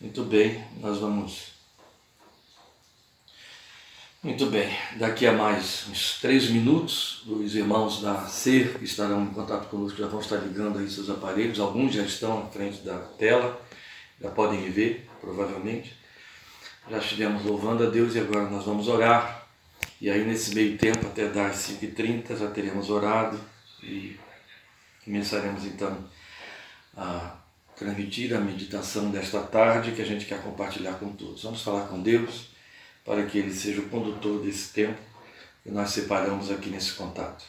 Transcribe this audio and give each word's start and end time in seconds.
Muito 0.00 0.22
bem, 0.22 0.64
nós 0.80 0.98
vamos. 0.98 1.54
Muito 4.22 4.46
bem, 4.46 4.72
daqui 4.96 5.26
a 5.26 5.32
mais 5.32 5.86
uns 5.90 6.20
três 6.20 6.48
minutos, 6.50 7.24
os 7.26 7.56
irmãos 7.56 8.00
da 8.00 8.28
SER 8.28 8.78
que 8.78 8.84
estarão 8.84 9.24
em 9.24 9.34
contato 9.34 9.68
conosco 9.68 9.98
já 9.98 10.06
vão 10.06 10.20
estar 10.20 10.36
ligando 10.36 10.78
aí 10.78 10.88
seus 10.88 11.10
aparelhos, 11.10 11.58
alguns 11.58 11.94
já 11.94 12.04
estão 12.04 12.44
à 12.44 12.46
frente 12.46 12.82
da 12.82 12.96
tela, 12.96 13.60
já 14.20 14.30
podem 14.30 14.70
ver, 14.70 15.08
provavelmente. 15.20 15.96
Já 16.88 16.98
estivemos 16.98 17.44
louvando 17.44 17.84
a 17.84 17.90
Deus 17.90 18.14
e 18.14 18.20
agora 18.20 18.48
nós 18.48 18.64
vamos 18.64 18.86
orar. 18.86 19.48
E 20.00 20.08
aí, 20.08 20.24
nesse 20.24 20.54
meio 20.54 20.78
tempo, 20.78 21.08
até 21.08 21.28
dar 21.28 21.52
5h30, 21.52 22.36
já 22.36 22.48
teremos 22.50 22.88
orado 22.88 23.38
e 23.82 24.16
começaremos 25.04 25.64
então 25.64 26.08
a 26.96 27.47
transmitir 27.78 28.34
a 28.34 28.40
meditação 28.40 29.10
desta 29.10 29.40
tarde 29.40 29.92
que 29.92 30.02
a 30.02 30.04
gente 30.04 30.26
quer 30.26 30.42
compartilhar 30.42 30.94
com 30.94 31.10
todos. 31.12 31.42
Vamos 31.44 31.62
falar 31.62 31.86
com 31.86 32.02
Deus 32.02 32.48
para 33.04 33.24
que 33.24 33.38
Ele 33.38 33.54
seja 33.54 33.80
o 33.80 33.88
condutor 33.88 34.42
desse 34.42 34.72
tempo 34.72 34.98
que 35.62 35.70
nós 35.70 35.90
separamos 35.90 36.50
aqui 36.50 36.68
nesse 36.68 36.92
contato. 36.92 37.44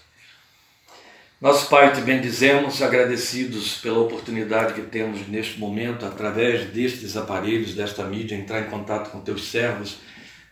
Nosso 1.41 1.69
Pai, 1.69 1.93
te 1.93 2.02
bendizemos, 2.02 2.81
agradecidos 2.81 3.77
pela 3.77 3.99
oportunidade 3.99 4.73
que 4.73 4.81
temos 4.81 5.25
neste 5.27 5.57
momento, 5.57 6.05
através 6.05 6.69
destes 6.69 7.16
aparelhos, 7.16 7.73
desta 7.73 8.03
mídia, 8.03 8.35
entrar 8.35 8.59
em 8.59 8.69
contato 8.69 9.09
com 9.09 9.21
teus 9.21 9.49
servos 9.49 9.99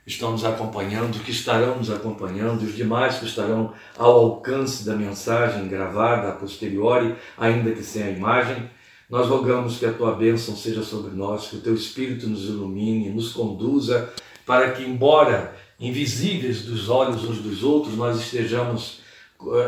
que 0.06 0.10
estão 0.10 0.32
nos 0.32 0.46
acompanhando, 0.46 1.22
que 1.24 1.32
estarão 1.32 1.76
nos 1.76 1.92
acompanhando, 1.92 2.64
os 2.64 2.74
demais 2.74 3.20
que 3.20 3.26
estarão 3.26 3.74
ao 3.98 4.12
alcance 4.12 4.86
da 4.86 4.96
mensagem 4.96 5.68
gravada 5.68 6.30
a 6.30 6.32
posteriori, 6.32 7.14
ainda 7.38 7.72
que 7.74 7.84
sem 7.84 8.04
a 8.04 8.10
imagem. 8.10 8.70
Nós 9.10 9.28
rogamos 9.28 9.78
que 9.78 9.86
a 9.86 9.94
tua 9.94 10.12
bênção 10.14 10.56
seja 10.56 10.84
sobre 10.84 11.16
nós, 11.16 11.48
que 11.48 11.56
o 11.56 11.62
teu 11.62 11.74
Espírito 11.74 12.28
nos 12.28 12.44
ilumine, 12.44 13.10
nos 13.10 13.32
conduza, 13.32 14.14
para 14.46 14.72
que, 14.72 14.84
embora 14.84 15.56
invisíveis 15.80 16.64
dos 16.64 16.90
olhos 16.90 17.24
uns 17.24 17.38
dos 17.38 17.64
outros, 17.64 17.96
nós 17.96 18.20
estejamos 18.20 19.00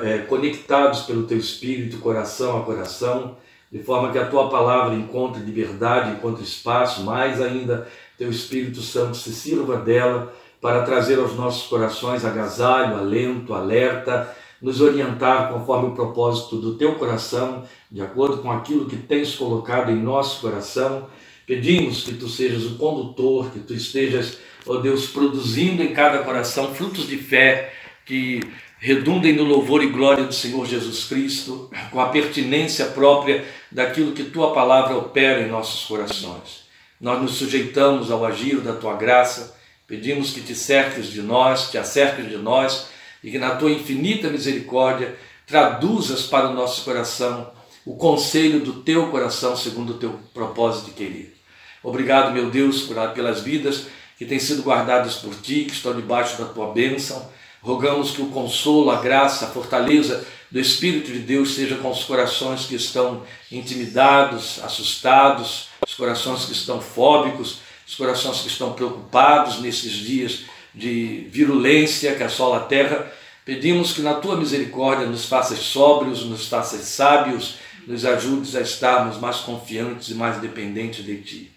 é, 0.03 0.19
conectados 0.19 1.03
pelo 1.03 1.23
teu 1.23 1.37
Espírito, 1.37 1.99
coração 1.99 2.57
a 2.57 2.63
coração, 2.63 3.37
de 3.71 3.81
forma 3.81 4.11
que 4.11 4.17
a 4.17 4.27
tua 4.27 4.49
palavra 4.49 4.95
encontre 4.95 5.41
liberdade, 5.41 6.11
encontre 6.11 6.43
espaço, 6.43 7.03
mais 7.03 7.41
ainda, 7.41 7.87
teu 8.17 8.29
Espírito 8.29 8.81
Santo 8.81 9.15
se 9.15 9.31
sirva 9.31 9.77
dela 9.77 10.33
para 10.59 10.83
trazer 10.83 11.17
aos 11.17 11.35
nossos 11.35 11.67
corações 11.67 12.25
agasalho, 12.25 12.97
alento, 12.97 13.53
alerta 13.53 14.35
nos 14.61 14.81
orientar 14.81 15.51
conforme 15.51 15.89
o 15.89 15.95
propósito 15.95 16.57
do 16.57 16.75
teu 16.75 16.95
coração, 16.95 17.63
de 17.89 18.01
acordo 18.01 18.39
com 18.39 18.51
aquilo 18.51 18.85
que 18.85 18.97
tens 18.97 19.35
colocado 19.35 19.91
em 19.91 19.95
nosso 19.95 20.41
coração. 20.41 21.07
Pedimos 21.45 22.03
que 22.03 22.13
tu 22.13 22.27
sejas 22.27 22.65
o 22.65 22.75
condutor, 22.75 23.51
que 23.51 23.59
tu 23.59 23.73
estejas, 23.73 24.37
ó 24.67 24.77
Deus, 24.77 25.07
produzindo 25.07 25.81
em 25.81 25.93
cada 25.93 26.19
coração 26.19 26.73
frutos 26.73 27.07
de 27.07 27.17
fé 27.17 27.73
que 28.05 28.41
redundem 28.79 29.33
no 29.33 29.43
louvor 29.43 29.83
e 29.83 29.89
glória 29.89 30.23
do 30.23 30.33
Senhor 30.33 30.65
Jesus 30.65 31.05
Cristo, 31.05 31.69
com 31.91 31.99
a 31.99 32.09
pertinência 32.09 32.85
própria 32.85 33.45
daquilo 33.71 34.13
que 34.13 34.23
tua 34.23 34.53
palavra 34.53 34.97
opera 34.97 35.41
em 35.41 35.49
nossos 35.49 35.85
corações. 35.85 36.67
Nós 36.99 37.21
nos 37.21 37.33
sujeitamos 37.33 38.11
ao 38.11 38.25
agir 38.25 38.61
da 38.61 38.73
tua 38.73 38.95
graça, 38.95 39.57
pedimos 39.87 40.31
que 40.31 40.41
te 40.41 40.55
cerques 40.55 41.07
de 41.07 41.21
nós, 41.21 41.71
te 41.71 41.77
acerques 41.77 42.29
de 42.29 42.37
nós 42.37 42.89
e 43.23 43.31
que 43.31 43.37
na 43.37 43.55
tua 43.55 43.71
infinita 43.71 44.29
misericórdia 44.29 45.15
traduzas 45.45 46.23
para 46.23 46.49
o 46.49 46.53
nosso 46.53 46.83
coração 46.83 47.51
o 47.85 47.95
conselho 47.95 48.59
do 48.59 48.81
teu 48.83 49.07
coração 49.07 49.55
segundo 49.55 49.93
o 49.93 49.97
teu 49.97 50.19
propósito 50.33 50.91
e 50.91 50.93
querer. 50.93 51.35
Obrigado, 51.81 52.31
meu 52.31 52.49
Deus, 52.49 52.87
pelas 53.13 53.41
vidas 53.41 53.87
que 54.17 54.25
têm 54.25 54.37
sido 54.37 54.63
guardadas 54.63 55.15
por 55.15 55.33
ti, 55.33 55.63
que 55.63 55.71
estão 55.71 55.95
debaixo 55.95 56.37
da 56.37 56.45
tua 56.45 56.73
bênção. 56.73 57.29
Rogamos 57.61 58.11
que 58.11 58.21
o 58.21 58.27
consolo, 58.27 58.91
a 58.91 59.01
graça, 59.01 59.45
a 59.45 59.49
fortaleza 59.49 60.25
do 60.51 60.59
Espírito 60.59 61.11
de 61.11 61.19
Deus 61.19 61.55
seja 61.55 61.77
com 61.77 61.89
os 61.89 62.03
corações 62.03 62.65
que 62.65 62.75
estão 62.75 63.23
intimidados, 63.51 64.59
assustados, 64.63 65.69
os 65.87 65.93
corações 65.93 66.45
que 66.45 66.51
estão 66.51 66.81
fóbicos, 66.81 67.59
os 67.87 67.95
corações 67.95 68.41
que 68.41 68.47
estão 68.47 68.73
preocupados 68.73 69.59
nesses 69.59 69.93
dias 69.93 70.41
de 70.73 71.27
virulência 71.31 72.15
que 72.15 72.23
assola 72.23 72.57
a 72.57 72.61
terra, 72.61 73.11
pedimos 73.45 73.93
que 73.93 74.01
na 74.01 74.13
tua 74.13 74.35
misericórdia 74.35 75.07
nos 75.07 75.25
faças 75.25 75.59
sóbrios, 75.59 76.25
nos 76.25 76.47
faças 76.47 76.81
sábios, 76.81 77.55
nos 77.87 78.05
ajudes 78.05 78.55
a 78.55 78.61
estarmos 78.61 79.17
mais 79.17 79.37
confiantes 79.37 80.09
e 80.09 80.13
mais 80.13 80.37
dependentes 80.37 81.03
de 81.03 81.17
ti. 81.17 81.51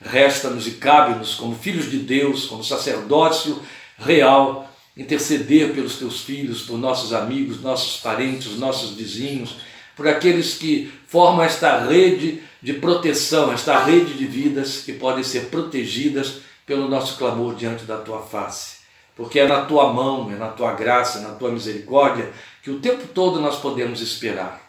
Resta-nos 0.00 0.66
e 0.66 0.72
cabe-nos, 0.72 1.34
como 1.34 1.56
filhos 1.56 1.90
de 1.90 1.98
Deus, 1.98 2.46
como 2.46 2.62
sacerdócio 2.62 3.60
real, 3.98 4.72
interceder 4.96 5.72
pelos 5.72 5.96
teus 5.96 6.20
filhos, 6.20 6.62
por 6.62 6.78
nossos 6.78 7.12
amigos, 7.12 7.60
nossos 7.60 8.00
parentes, 8.00 8.58
nossos 8.58 8.94
vizinhos, 8.96 9.56
por 9.96 10.06
aqueles 10.06 10.54
que 10.54 10.92
formam 11.06 11.44
esta 11.44 11.84
rede 11.84 12.42
de 12.62 12.74
proteção, 12.74 13.52
esta 13.52 13.84
rede 13.84 14.14
de 14.14 14.26
vidas 14.26 14.82
que 14.84 14.92
podem 14.92 15.24
ser 15.24 15.46
protegidas 15.46 16.40
pelo 16.68 16.86
nosso 16.86 17.16
clamor 17.16 17.54
diante 17.54 17.84
da 17.84 17.96
tua 17.96 18.20
face. 18.20 18.76
Porque 19.16 19.40
é 19.40 19.48
na 19.48 19.64
tua 19.64 19.92
mão, 19.92 20.30
é 20.30 20.36
na 20.36 20.48
tua 20.48 20.74
graça, 20.74 21.18
é 21.18 21.22
na 21.22 21.30
tua 21.30 21.50
misericórdia 21.50 22.30
que 22.62 22.70
o 22.70 22.78
tempo 22.78 23.08
todo 23.08 23.40
nós 23.40 23.56
podemos 23.56 24.00
esperar. 24.00 24.60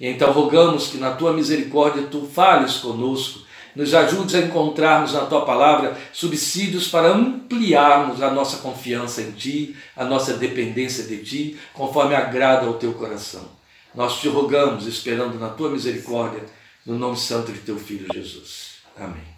E 0.00 0.08
então 0.08 0.32
rogamos 0.32 0.88
que 0.88 0.96
na 0.96 1.12
tua 1.12 1.32
misericórdia 1.32 2.08
tu 2.10 2.26
fales 2.26 2.78
conosco, 2.78 3.40
nos 3.76 3.94
ajudes 3.94 4.34
a 4.34 4.40
encontrarmos 4.40 5.12
na 5.12 5.26
tua 5.26 5.44
palavra 5.44 5.96
subsídios 6.12 6.88
para 6.88 7.08
ampliarmos 7.08 8.22
a 8.22 8.30
nossa 8.30 8.58
confiança 8.58 9.22
em 9.22 9.30
ti, 9.32 9.76
a 9.96 10.04
nossa 10.04 10.34
dependência 10.34 11.04
de 11.04 11.18
ti, 11.18 11.58
conforme 11.72 12.14
agrada 12.14 12.66
ao 12.66 12.74
teu 12.74 12.92
coração. 12.94 13.46
Nós 13.94 14.18
te 14.20 14.28
rogamos, 14.28 14.86
esperando 14.86 15.38
na 15.38 15.50
tua 15.50 15.70
misericórdia, 15.70 16.42
no 16.84 16.98
nome 16.98 17.16
santo 17.16 17.52
de 17.52 17.60
teu 17.60 17.78
filho 17.78 18.08
Jesus. 18.12 18.78
Amém. 18.96 19.31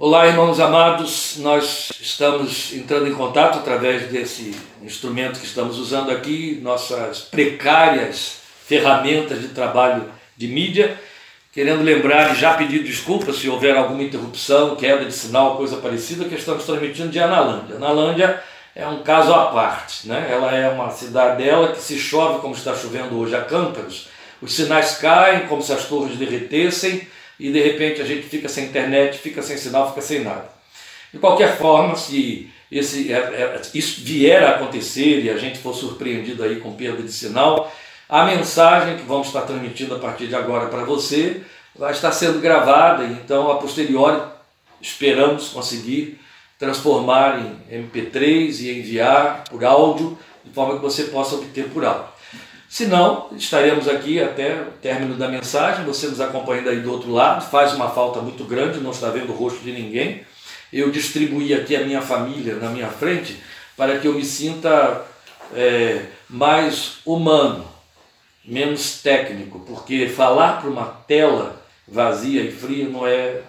Olá, 0.00 0.28
irmãos 0.28 0.60
amados, 0.60 1.38
nós 1.38 1.90
estamos 2.00 2.72
entrando 2.72 3.08
em 3.08 3.14
contato 3.14 3.58
através 3.58 4.08
desse 4.08 4.54
instrumento 4.80 5.40
que 5.40 5.44
estamos 5.44 5.76
usando 5.76 6.12
aqui, 6.12 6.60
nossas 6.62 7.22
precárias 7.22 8.36
ferramentas 8.64 9.40
de 9.40 9.48
trabalho 9.48 10.04
de 10.36 10.46
mídia, 10.46 10.96
querendo 11.52 11.82
lembrar 11.82 12.30
e 12.30 12.38
já 12.38 12.54
pedir 12.54 12.84
desculpas 12.84 13.38
se 13.38 13.48
houver 13.48 13.76
alguma 13.76 14.04
interrupção, 14.04 14.76
queda 14.76 15.04
de 15.04 15.12
sinal, 15.12 15.56
coisa 15.56 15.78
parecida, 15.78 16.26
que 16.26 16.36
estamos 16.36 16.64
transmitindo 16.64 17.08
de 17.08 17.18
Analândia. 17.18 17.74
Analândia 17.74 18.40
é 18.76 18.86
um 18.86 19.02
caso 19.02 19.34
à 19.34 19.46
parte, 19.46 20.06
né? 20.06 20.28
ela 20.30 20.54
é 20.54 20.68
uma 20.68 20.90
cidadela 20.90 21.72
que 21.72 21.82
se 21.82 21.98
chove 21.98 22.38
como 22.38 22.54
está 22.54 22.72
chovendo 22.72 23.18
hoje 23.18 23.34
a 23.34 23.42
cântaros, 23.42 24.08
os 24.40 24.54
sinais 24.54 24.98
caem 24.98 25.48
como 25.48 25.60
se 25.60 25.72
as 25.72 25.86
torres 25.86 26.16
derretessem, 26.16 27.08
e 27.38 27.50
de 27.50 27.60
repente 27.60 28.00
a 28.00 28.04
gente 28.04 28.26
fica 28.26 28.48
sem 28.48 28.66
internet, 28.66 29.18
fica 29.18 29.42
sem 29.42 29.56
sinal, 29.56 29.88
fica 29.88 30.02
sem 30.02 30.20
nada. 30.22 30.50
De 31.12 31.18
qualquer 31.18 31.56
forma, 31.56 31.96
se 31.96 32.50
esse, 32.70 33.12
é, 33.12 33.16
é, 33.16 33.62
isso 33.74 34.02
vier 34.02 34.42
a 34.42 34.50
acontecer 34.50 35.22
e 35.22 35.30
a 35.30 35.38
gente 35.38 35.58
for 35.58 35.74
surpreendido 35.74 36.42
aí 36.42 36.56
com 36.56 36.74
perda 36.74 37.02
de 37.02 37.12
sinal, 37.12 37.72
a 38.08 38.24
mensagem 38.24 38.96
que 38.96 39.04
vamos 39.04 39.28
estar 39.28 39.42
transmitindo 39.42 39.94
a 39.94 39.98
partir 39.98 40.26
de 40.26 40.34
agora 40.34 40.66
para 40.66 40.84
você 40.84 41.42
vai 41.74 41.92
estar 41.92 42.12
sendo 42.12 42.40
gravada, 42.40 43.04
então 43.04 43.50
a 43.50 43.58
posteriori 43.58 44.20
esperamos 44.80 45.48
conseguir 45.48 46.18
transformar 46.58 47.40
em 47.70 47.82
MP3 47.84 48.60
e 48.60 48.78
enviar 48.78 49.44
por 49.48 49.64
áudio, 49.64 50.18
de 50.44 50.52
forma 50.52 50.76
que 50.76 50.82
você 50.82 51.04
possa 51.04 51.36
obter 51.36 51.68
por 51.68 51.84
áudio. 51.84 52.17
Se 52.68 52.86
não, 52.86 53.30
estaremos 53.34 53.88
aqui 53.88 54.20
até 54.20 54.60
o 54.60 54.72
término 54.82 55.14
da 55.14 55.26
mensagem, 55.26 55.86
você 55.86 56.06
nos 56.06 56.20
acompanhando 56.20 56.68
aí 56.68 56.80
do 56.80 56.92
outro 56.92 57.10
lado, 57.10 57.48
faz 57.48 57.72
uma 57.72 57.88
falta 57.88 58.20
muito 58.20 58.44
grande, 58.44 58.78
não 58.78 58.90
está 58.90 59.08
vendo 59.08 59.32
o 59.32 59.36
rosto 59.36 59.60
de 59.60 59.72
ninguém. 59.72 60.22
Eu 60.70 60.90
distribuí 60.90 61.54
aqui 61.54 61.74
a 61.74 61.84
minha 61.84 62.02
família 62.02 62.56
na 62.56 62.68
minha 62.68 62.88
frente 62.88 63.40
para 63.74 63.98
que 63.98 64.06
eu 64.06 64.12
me 64.12 64.24
sinta 64.24 65.02
é, 65.54 66.02
mais 66.28 66.98
humano, 67.06 67.66
menos 68.44 69.00
técnico, 69.00 69.60
porque 69.60 70.06
falar 70.06 70.60
para 70.60 70.68
uma 70.68 70.84
tela 70.84 71.64
vazia 71.86 72.42
e 72.42 72.52
fria 72.52 72.86
não 72.86 73.06
é 73.06 73.40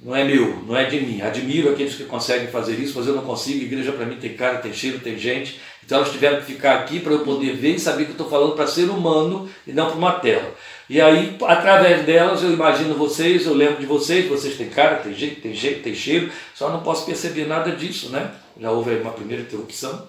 não 0.00 0.14
é 0.14 0.22
meu, 0.22 0.62
não 0.64 0.76
é 0.76 0.84
de 0.84 1.00
mim. 1.00 1.20
Admiro 1.22 1.70
aqueles 1.70 1.96
que 1.96 2.04
conseguem 2.04 2.46
fazer 2.48 2.78
isso, 2.78 2.96
mas 2.96 3.08
eu 3.08 3.16
não 3.16 3.24
consigo. 3.24 3.64
Igreja 3.64 3.90
para 3.90 4.06
mim 4.06 4.16
tem 4.16 4.34
cara, 4.34 4.58
tem 4.58 4.72
cheiro, 4.72 5.00
tem 5.00 5.18
gente. 5.18 5.60
Então 5.88 6.00
elas 6.00 6.12
tiveram 6.12 6.40
que 6.40 6.44
ficar 6.44 6.80
aqui 6.80 7.00
para 7.00 7.14
eu 7.14 7.20
poder 7.20 7.56
ver 7.56 7.76
e 7.76 7.80
saber 7.80 8.04
que 8.04 8.10
eu 8.10 8.12
estou 8.12 8.28
falando 8.28 8.52
para 8.52 8.66
ser 8.66 8.90
humano 8.90 9.48
e 9.66 9.72
não 9.72 9.86
para 9.86 9.96
uma 9.96 10.12
tela. 10.20 10.54
E 10.86 11.00
aí, 11.00 11.34
através 11.46 12.04
delas, 12.04 12.42
eu 12.42 12.52
imagino 12.52 12.94
vocês, 12.94 13.46
eu 13.46 13.54
lembro 13.54 13.80
de 13.80 13.86
vocês, 13.86 14.28
vocês 14.28 14.54
têm 14.58 14.68
cara, 14.68 14.96
tem 14.96 15.14
jeito, 15.14 15.40
tem 15.40 15.54
jeito, 15.54 15.82
tem 15.82 15.94
cheiro, 15.94 16.30
só 16.54 16.68
não 16.68 16.82
posso 16.82 17.06
perceber 17.06 17.46
nada 17.46 17.72
disso, 17.72 18.10
né? 18.10 18.32
Já 18.60 18.70
houve 18.70 18.90
aí 18.90 19.00
uma 19.00 19.12
primeira 19.12 19.42
interrupção. 19.42 20.06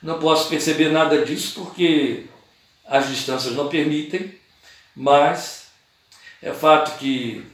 Não 0.00 0.20
posso 0.20 0.48
perceber 0.48 0.90
nada 0.90 1.24
disso 1.24 1.54
porque 1.56 2.26
as 2.86 3.08
distâncias 3.08 3.56
não 3.56 3.66
permitem, 3.66 4.32
mas 4.94 5.66
é 6.40 6.52
fato 6.52 6.96
que 6.98 7.44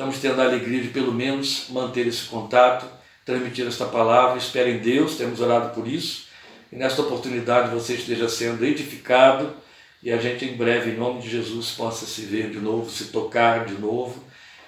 Estamos 0.00 0.18
tendo 0.18 0.40
a 0.40 0.44
alegria 0.44 0.80
de 0.80 0.88
pelo 0.88 1.12
menos 1.12 1.66
manter 1.68 2.06
esse 2.06 2.22
contato, 2.22 2.86
transmitir 3.22 3.66
esta 3.66 3.84
palavra. 3.84 4.38
Espero 4.38 4.70
em 4.70 4.78
Deus, 4.78 5.16
temos 5.16 5.40
orado 5.40 5.74
por 5.74 5.86
isso. 5.86 6.28
E 6.72 6.76
nesta 6.76 7.02
oportunidade 7.02 7.74
você 7.74 7.94
esteja 7.94 8.28
sendo 8.28 8.64
edificado 8.64 9.54
e 10.02 10.10
a 10.10 10.18
gente 10.18 10.44
em 10.44 10.56
breve, 10.56 10.92
em 10.92 10.96
nome 10.96 11.20
de 11.20 11.28
Jesus, 11.28 11.72
possa 11.72 12.06
se 12.06 12.22
ver 12.22 12.50
de 12.50 12.58
novo, 12.58 12.88
se 12.88 13.06
tocar 13.06 13.66
de 13.66 13.74
novo. 13.74 14.22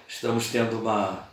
Estamos 0.06 0.49
tendo 0.49 0.81
uma, 0.81 1.28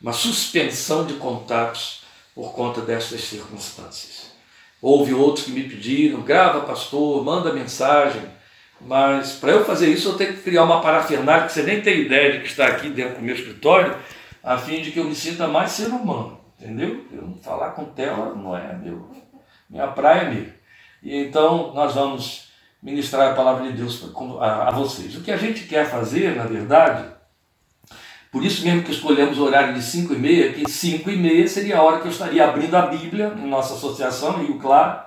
uma 0.00 0.12
suspensão 0.12 1.04
de 1.04 1.14
contatos 1.14 2.02
por 2.34 2.54
conta 2.54 2.80
destas 2.80 3.20
circunstâncias. 3.22 4.32
Houve 4.80 5.12
outros 5.12 5.44
que 5.44 5.52
me 5.52 5.64
pediram, 5.64 6.22
grava 6.22 6.62
pastor, 6.62 7.22
manda 7.24 7.52
mensagem, 7.52 8.22
mas 8.80 9.32
para 9.32 9.52
eu 9.52 9.64
fazer 9.64 9.88
isso 9.88 10.08
eu 10.08 10.16
tenho 10.16 10.34
que 10.34 10.42
criar 10.42 10.64
uma 10.64 10.80
parafernália 10.80 11.46
que 11.46 11.52
você 11.52 11.62
nem 11.62 11.80
tem 11.82 12.00
ideia 12.00 12.32
de 12.32 12.40
que 12.40 12.48
está 12.48 12.66
aqui 12.66 12.88
dentro 12.88 13.16
do 13.16 13.22
meu 13.22 13.34
escritório, 13.34 13.96
a 14.42 14.56
fim 14.56 14.82
de 14.82 14.90
que 14.90 14.98
eu 14.98 15.04
me 15.04 15.14
sinta 15.14 15.46
mais 15.46 15.72
ser 15.72 15.88
humano, 15.88 16.40
entendeu? 16.58 17.04
Eu 17.12 17.22
não 17.22 17.36
falar 17.36 17.72
com 17.72 17.84
tela 17.84 18.34
não 18.34 18.56
é 18.56 18.72
meu, 18.76 19.08
minha 19.72 19.88
praia 19.88 20.30
mesmo. 20.30 20.52
E 21.02 21.16
então 21.16 21.72
nós 21.74 21.94
vamos 21.94 22.52
ministrar 22.82 23.32
a 23.32 23.34
palavra 23.34 23.70
de 23.70 23.78
Deus 23.78 24.04
a, 24.40 24.70
vocês. 24.72 25.16
O 25.16 25.22
que 25.22 25.32
a 25.32 25.36
gente 25.36 25.64
quer 25.64 25.88
fazer, 25.88 26.36
na 26.36 26.44
verdade, 26.44 27.08
por 28.30 28.44
isso 28.44 28.64
mesmo 28.64 28.82
que 28.82 28.92
escolhemos 28.92 29.38
o 29.38 29.44
horário 29.44 29.74
de 29.74 29.82
5 29.82 30.12
e 30.12 30.18
meia, 30.18 30.52
que 30.52 30.70
5 30.70 31.10
e 31.10 31.16
meia 31.16 31.48
seria 31.48 31.78
a 31.78 31.82
hora 31.82 32.00
que 32.00 32.06
eu 32.06 32.10
estaria 32.10 32.44
abrindo 32.44 32.74
a 32.74 32.86
Bíblia 32.86 33.32
em 33.36 33.48
nossa 33.48 33.74
associação, 33.74 34.38
Rio 34.38 34.58
Claro, 34.58 35.00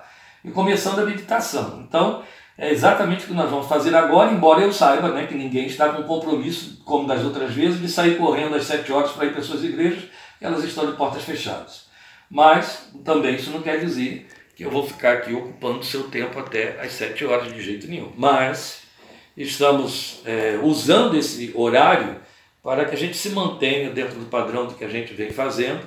e 0.44 0.52
começando 0.52 1.00
a 1.00 1.06
meditação. 1.06 1.84
Então, 1.88 2.24
é 2.58 2.72
exatamente 2.72 3.26
o 3.26 3.28
que 3.28 3.34
nós 3.34 3.50
vamos 3.50 3.68
fazer 3.68 3.94
agora, 3.96 4.32
embora 4.32 4.62
eu 4.62 4.72
saiba 4.72 5.10
né, 5.10 5.28
que 5.28 5.36
ninguém 5.36 5.66
está 5.66 5.90
com 5.90 6.04
compromisso, 6.04 6.82
como 6.86 7.08
das 7.08 7.24
outras 7.24 7.54
vezes, 7.54 7.82
de 7.82 7.90
sair 7.90 8.18
correndo 8.18 8.56
às 8.56 8.66
7 8.66 8.92
horas 8.94 9.12
para 9.12 9.26
ir 9.26 9.32
para 9.32 9.42
as 9.42 9.46
suas 9.46 9.64
igrejas, 9.64 10.06
elas 10.40 10.64
estão 10.64 10.86
de 10.86 10.96
portas 10.96 11.24
fechadas. 11.24 11.86
Mas 12.30 12.90
também 13.04 13.36
isso 13.36 13.52
não 13.52 13.62
quer 13.62 13.80
dizer 13.80 14.28
que 14.56 14.64
eu 14.64 14.72
vou 14.72 14.88
ficar 14.88 15.14
aqui 15.14 15.34
ocupando 15.34 15.84
seu 15.84 16.04
tempo 16.04 16.40
até 16.40 16.80
às 16.80 16.94
sete 16.94 17.26
horas 17.26 17.54
de 17.54 17.62
jeito 17.62 17.88
nenhum. 17.88 18.12
Mas 18.16 18.84
estamos 19.36 20.22
é, 20.26 20.58
usando 20.64 21.18
esse 21.18 21.52
horário 21.54 22.16
para 22.64 22.86
que 22.86 22.96
a 22.96 22.98
gente 22.98 23.18
se 23.18 23.30
mantenha 23.30 23.90
dentro 23.90 24.18
do 24.18 24.26
padrão 24.26 24.66
do 24.66 24.74
que 24.74 24.86
a 24.86 24.88
gente 24.88 25.14
vem 25.14 25.30
fazendo 25.32 25.86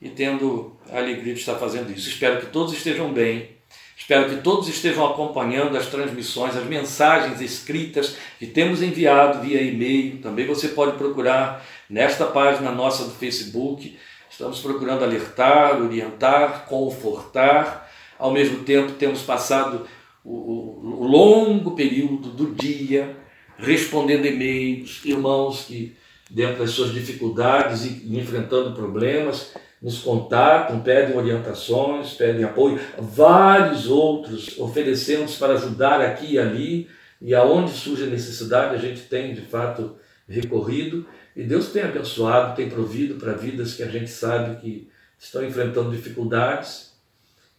e 0.00 0.08
tendo 0.08 0.76
a 0.90 0.98
alegria 0.98 1.34
de 1.34 1.40
estar 1.40 1.56
fazendo 1.56 1.90
isso. 1.90 2.08
Espero 2.08 2.40
que 2.40 2.46
todos 2.46 2.72
estejam 2.72 3.12
bem. 3.12 3.56
Espero 3.96 4.28
que 4.28 4.36
todos 4.36 4.68
estejam 4.68 5.04
acompanhando 5.04 5.76
as 5.76 5.86
transmissões, 5.86 6.56
as 6.56 6.64
mensagens 6.64 7.40
escritas 7.40 8.16
que 8.38 8.46
temos 8.46 8.82
enviado 8.82 9.40
via 9.40 9.60
e-mail. 9.60 10.18
Também 10.18 10.46
você 10.46 10.68
pode 10.68 10.96
procurar 10.96 11.66
nesta 11.90 12.24
página 12.24 12.70
nossa 12.70 13.04
do 13.04 13.10
Facebook. 13.10 13.98
Estamos 14.30 14.60
procurando 14.60 15.02
alertar, 15.02 15.82
orientar, 15.82 16.66
confortar 16.66 17.85
ao 18.18 18.32
mesmo 18.32 18.64
tempo 18.64 18.92
temos 18.92 19.22
passado 19.22 19.86
o, 20.24 21.00
o, 21.02 21.06
longo 21.06 21.72
período 21.72 22.30
do 22.30 22.54
dia 22.54 23.16
respondendo 23.58 24.26
e-mails, 24.26 25.00
irmãos 25.04 25.64
que, 25.64 25.96
dentro 26.30 26.58
das 26.58 26.70
suas 26.70 26.92
dificuldades 26.92 27.84
e 27.84 28.18
enfrentando 28.18 28.74
problemas, 28.74 29.54
nos 29.80 29.98
contatam, 30.00 30.80
pedem 30.80 31.16
orientações, 31.16 32.12
pedem 32.14 32.44
apoio, 32.44 32.80
vários 32.98 33.86
outros 33.86 34.58
oferecendo-se 34.58 35.38
para 35.38 35.54
ajudar 35.54 36.00
aqui 36.00 36.34
e 36.34 36.38
ali, 36.38 36.88
e 37.20 37.34
aonde 37.34 37.70
surge 37.70 38.04
a 38.04 38.06
necessidade, 38.06 38.74
a 38.74 38.78
gente 38.78 39.02
tem 39.02 39.32
de 39.32 39.42
fato 39.42 39.96
recorrido, 40.28 41.06
e 41.34 41.42
Deus 41.42 41.68
tem 41.68 41.82
abençoado, 41.82 42.56
tem 42.56 42.68
provido 42.68 43.14
para 43.14 43.32
vidas 43.32 43.74
que 43.74 43.82
a 43.82 43.88
gente 43.88 44.10
sabe 44.10 44.60
que 44.60 44.88
estão 45.18 45.44
enfrentando 45.44 45.90
dificuldades, 45.90 46.95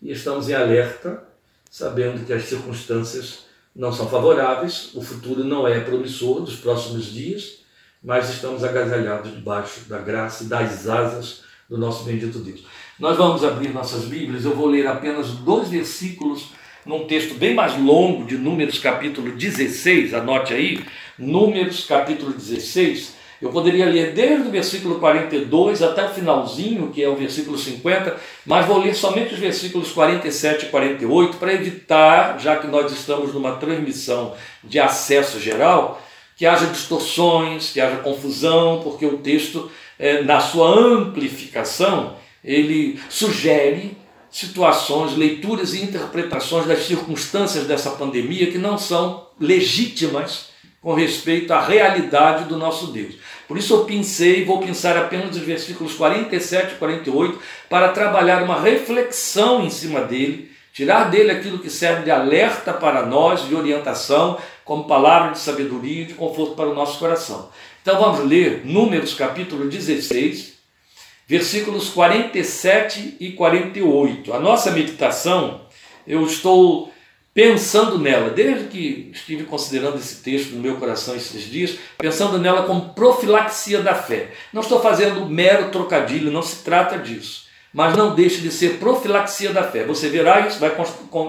e 0.01 0.11
estamos 0.11 0.49
em 0.49 0.53
alerta, 0.53 1.23
sabendo 1.69 2.25
que 2.25 2.33
as 2.33 2.43
circunstâncias 2.43 3.45
não 3.75 3.91
são 3.91 4.07
favoráveis, 4.09 4.91
o 4.95 5.01
futuro 5.01 5.43
não 5.43 5.67
é 5.67 5.79
promissor 5.79 6.41
dos 6.41 6.55
próximos 6.55 7.05
dias, 7.05 7.59
mas 8.03 8.29
estamos 8.29 8.63
agasalhados 8.63 9.31
debaixo 9.31 9.81
da 9.81 9.99
graça 9.99 10.43
e 10.43 10.47
das 10.47 10.87
asas 10.87 11.43
do 11.69 11.77
nosso 11.77 12.03
bendito 12.03 12.39
Deus. 12.39 12.63
Nós 12.99 13.17
vamos 13.17 13.43
abrir 13.43 13.69
nossas 13.69 14.05
Bíblias, 14.05 14.45
eu 14.45 14.55
vou 14.55 14.67
ler 14.67 14.87
apenas 14.87 15.29
dois 15.31 15.69
versículos 15.69 16.51
num 16.85 17.05
texto 17.05 17.35
bem 17.35 17.53
mais 17.53 17.77
longo 17.77 18.25
de 18.25 18.37
Números 18.37 18.79
capítulo 18.79 19.31
16, 19.31 20.13
anote 20.13 20.53
aí, 20.53 20.83
Números 21.17 21.85
capítulo 21.85 22.31
16, 22.31 23.16
eu 23.41 23.49
poderia 23.51 23.85
ler 23.85 24.13
desde 24.13 24.47
o 24.47 24.51
versículo 24.51 24.99
42 24.99 25.83
até 25.83 26.05
o 26.05 26.09
finalzinho, 26.09 26.89
que 26.89 27.03
é 27.03 27.07
o 27.07 27.15
versículo 27.15 27.57
50, 27.57 28.17
mas 28.45 28.65
vou 28.65 28.79
ler 28.79 28.95
somente 28.95 29.33
os 29.33 29.39
versículos 29.39 29.91
47 29.91 30.65
e 30.65 30.69
48 30.69 31.37
para 31.37 31.53
evitar, 31.53 32.39
já 32.39 32.55
que 32.55 32.67
nós 32.67 32.91
estamos 32.91 33.33
numa 33.33 33.57
transmissão 33.57 34.33
de 34.63 34.79
acesso 34.79 35.39
geral, 35.39 36.01
que 36.35 36.45
haja 36.45 36.65
distorções, 36.67 37.71
que 37.71 37.79
haja 37.79 37.97
confusão, 37.97 38.81
porque 38.83 39.05
o 39.05 39.17
texto, 39.17 39.71
é, 39.99 40.23
na 40.23 40.39
sua 40.39 40.69
amplificação, 40.69 42.15
ele 42.43 42.99
sugere 43.09 43.97
situações, 44.31 45.15
leituras 45.15 45.73
e 45.73 45.83
interpretações 45.83 46.65
das 46.65 46.85
circunstâncias 46.85 47.65
dessa 47.65 47.91
pandemia 47.91 48.51
que 48.51 48.57
não 48.57 48.77
são 48.77 49.27
legítimas 49.39 50.46
com 50.87 50.93
respeito 50.93 51.51
à 51.51 51.59
realidade 51.59 52.45
do 52.45 52.55
nosso 52.55 52.87
Deus. 52.93 53.15
Por 53.45 53.57
isso 53.57 53.73
eu 53.73 53.83
pensei, 53.83 54.45
vou 54.45 54.59
pensar 54.59 54.95
apenas 54.95 55.35
os 55.35 55.41
versículos 55.41 55.95
47 55.95 56.75
e 56.75 56.77
48 56.77 57.37
para 57.69 57.89
trabalhar 57.89 58.41
uma 58.41 58.61
reflexão 58.61 59.65
em 59.65 59.69
cima 59.69 59.99
dele, 59.99 60.49
tirar 60.71 61.09
dele 61.09 61.31
aquilo 61.31 61.59
que 61.59 61.69
serve 61.69 62.05
de 62.05 62.09
alerta 62.09 62.71
para 62.71 63.05
nós, 63.05 63.45
de 63.45 63.53
orientação, 63.53 64.37
como 64.63 64.85
palavra 64.85 65.33
de 65.33 65.39
sabedoria 65.39 66.03
e 66.03 66.05
de 66.05 66.13
conforto 66.13 66.55
para 66.55 66.69
o 66.69 66.73
nosso 66.73 66.99
coração. 66.99 67.49
Então 67.81 67.99
vamos 67.99 68.23
ler 68.23 68.61
Números 68.63 69.13
capítulo 69.13 69.67
16, 69.67 70.53
versículos 71.27 71.89
47 71.89 73.17
e 73.19 73.33
48. 73.33 74.33
A 74.33 74.39
nossa 74.39 74.71
meditação, 74.71 75.63
eu 76.07 76.25
estou 76.25 76.93
pensando 77.37 77.99
nela, 77.99 78.31
desde 78.31 78.63
que 78.63 79.11
estive 79.13 79.43
considerando 79.43 79.97
esse 79.97 80.23
texto 80.23 80.55
no 80.55 80.59
meu 80.59 80.77
coração 80.77 81.15
esses 81.15 81.43
dias, 81.43 81.77
pensando 81.95 82.39
nela 82.39 82.63
como 82.63 82.95
profilaxia 82.95 83.79
da 83.79 83.93
fé. 83.93 84.31
Não 84.51 84.63
estou 84.63 84.81
fazendo 84.81 85.29
mero 85.29 85.69
trocadilho, 85.69 86.31
não 86.31 86.41
se 86.41 86.63
trata 86.63 86.97
disso. 86.97 87.45
Mas 87.71 87.95
não 87.95 88.15
deixe 88.15 88.41
de 88.41 88.49
ser 88.49 88.79
profilaxia 88.79 89.53
da 89.53 89.61
fé. 89.61 89.83
Você 89.83 90.09
verá 90.09 90.47
isso, 90.47 90.57
vai 90.57 90.75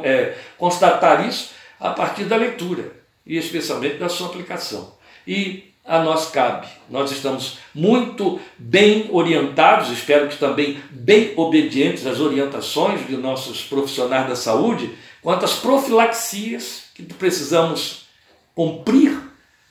é, 0.03 0.35
constatar 0.57 1.29
isso 1.29 1.51
a 1.79 1.91
partir 1.91 2.25
da 2.25 2.37
leitura 2.37 2.91
e 3.27 3.37
especialmente 3.37 3.99
da 3.99 4.09
sua 4.09 4.29
aplicação. 4.29 4.95
E 5.27 5.75
a 5.85 6.03
nós 6.03 6.31
cabe. 6.31 6.69
Nós 6.89 7.11
estamos 7.11 7.59
muito 7.75 8.41
bem 8.57 9.11
orientados, 9.13 9.91
espero 9.91 10.29
que 10.29 10.39
também 10.39 10.83
bem 10.91 11.35
obedientes 11.37 12.07
às 12.07 12.19
orientações 12.19 13.07
de 13.07 13.17
nossos 13.19 13.63
profissionais 13.63 14.27
da 14.27 14.37
saúde 14.37 14.91
quantas 15.23 15.55
profilaxias 15.55 16.85
que 16.95 17.03
precisamos 17.03 18.07
cumprir 18.55 19.19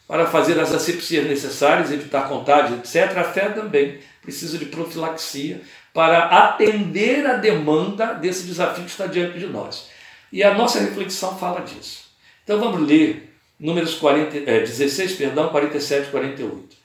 para 0.07 0.25
fazer 0.27 0.59
as 0.59 0.73
asepsias 0.73 1.25
necessárias, 1.25 1.91
evitar 1.91 2.29
contágio, 2.29 2.77
etc. 2.77 3.17
A 3.17 3.23
fé 3.25 3.49
também 3.49 3.99
precisa 4.21 4.57
de 4.57 4.65
profilaxia 4.65 5.61
para 5.93 6.25
atender 6.25 7.25
a 7.25 7.33
demanda 7.33 8.13
desse 8.13 8.43
desafio 8.43 8.85
que 8.85 8.91
está 8.91 9.07
diante 9.07 9.39
de 9.39 9.47
nós. 9.47 9.89
E 10.31 10.43
a 10.43 10.53
nossa 10.53 10.79
reflexão 10.79 11.37
fala 11.37 11.61
disso. 11.61 12.05
Então 12.43 12.59
vamos 12.59 12.87
ler 12.87 13.33
números 13.59 13.95
40, 13.95 14.37
é, 14.49 14.59
16, 14.59 15.13
perdão, 15.13 15.49
47 15.49 16.07
e 16.07 16.11
48. 16.11 16.77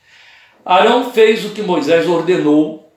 Arão 0.64 1.12
fez 1.12 1.44
o 1.44 1.50
que 1.50 1.62
Moisés 1.62 2.08
ordenou 2.08 2.92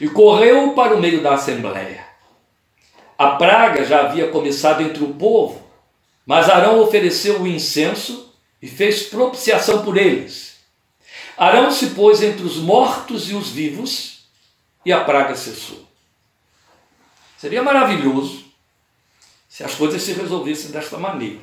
e 0.00 0.08
correu 0.08 0.72
para 0.72 0.94
o 0.94 1.00
meio 1.00 1.22
da 1.22 1.34
assembleia. 1.34 2.04
A 3.16 3.30
praga 3.36 3.84
já 3.84 4.00
havia 4.00 4.30
começado 4.30 4.82
entre 4.82 5.04
o 5.04 5.14
povo, 5.14 5.62
mas 6.26 6.48
Arão 6.48 6.80
ofereceu 6.80 7.40
o 7.40 7.46
incenso 7.46 8.32
e 8.60 8.66
fez 8.66 9.04
propiciação 9.04 9.84
por 9.84 9.96
eles. 9.96 10.56
Arão 11.36 11.70
se 11.70 11.88
pôs 11.90 12.22
entre 12.22 12.44
os 12.44 12.56
mortos 12.56 13.30
e 13.30 13.34
os 13.34 13.50
vivos, 13.50 14.24
e 14.84 14.92
a 14.92 15.02
praga 15.04 15.34
cessou. 15.34 15.84
Seria 17.38 17.62
maravilhoso 17.62 18.44
se 19.48 19.62
as 19.62 19.74
coisas 19.74 20.02
se 20.02 20.12
resolvessem 20.12 20.70
desta 20.70 20.98
maneira, 20.98 21.40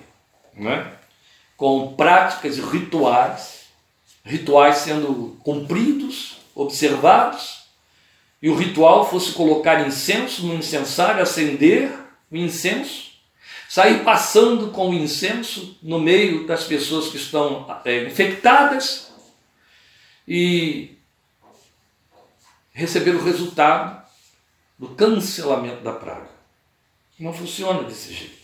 não 0.54 0.70
é? 0.70 1.02
com 1.62 1.94
práticas 1.94 2.58
e 2.58 2.62
rituais, 2.62 3.66
rituais 4.26 4.78
sendo 4.78 5.38
cumpridos, 5.44 6.38
observados, 6.56 7.61
e 8.42 8.50
o 8.50 8.56
ritual 8.56 9.08
fosse 9.10 9.34
colocar 9.34 9.86
incenso 9.88 10.46
no 10.48 10.56
incensário, 10.56 11.22
acender 11.22 11.94
o 12.32 12.36
incenso, 12.36 13.12
sair 13.70 14.04
passando 14.04 14.72
com 14.72 14.90
o 14.90 14.94
incenso 14.94 15.78
no 15.82 16.00
meio 16.00 16.48
das 16.48 16.64
pessoas 16.64 17.10
que 17.10 17.18
estão 17.18 17.68
é, 17.86 18.06
infectadas 18.06 19.12
e 20.28 20.98
receber 22.74 23.16
o 23.16 23.24
resultado 23.24 24.02
do 24.78 24.90
cancelamento 24.90 25.84
da 25.84 25.94
praga. 25.94 26.30
Não 27.20 27.34
funciona 27.34 27.84
desse 27.84 28.14
jeito. 28.14 28.42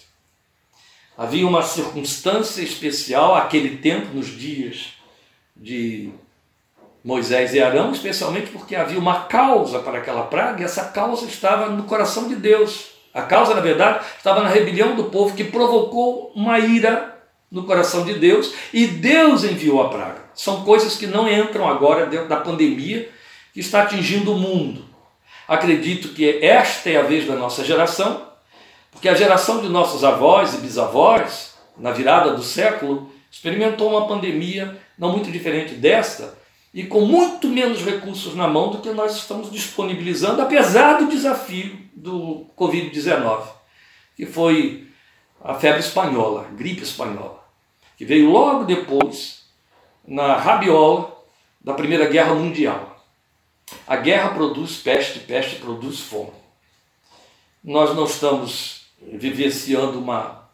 Havia 1.18 1.48
uma 1.48 1.64
circunstância 1.64 2.62
especial 2.62 3.34
aquele 3.34 3.78
tempo, 3.78 4.14
nos 4.14 4.28
dias 4.28 4.90
de 5.56 6.12
Moisés 7.08 7.54
e 7.54 7.62
Arão, 7.62 7.94
especialmente 7.94 8.52
porque 8.52 8.76
havia 8.76 9.00
uma 9.00 9.22
causa 9.22 9.80
para 9.80 10.00
aquela 10.00 10.24
praga 10.24 10.62
e 10.62 10.66
essa 10.66 10.84
causa 10.84 11.26
estava 11.26 11.70
no 11.70 11.84
coração 11.84 12.28
de 12.28 12.36
Deus. 12.36 12.88
A 13.14 13.22
causa, 13.22 13.56
na 13.56 13.62
verdade, 13.62 14.06
estava 14.18 14.44
na 14.44 14.50
rebelião 14.50 14.94
do 14.94 15.06
povo 15.06 15.34
que 15.34 15.46
provocou 15.46 16.34
uma 16.36 16.60
ira 16.60 17.18
no 17.50 17.64
coração 17.64 18.04
de 18.04 18.16
Deus 18.16 18.54
e 18.74 18.88
Deus 18.88 19.46
enviou 19.46 19.82
a 19.82 19.88
praga. 19.88 20.22
São 20.36 20.66
coisas 20.66 20.98
que 20.98 21.08
não 21.08 21.32
entram 21.32 21.66
agora 21.70 22.08
dentro 22.08 22.28
da 22.28 22.36
pandemia 22.36 23.10
que 23.54 23.62
está 23.62 23.84
atingindo 23.84 24.34
o 24.34 24.38
mundo. 24.38 24.84
Acredito 25.48 26.10
que 26.10 26.44
esta 26.44 26.90
é 26.90 26.98
a 26.98 27.04
vez 27.04 27.26
da 27.26 27.36
nossa 27.36 27.64
geração, 27.64 28.28
porque 28.92 29.08
a 29.08 29.16
geração 29.16 29.62
de 29.62 29.70
nossos 29.70 30.04
avós 30.04 30.56
e 30.56 30.58
bisavós, 30.58 31.54
na 31.78 31.94
virada 31.94 32.34
do 32.34 32.44
século, 32.44 33.10
experimentou 33.32 33.92
uma 33.92 34.10
pandemia 34.10 34.78
não 35.00 35.14
muito 35.14 35.32
diferente 35.32 35.74
desta 35.74 36.36
e 36.78 36.86
com 36.86 37.02
muito 37.02 37.48
menos 37.48 37.84
recursos 37.84 38.36
na 38.36 38.48
mão 38.48 38.70
do 38.70 38.78
que 38.78 38.92
nós 38.92 39.16
estamos 39.16 39.52
disponibilizando, 39.52 40.44
apesar 40.44 41.00
do 41.00 41.10
desafio 41.10 41.76
do 41.96 42.46
Covid-19, 42.56 43.48
que 44.16 44.28
foi 44.28 44.88
a 45.44 45.56
febre 45.56 45.80
espanhola, 45.80 46.42
a 46.42 46.54
gripe 46.54 46.84
espanhola, 46.84 47.44
que 47.98 48.06
veio 48.06 48.30
logo 48.30 48.64
depois, 48.66 49.44
na 50.08 50.38
rabiola 50.38 51.20
da 51.60 51.74
Primeira 51.74 52.06
Guerra 52.06 52.36
Mundial. 52.36 53.04
A 53.88 53.96
guerra 53.96 54.36
produz 54.36 54.78
peste, 54.78 55.22
peste 55.22 55.56
produz 55.56 56.02
fome. 56.02 56.30
Nós 57.64 57.96
não 57.96 58.06
estamos 58.06 58.86
vivenciando 59.02 59.98
uma 59.98 60.48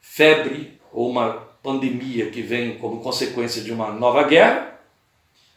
febre 0.00 0.80
ou 0.92 1.10
uma 1.10 1.32
pandemia 1.64 2.30
que 2.30 2.42
vem 2.42 2.78
como 2.78 3.00
consequência 3.00 3.60
de 3.60 3.72
uma 3.72 3.90
nova 3.90 4.22
guerra, 4.22 4.73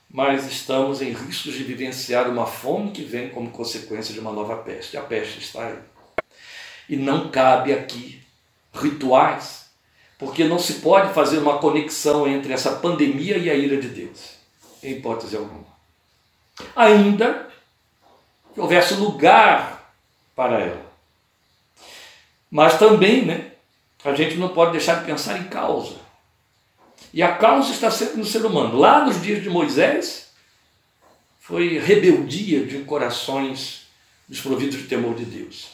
mas 0.09 0.45
estamos 0.45 1.01
em 1.01 1.11
riscos 1.11 1.53
de 1.53 1.63
vivenciar 1.63 2.29
uma 2.29 2.45
fome 2.45 2.91
que 2.91 3.03
vem 3.03 3.29
como 3.29 3.51
consequência 3.51 4.13
de 4.13 4.19
uma 4.19 4.31
nova 4.31 4.57
peste. 4.57 4.97
A 4.97 5.01
peste 5.01 5.39
está 5.39 5.65
aí. 5.65 5.79
E 6.89 6.95
não 6.95 7.29
cabe 7.29 7.73
aqui 7.73 8.21
rituais, 8.73 9.69
porque 10.17 10.45
não 10.45 10.57
se 10.57 10.75
pode 10.75 11.13
fazer 11.13 11.39
uma 11.39 11.59
conexão 11.59 12.27
entre 12.27 12.53
essa 12.53 12.77
pandemia 12.77 13.37
e 13.37 13.49
a 13.49 13.53
ira 13.53 13.77
de 13.77 13.89
Deus, 13.89 14.35
em 14.81 14.93
hipótese 14.93 15.35
alguma. 15.35 15.67
Ainda 16.75 17.49
que 18.53 18.61
houvesse 18.61 18.93
lugar 18.95 19.93
para 20.35 20.59
ela. 20.59 20.87
Mas 22.49 22.79
também, 22.79 23.25
né, 23.25 23.51
a 24.03 24.13
gente 24.15 24.37
não 24.37 24.49
pode 24.49 24.71
deixar 24.71 24.99
de 24.99 25.05
pensar 25.05 25.37
em 25.37 25.43
causa. 25.43 26.06
E 27.13 27.23
a 27.23 27.35
causa 27.35 27.71
está 27.71 27.89
sempre 27.89 28.17
no 28.17 28.25
ser 28.25 28.45
humano. 28.45 28.77
Lá 28.77 29.05
nos 29.05 29.21
dias 29.21 29.41
de 29.41 29.49
Moisés, 29.49 30.31
foi 31.39 31.79
rebeldia 31.79 32.65
de 32.65 32.79
corações 32.79 33.87
desprovidos 34.27 34.77
de 34.77 34.83
temor 34.83 35.15
de 35.15 35.25
Deus. 35.25 35.69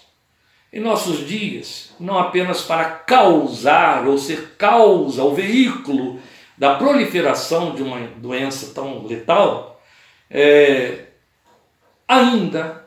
Em 0.72 0.80
nossos 0.80 1.28
dias, 1.28 1.92
não 2.00 2.18
apenas 2.18 2.62
para 2.62 2.86
causar 2.86 4.08
ou 4.08 4.18
ser 4.18 4.56
causa, 4.58 5.24
o 5.24 5.34
veículo 5.34 6.20
da 6.58 6.76
proliferação 6.76 7.76
de 7.76 7.82
uma 7.82 8.00
doença 8.18 8.74
tão 8.74 9.06
letal, 9.06 9.82
é, 10.30 11.06
ainda 12.08 12.86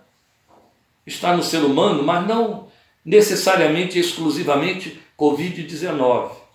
está 1.07 1.37
no 1.37 1.43
ser 1.43 1.59
humano, 1.59 2.03
mas 2.03 2.27
não 2.27 2.69
necessariamente 3.05 3.99
exclusivamente 3.99 5.01
Covid-19. 5.19 6.46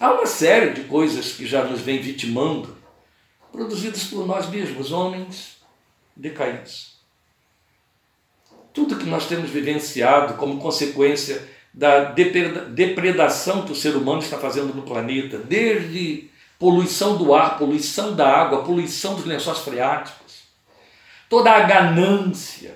Há 0.00 0.12
uma 0.12 0.24
série 0.24 0.70
de 0.70 0.84
coisas 0.84 1.34
que 1.34 1.46
já 1.46 1.62
nos 1.62 1.82
vem 1.82 2.00
vitimando, 2.00 2.74
produzidas 3.52 4.04
por 4.04 4.26
nós 4.26 4.48
mesmos, 4.48 4.92
homens 4.92 5.58
decaídos. 6.16 6.94
Tudo 8.72 8.96
que 8.96 9.04
nós 9.04 9.26
temos 9.26 9.50
vivenciado 9.50 10.34
como 10.34 10.58
consequência 10.58 11.46
da 11.74 12.12
depredação 12.12 13.66
que 13.66 13.72
o 13.72 13.76
ser 13.76 13.94
humano 13.94 14.22
está 14.22 14.38
fazendo 14.38 14.74
no 14.74 14.82
planeta, 14.82 15.36
desde 15.36 16.30
poluição 16.58 17.18
do 17.18 17.34
ar, 17.34 17.58
poluição 17.58 18.16
da 18.16 18.26
água, 18.26 18.64
poluição 18.64 19.16
dos 19.16 19.26
lençóis 19.26 19.58
freáticos, 19.58 20.44
toda 21.28 21.50
a 21.50 21.60
ganância 21.60 22.74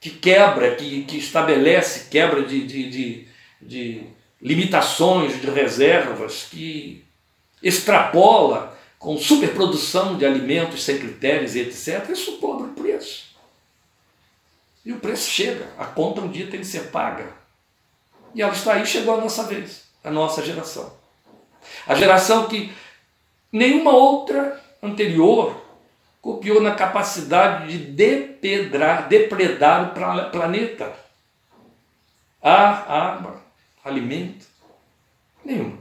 que 0.00 0.10
quebra, 0.10 0.74
que, 0.74 1.04
que 1.04 1.18
estabelece 1.18 2.08
quebra 2.10 2.42
de, 2.42 2.66
de, 2.66 2.90
de, 2.90 3.28
de 3.62 4.17
limitações, 4.40 5.40
de 5.40 5.50
reservas, 5.50 6.44
que 6.50 7.04
extrapola 7.62 8.76
com 8.98 9.16
superprodução 9.16 10.16
de 10.16 10.24
alimentos 10.24 10.82
sem 10.82 10.98
critérios 10.98 11.54
e 11.54 11.60
etc., 11.60 12.08
isso 12.10 12.38
cobra 12.38 12.66
o 12.66 12.72
preço. 12.72 13.28
E 14.84 14.92
o 14.92 14.98
preço 14.98 15.30
chega, 15.30 15.68
a 15.78 15.84
conta 15.84 16.20
um 16.20 16.30
dia 16.30 16.46
tem 16.46 16.60
que 16.60 16.66
ser 16.66 16.90
paga. 16.90 17.26
E 18.34 18.42
ela 18.42 18.52
está 18.52 18.74
aí, 18.74 18.86
chegou 18.86 19.14
a 19.14 19.20
nossa 19.20 19.44
vez, 19.44 19.84
a 20.02 20.10
nossa 20.10 20.44
geração. 20.44 20.92
A 21.86 21.94
geração 21.94 22.48
que 22.48 22.72
nenhuma 23.52 23.92
outra 23.92 24.62
anterior 24.82 25.60
copiou 26.20 26.60
na 26.60 26.74
capacidade 26.74 27.68
de 27.68 27.78
depedrar, 27.78 29.08
depredar 29.08 29.90
o 29.90 30.30
planeta. 30.30 30.92
Ar, 32.42 32.90
água, 32.90 33.42
alimento. 33.88 34.46
Nenhuma. 35.44 35.78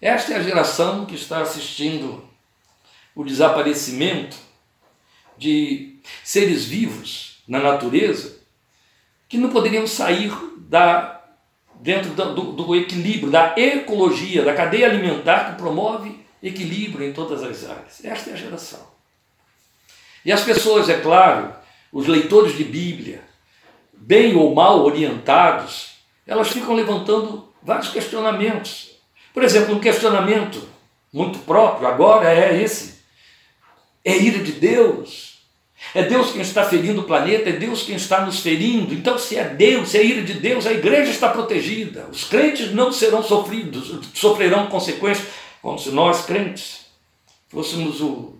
Esta 0.00 0.34
é 0.34 0.36
a 0.36 0.42
geração 0.42 1.04
que 1.04 1.14
está 1.14 1.40
assistindo 1.40 2.24
o 3.14 3.24
desaparecimento 3.24 4.36
de 5.36 5.96
seres 6.22 6.64
vivos 6.64 7.42
na 7.48 7.58
natureza 7.58 8.38
que 9.28 9.36
não 9.36 9.50
poderiam 9.50 9.86
sair 9.86 10.32
da, 10.56 11.20
dentro 11.80 12.10
do, 12.10 12.52
do, 12.52 12.76
equilíbrio, 12.76 13.30
da 13.30 13.54
ecologia, 13.56 14.44
da 14.44 14.54
cadeia 14.54 14.86
alimentar 14.86 15.50
que 15.50 15.58
promove 15.58 16.24
equilíbrio 16.42 17.06
em 17.06 17.12
todas 17.12 17.42
as 17.42 17.68
áreas. 17.68 18.04
Esta 18.04 18.30
é 18.30 18.32
a 18.32 18.36
geração. 18.36 18.86
E 20.24 20.32
as 20.32 20.42
pessoas, 20.42 20.88
é 20.88 20.98
claro, 20.98 21.54
os 21.92 22.06
leitores 22.06 22.56
de 22.56 22.64
Bíblia, 22.64 23.22
bem 23.92 24.36
ou 24.36 24.54
mal 24.54 24.84
orientados, 24.84 25.87
elas 26.28 26.50
ficam 26.50 26.74
levantando 26.74 27.48
vários 27.62 27.88
questionamentos. 27.88 28.90
Por 29.32 29.42
exemplo, 29.42 29.74
um 29.74 29.80
questionamento 29.80 30.62
muito 31.12 31.38
próprio 31.40 31.88
agora 31.88 32.32
é 32.32 32.62
esse: 32.62 32.98
é 34.04 34.16
ira 34.16 34.38
de 34.44 34.52
Deus? 34.52 35.38
É 35.94 36.02
Deus 36.02 36.32
quem 36.32 36.42
está 36.42 36.64
ferindo 36.64 37.00
o 37.00 37.04
planeta, 37.04 37.48
é 37.48 37.52
Deus 37.52 37.82
quem 37.82 37.94
está 37.94 38.26
nos 38.26 38.40
ferindo. 38.40 38.92
Então, 38.92 39.16
se 39.16 39.36
é 39.36 39.44
Deus, 39.44 39.90
se 39.90 39.96
é 39.96 40.04
ira 40.04 40.22
de 40.22 40.34
Deus, 40.34 40.66
a 40.66 40.72
igreja 40.72 41.10
está 41.10 41.30
protegida. 41.30 42.08
Os 42.10 42.24
crentes 42.24 42.72
não 42.72 42.92
serão 42.92 43.22
sofridos, 43.22 43.94
sofrerão 44.12 44.66
consequências, 44.66 45.28
como 45.62 45.78
se 45.78 45.90
nós, 45.90 46.26
crentes, 46.26 46.86
fôssemos 47.48 48.00
o, 48.00 48.34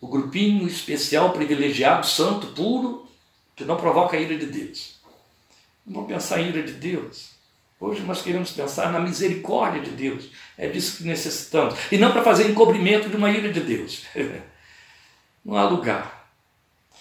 o 0.00 0.08
grupinho 0.08 0.66
especial, 0.66 1.30
privilegiado, 1.30 2.06
santo, 2.06 2.48
puro, 2.48 3.06
que 3.54 3.64
não 3.64 3.76
provoca 3.76 4.16
a 4.16 4.20
ira 4.20 4.36
de 4.36 4.46
Deus. 4.46 5.00
Não 5.86 6.04
pensar 6.04 6.40
em 6.40 6.48
ira 6.48 6.62
de 6.62 6.72
Deus. 6.72 7.32
Hoje 7.80 8.02
nós 8.02 8.22
queremos 8.22 8.52
pensar 8.52 8.92
na 8.92 9.00
misericórdia 9.00 9.82
de 9.82 9.90
Deus. 9.90 10.30
É 10.56 10.68
disso 10.68 10.98
que 10.98 11.04
necessitamos. 11.04 11.74
E 11.90 11.98
não 11.98 12.12
para 12.12 12.22
fazer 12.22 12.48
encobrimento 12.48 13.08
de 13.08 13.16
uma 13.16 13.30
ira 13.30 13.52
de 13.52 13.60
Deus. 13.60 14.04
Não 15.44 15.56
há 15.56 15.64
lugar. 15.64 16.30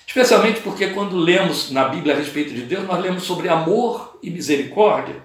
Especialmente 0.07 0.61
porque 0.61 0.87
quando 0.87 1.15
lemos 1.15 1.69
na 1.69 1.87
Bíblia 1.87 2.15
a 2.15 2.17
respeito 2.17 2.51
de 2.55 2.63
Deus, 2.63 2.87
nós 2.87 2.99
lemos 2.99 3.21
sobre 3.21 3.47
amor 3.47 4.17
e 4.23 4.31
misericórdia. 4.31 5.23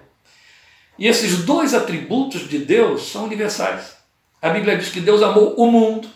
E 0.99 1.07
esses 1.07 1.43
dois 1.43 1.73
atributos 1.73 2.47
de 2.47 2.59
Deus 2.59 3.11
são 3.11 3.25
universais. 3.25 3.97
A 4.39 4.49
Bíblia 4.49 4.77
diz 4.77 4.89
que 4.89 5.01
Deus 5.01 5.23
amou 5.23 5.55
o 5.55 5.71
mundo. 5.71 6.07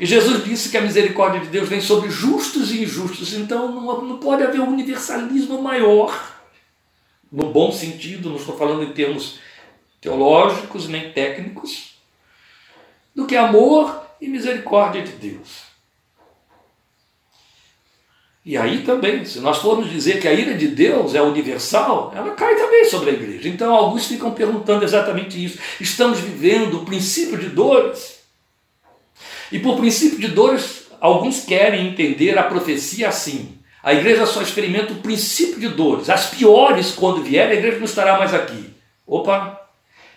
E 0.00 0.06
Jesus 0.06 0.42
disse 0.42 0.70
que 0.70 0.78
a 0.78 0.80
misericórdia 0.80 1.42
de 1.42 1.48
Deus 1.48 1.68
vem 1.68 1.82
sobre 1.82 2.08
justos 2.08 2.70
e 2.70 2.82
injustos. 2.82 3.34
Então 3.34 3.70
não 3.70 4.16
pode 4.16 4.42
haver 4.42 4.60
um 4.62 4.72
universalismo 4.72 5.60
maior 5.60 6.33
no 7.30 7.50
bom 7.50 7.72
sentido, 7.72 8.30
não 8.30 8.36
estou 8.36 8.56
falando 8.56 8.84
em 8.84 8.92
termos 8.92 9.38
teológicos 10.00 10.88
nem 10.88 11.12
técnicos, 11.12 11.94
do 13.14 13.26
que 13.26 13.36
amor 13.36 14.06
e 14.20 14.28
misericórdia 14.28 15.02
de 15.02 15.12
Deus. 15.12 15.74
E 18.44 18.58
aí 18.58 18.82
também, 18.82 19.24
se 19.24 19.40
nós 19.40 19.58
formos 19.58 19.90
dizer 19.90 20.20
que 20.20 20.28
a 20.28 20.32
ira 20.32 20.52
de 20.54 20.68
Deus 20.68 21.14
é 21.14 21.22
universal, 21.22 22.12
ela 22.14 22.32
cai 22.32 22.54
também 22.56 22.84
sobre 22.84 23.10
a 23.10 23.12
igreja. 23.14 23.48
Então 23.48 23.74
alguns 23.74 24.06
ficam 24.06 24.32
perguntando 24.32 24.84
exatamente 24.84 25.42
isso. 25.42 25.58
Estamos 25.80 26.20
vivendo 26.20 26.82
o 26.82 26.84
princípio 26.84 27.38
de 27.38 27.48
dores. 27.48 28.18
E 29.50 29.58
por 29.58 29.78
princípio 29.78 30.18
de 30.18 30.28
dores, 30.28 30.88
alguns 31.00 31.44
querem 31.44 31.88
entender 31.88 32.36
a 32.36 32.42
profecia 32.42 33.08
assim. 33.08 33.56
A 33.84 33.92
igreja 33.92 34.24
só 34.24 34.40
experimenta 34.40 34.94
o 34.94 35.02
princípio 35.02 35.60
de 35.60 35.68
dores. 35.68 36.08
As 36.08 36.30
piores, 36.30 36.92
quando 36.92 37.22
vier, 37.22 37.50
a 37.50 37.54
igreja 37.54 37.76
não 37.76 37.84
estará 37.84 38.18
mais 38.18 38.32
aqui. 38.32 38.72
Opa, 39.06 39.60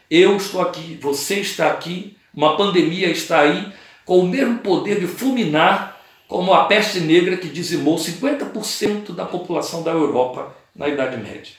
eu 0.09 0.37
estou 0.37 0.61
aqui, 0.61 0.97
você 1.01 1.41
está 1.41 1.67
aqui, 1.67 2.17
uma 2.33 2.55
pandemia 2.55 3.09
está 3.09 3.41
aí, 3.41 3.73
com 4.05 4.19
o 4.19 4.27
mesmo 4.27 4.59
poder 4.59 5.01
de 5.01 5.05
fulminar 5.05 6.01
como 6.29 6.53
a 6.53 6.63
peste 6.63 7.01
negra 7.01 7.35
que 7.35 7.49
dizimou 7.49 7.97
50% 7.97 9.13
da 9.13 9.25
população 9.25 9.83
da 9.83 9.91
Europa 9.91 10.55
na 10.73 10.87
Idade 10.87 11.17
Média. 11.17 11.53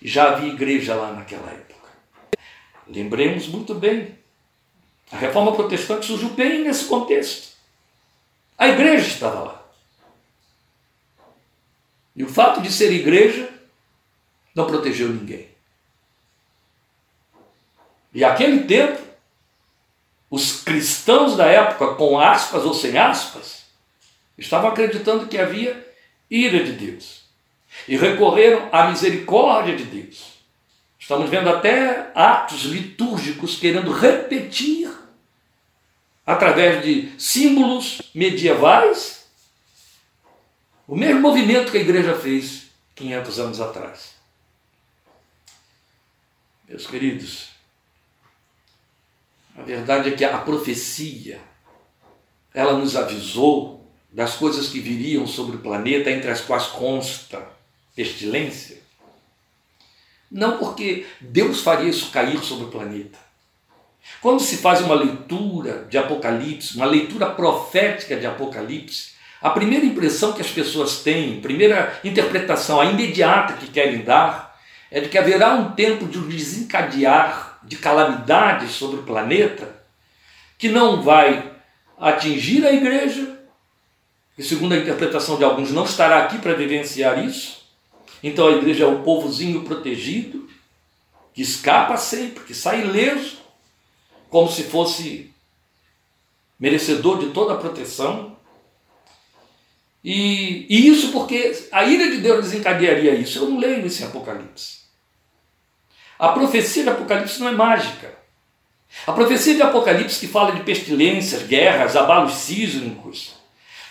Já 0.00 0.30
havia 0.30 0.50
igreja 0.50 0.94
lá 0.94 1.12
naquela 1.12 1.50
época. 1.50 1.90
Lembremos 2.88 3.46
muito 3.46 3.74
bem, 3.74 4.14
a 5.12 5.18
reforma 5.18 5.52
protestante 5.52 6.06
surgiu 6.06 6.30
bem 6.30 6.64
nesse 6.64 6.86
contexto. 6.86 7.50
A 8.56 8.68
igreja 8.68 9.06
estava 9.06 9.40
lá. 9.40 9.59
E 12.20 12.22
o 12.22 12.28
fato 12.28 12.60
de 12.60 12.70
ser 12.70 12.92
igreja 12.92 13.48
não 14.54 14.66
protegeu 14.66 15.08
ninguém. 15.08 15.48
E 18.12 18.22
aquele 18.22 18.64
tempo, 18.64 19.00
os 20.28 20.62
cristãos 20.62 21.34
da 21.34 21.46
época, 21.46 21.94
com 21.94 22.20
aspas 22.20 22.66
ou 22.66 22.74
sem 22.74 22.98
aspas, 22.98 23.62
estavam 24.36 24.68
acreditando 24.68 25.28
que 25.28 25.38
havia 25.38 25.82
ira 26.30 26.62
de 26.62 26.72
Deus 26.72 27.22
e 27.88 27.96
recorreram 27.96 28.68
à 28.70 28.90
misericórdia 28.90 29.74
de 29.74 29.84
Deus. 29.84 30.34
Estamos 30.98 31.30
vendo 31.30 31.48
até 31.48 32.10
atos 32.14 32.64
litúrgicos 32.64 33.56
querendo 33.56 33.92
repetir, 33.92 34.92
através 36.26 36.84
de 36.84 37.14
símbolos 37.18 38.02
medievais, 38.14 39.19
o 40.90 40.96
mesmo 40.96 41.20
movimento 41.20 41.70
que 41.70 41.78
a 41.78 41.82
igreja 41.82 42.18
fez 42.18 42.64
500 42.96 43.38
anos 43.38 43.60
atrás. 43.60 44.16
Meus 46.68 46.84
queridos, 46.84 47.50
a 49.56 49.62
verdade 49.62 50.08
é 50.08 50.16
que 50.16 50.24
a 50.24 50.36
profecia, 50.38 51.40
ela 52.52 52.72
nos 52.72 52.96
avisou 52.96 53.88
das 54.10 54.34
coisas 54.34 54.68
que 54.68 54.80
viriam 54.80 55.28
sobre 55.28 55.58
o 55.58 55.60
planeta, 55.60 56.10
entre 56.10 56.28
as 56.28 56.40
quais 56.40 56.66
consta 56.66 57.40
pestilência. 57.94 58.82
Não 60.28 60.58
porque 60.58 61.06
Deus 61.20 61.60
faria 61.60 61.88
isso 61.88 62.10
cair 62.10 62.42
sobre 62.42 62.64
o 62.64 62.70
planeta. 62.70 63.18
Quando 64.20 64.40
se 64.40 64.56
faz 64.56 64.80
uma 64.80 64.96
leitura 64.96 65.84
de 65.84 65.96
Apocalipse, 65.96 66.74
uma 66.74 66.86
leitura 66.86 67.30
profética 67.30 68.16
de 68.16 68.26
Apocalipse, 68.26 69.19
a 69.40 69.50
primeira 69.50 69.86
impressão 69.86 70.32
que 70.32 70.42
as 70.42 70.50
pessoas 70.50 71.02
têm, 71.02 71.40
primeira 71.40 71.98
interpretação, 72.04 72.80
a 72.80 72.86
imediata 72.86 73.54
que 73.54 73.68
querem 73.68 74.02
dar, 74.02 74.58
é 74.90 75.00
de 75.00 75.08
que 75.08 75.16
haverá 75.16 75.54
um 75.54 75.72
tempo 75.72 76.06
de 76.06 76.18
desencadear 76.20 77.58
de 77.62 77.76
calamidades 77.76 78.72
sobre 78.72 79.00
o 79.00 79.02
planeta 79.02 79.80
que 80.58 80.68
não 80.68 81.02
vai 81.02 81.52
atingir 81.98 82.66
a 82.66 82.72
igreja, 82.72 83.38
que 84.36 84.42
segundo 84.42 84.72
a 84.72 84.76
interpretação 84.76 85.38
de 85.38 85.44
alguns 85.44 85.70
não 85.70 85.84
estará 85.84 86.22
aqui 86.22 86.38
para 86.38 86.54
vivenciar 86.54 87.24
isso. 87.24 87.60
Então 88.22 88.46
a 88.46 88.52
igreja 88.52 88.84
é 88.84 88.86
o 88.86 89.02
povozinho 89.02 89.62
protegido, 89.64 90.48
que 91.32 91.40
escapa 91.40 91.96
sempre, 91.96 92.44
que 92.44 92.54
sai 92.54 92.82
ileso, 92.82 93.38
como 94.28 94.50
se 94.50 94.64
fosse 94.64 95.32
merecedor 96.58 97.18
de 97.18 97.30
toda 97.30 97.54
a 97.54 97.56
proteção. 97.56 98.29
E, 100.02 100.66
e, 100.68 100.88
isso 100.88 101.12
porque 101.12 101.54
a 101.70 101.84
ira 101.84 102.10
de 102.10 102.18
Deus 102.18 102.44
desencadearia 102.44 103.14
isso. 103.14 103.38
Eu 103.38 103.50
não 103.50 103.58
leio 103.58 103.86
isso 103.86 104.02
em 104.02 104.06
Apocalipse. 104.06 104.80
A 106.18 106.28
profecia 106.28 106.82
de 106.82 106.90
Apocalipse 106.90 107.40
não 107.40 107.48
é 107.48 107.52
mágica. 107.52 108.14
A 109.06 109.12
profecia 109.12 109.54
de 109.54 109.62
Apocalipse 109.62 110.20
que 110.20 110.26
fala 110.26 110.52
de 110.52 110.62
pestilências, 110.62 111.42
guerras, 111.42 111.96
abalos 111.96 112.34
sísmicos, 112.34 113.34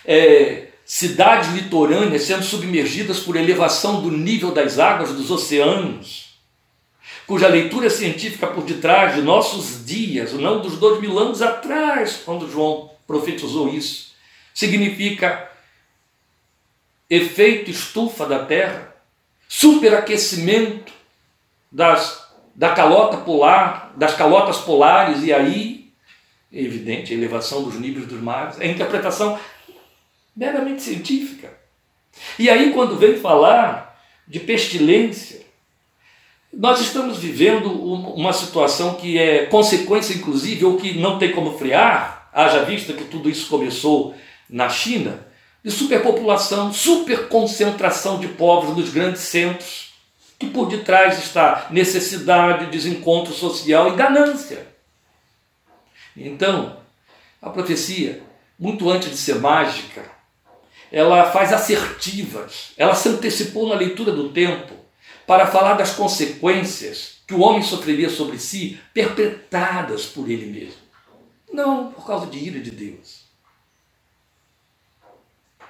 é, 0.04 0.68
cidades 0.84 1.52
litorâneas 1.52 2.22
sendo 2.22 2.42
submergidas 2.42 3.20
por 3.20 3.36
elevação 3.36 4.02
do 4.02 4.10
nível 4.10 4.52
das 4.52 4.78
águas 4.78 5.12
dos 5.12 5.30
oceanos, 5.30 6.30
cuja 7.26 7.48
leitura 7.48 7.88
científica 7.88 8.48
por 8.48 8.64
detrás 8.64 9.14
de 9.14 9.22
nossos 9.22 9.84
dias, 9.86 10.32
não 10.32 10.60
dos 10.60 10.78
dois 10.78 11.00
mil 11.00 11.18
anos 11.18 11.40
atrás, 11.40 12.20
quando 12.24 12.50
João 12.50 12.90
profetizou 13.06 13.68
isso, 13.68 14.12
significa 14.52 15.49
efeito 17.10 17.70
estufa 17.70 18.24
da 18.24 18.44
Terra, 18.44 18.94
superaquecimento 19.48 20.92
das, 21.70 22.24
da 22.54 22.72
calota 22.72 23.16
polar, 23.18 23.92
das 23.96 24.14
calotas 24.14 24.58
polares, 24.58 25.24
e 25.24 25.32
aí, 25.32 25.92
evidente, 26.52 27.12
a 27.12 27.16
elevação 27.16 27.64
dos 27.64 27.74
níveis 27.74 28.06
dos 28.06 28.20
mares, 28.20 28.60
é 28.60 28.68
interpretação 28.68 29.38
meramente 30.36 30.82
científica. 30.82 31.52
E 32.38 32.48
aí, 32.48 32.72
quando 32.72 32.96
vem 32.96 33.16
falar 33.16 34.00
de 34.26 34.38
pestilência, 34.38 35.40
nós 36.52 36.80
estamos 36.80 37.18
vivendo 37.18 37.70
uma 37.70 38.32
situação 38.32 38.94
que 38.94 39.18
é 39.18 39.46
consequência, 39.46 40.14
inclusive, 40.14 40.64
ou 40.64 40.76
que 40.76 40.98
não 40.98 41.18
tem 41.18 41.32
como 41.32 41.58
frear, 41.58 42.28
haja 42.32 42.64
vista 42.64 42.92
que 42.92 43.04
tudo 43.04 43.28
isso 43.28 43.48
começou 43.48 44.14
na 44.48 44.68
China, 44.68 45.26
de 45.62 45.70
superpopulação, 45.70 46.72
superconcentração 46.72 48.18
de 48.18 48.28
povos 48.28 48.76
nos 48.76 48.90
grandes 48.90 49.22
centros, 49.22 49.92
que 50.38 50.46
por 50.46 50.68
detrás 50.68 51.18
está 51.18 51.66
necessidade, 51.70 52.70
desencontro 52.70 53.32
social 53.32 53.92
e 53.92 53.96
ganância. 53.96 54.66
Então, 56.16 56.78
a 57.42 57.50
profecia, 57.50 58.22
muito 58.58 58.88
antes 58.88 59.10
de 59.10 59.16
ser 59.16 59.36
mágica, 59.36 60.02
ela 60.90 61.30
faz 61.30 61.52
assertivas, 61.52 62.72
ela 62.76 62.94
se 62.94 63.08
antecipou 63.08 63.68
na 63.68 63.74
leitura 63.74 64.12
do 64.12 64.30
tempo 64.30 64.74
para 65.26 65.46
falar 65.46 65.74
das 65.74 65.92
consequências 65.92 67.20
que 67.26 67.34
o 67.34 67.40
homem 67.40 67.62
sofreria 67.62 68.10
sobre 68.10 68.38
si, 68.38 68.80
perpetradas 68.92 70.06
por 70.06 70.28
ele 70.28 70.46
mesmo. 70.46 70.80
Não 71.52 71.92
por 71.92 72.06
causa 72.06 72.26
de 72.26 72.38
ira 72.38 72.58
de 72.60 72.70
Deus 72.70 73.19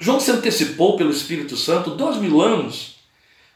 João 0.01 0.19
se 0.19 0.31
antecipou 0.31 0.97
pelo 0.97 1.11
Espírito 1.11 1.59
Santo 1.59 1.91
dois 1.91 2.17
mil 2.17 2.41
anos 2.41 2.97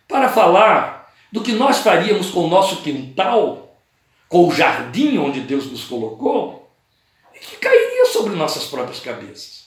para 0.07 0.29
falar 0.29 1.11
do 1.33 1.41
que 1.41 1.53
nós 1.53 1.79
faríamos 1.79 2.31
com 2.31 2.41
o 2.41 2.49
nosso 2.49 2.83
quintal, 2.83 3.79
com 4.29 4.47
o 4.47 4.55
jardim 4.55 5.17
onde 5.17 5.41
Deus 5.41 5.65
nos 5.71 5.85
colocou, 5.85 6.71
e 7.35 7.39
que 7.39 7.57
cairia 7.57 8.07
sobre 8.07 8.37
nossas 8.37 8.65
próprias 8.65 9.01
cabeças. 9.01 9.65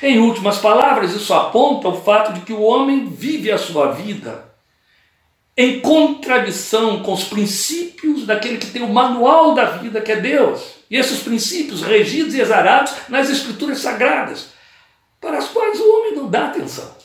Em 0.00 0.20
últimas 0.20 0.58
palavras, 0.58 1.12
isso 1.14 1.34
aponta 1.34 1.88
o 1.88 2.00
fato 2.00 2.32
de 2.32 2.40
que 2.42 2.52
o 2.52 2.62
homem 2.62 3.10
vive 3.10 3.50
a 3.50 3.58
sua 3.58 3.90
vida 3.90 4.48
em 5.56 5.80
contradição 5.80 7.02
com 7.02 7.12
os 7.12 7.24
princípios 7.24 8.24
daquele 8.24 8.58
que 8.58 8.68
tem 8.68 8.82
o 8.82 8.88
manual 8.88 9.54
da 9.54 9.64
vida, 9.64 10.00
que 10.00 10.12
é 10.12 10.16
Deus. 10.16 10.60
E 10.88 10.96
esses 10.96 11.18
princípios 11.18 11.82
regidos 11.82 12.34
e 12.34 12.40
exarados 12.40 12.92
nas 13.08 13.28
Escrituras 13.28 13.80
Sagradas 13.80 14.57
para 15.20 15.38
as 15.38 15.48
quais 15.48 15.78
o 15.80 15.96
homem 15.96 16.14
não 16.14 16.28
dá 16.28 16.46
atenção. 16.46 16.96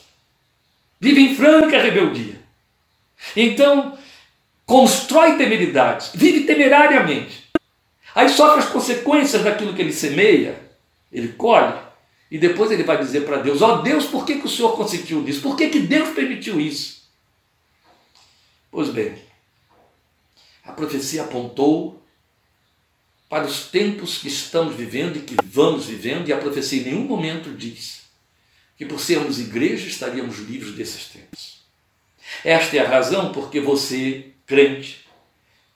Vive 1.00 1.20
em 1.20 1.34
franca 1.34 1.80
rebeldia. 1.80 2.40
Então, 3.36 3.98
constrói 4.64 5.36
temeridades, 5.36 6.10
vive 6.14 6.44
temerariamente. 6.44 7.44
Aí 8.14 8.28
sofre 8.28 8.60
as 8.60 8.68
consequências 8.70 9.42
daquilo 9.42 9.74
que 9.74 9.82
ele 9.82 9.92
semeia, 9.92 10.60
ele 11.12 11.28
colhe, 11.28 11.74
e 12.30 12.38
depois 12.38 12.70
ele 12.70 12.84
vai 12.84 12.96
dizer 12.98 13.22
para 13.22 13.38
Deus: 13.38 13.60
Ó 13.60 13.74
oh, 13.74 13.82
Deus, 13.82 14.06
por 14.06 14.24
que, 14.24 14.38
que 14.38 14.46
o 14.46 14.50
Senhor 14.50 14.76
consentiu 14.76 15.20
nisso? 15.20 15.40
Por 15.40 15.56
que, 15.56 15.68
que 15.68 15.80
Deus 15.80 16.10
permitiu 16.10 16.60
isso? 16.60 17.04
Pois 18.70 18.88
bem, 18.88 19.14
a 20.64 20.72
profecia 20.72 21.22
apontou 21.22 22.02
para 23.28 23.44
os 23.44 23.66
tempos 23.66 24.18
que 24.18 24.28
estamos 24.28 24.74
vivendo 24.74 25.16
e 25.16 25.22
que 25.22 25.36
vamos 25.44 25.86
vivendo, 25.86 26.28
e 26.28 26.32
a 26.32 26.38
profecia 26.38 26.80
em 26.80 26.84
nenhum 26.84 27.04
momento 27.04 27.52
diz 27.52 28.03
que 28.76 28.84
por 28.84 29.00
sermos 29.00 29.38
igreja 29.38 29.86
estaríamos 29.86 30.38
livres 30.38 30.74
desses 30.74 31.06
tempos. 31.06 31.62
Esta 32.44 32.76
é 32.76 32.80
a 32.80 32.88
razão 32.88 33.32
porque 33.32 33.60
você, 33.60 34.32
crente, 34.46 35.06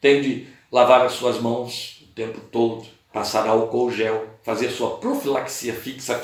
tem 0.01 0.21
de 0.21 0.47
lavar 0.71 1.05
as 1.05 1.13
suas 1.13 1.41
mãos 1.41 2.03
o 2.03 2.15
tempo 2.15 2.41
todo, 2.53 2.87
passar 3.13 3.47
álcool 3.47 3.91
gel, 3.93 4.29
fazer 4.43 4.71
sua 4.71 4.97
profilaxia 4.97 5.75
fixa, 5.75 6.21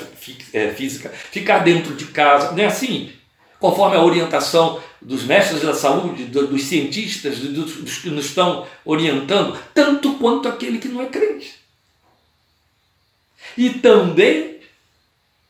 é, 0.53 0.71
física, 0.71 1.09
ficar 1.09 1.59
dentro 1.59 1.95
de 1.95 2.05
casa, 2.05 2.51
não 2.51 2.63
é 2.63 2.65
assim? 2.65 3.11
Conforme 3.59 3.95
a 3.95 4.03
orientação 4.03 4.81
dos 5.01 5.23
mestres 5.23 5.61
da 5.61 5.73
saúde, 5.73 6.25
dos 6.25 6.63
cientistas, 6.63 7.39
dos 7.39 7.97
que 7.97 8.09
nos 8.09 8.25
estão 8.25 8.67
orientando, 8.83 9.57
tanto 9.73 10.15
quanto 10.15 10.47
aquele 10.47 10.77
que 10.77 10.87
não 10.87 11.01
é 11.01 11.05
crente. 11.05 11.55
E 13.57 13.69
também 13.69 14.54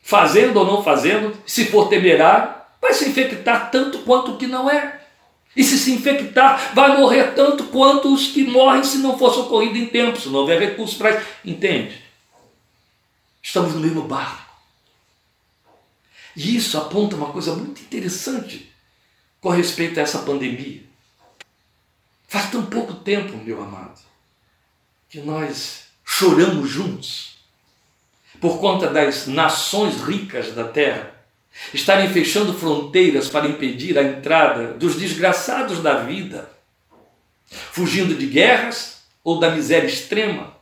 fazendo 0.06 0.60
ou 0.60 0.64
não 0.64 0.84
fazendo, 0.84 1.36
se 1.44 1.64
for 1.64 1.88
temerário, 1.88 2.54
vai 2.80 2.94
se 2.94 3.08
infectar 3.08 3.72
tanto 3.72 3.98
quanto 3.98 4.30
o 4.30 4.38
que 4.38 4.46
não 4.46 4.70
é. 4.70 5.04
E 5.56 5.64
se 5.64 5.76
se 5.76 5.90
infectar, 5.90 6.72
vai 6.74 6.96
morrer 6.96 7.34
tanto 7.34 7.64
quanto 7.64 8.14
os 8.14 8.28
que 8.28 8.44
morrem 8.44 8.84
se 8.84 8.98
não 8.98 9.18
for 9.18 9.34
socorrido 9.34 9.76
em 9.76 9.86
tempo, 9.86 10.20
se 10.20 10.28
não 10.28 10.40
houver 10.40 10.60
recursos 10.60 10.96
para 10.96 11.10
isso. 11.10 11.26
Entende? 11.44 12.00
Estamos 13.42 13.74
no 13.74 13.80
mesmo 13.80 14.02
barco. 14.02 14.46
E 16.36 16.54
isso 16.54 16.78
aponta 16.78 17.16
uma 17.16 17.32
coisa 17.32 17.56
muito 17.56 17.80
interessante 17.80 18.72
com 19.40 19.48
respeito 19.48 19.98
a 19.98 20.04
essa 20.04 20.20
pandemia. 20.20 20.84
Faz 22.28 22.48
tão 22.48 22.64
pouco 22.64 22.94
tempo, 22.94 23.36
meu 23.38 23.60
amado, 23.60 24.00
que 25.10 25.18
nós 25.18 25.86
choramos 26.04 26.70
juntos 26.70 27.35
por 28.40 28.58
conta 28.58 28.88
das 28.88 29.26
nações 29.26 30.02
ricas 30.02 30.52
da 30.52 30.64
terra 30.64 31.16
estarem 31.72 32.08
fechando 32.10 32.54
fronteiras 32.54 33.28
para 33.28 33.48
impedir 33.48 33.98
a 33.98 34.02
entrada 34.02 34.74
dos 34.74 34.96
desgraçados 34.96 35.82
da 35.82 35.98
vida, 36.00 36.50
fugindo 37.72 38.14
de 38.14 38.26
guerras 38.26 39.04
ou 39.24 39.40
da 39.40 39.50
miséria 39.50 39.86
extrema, 39.86 40.54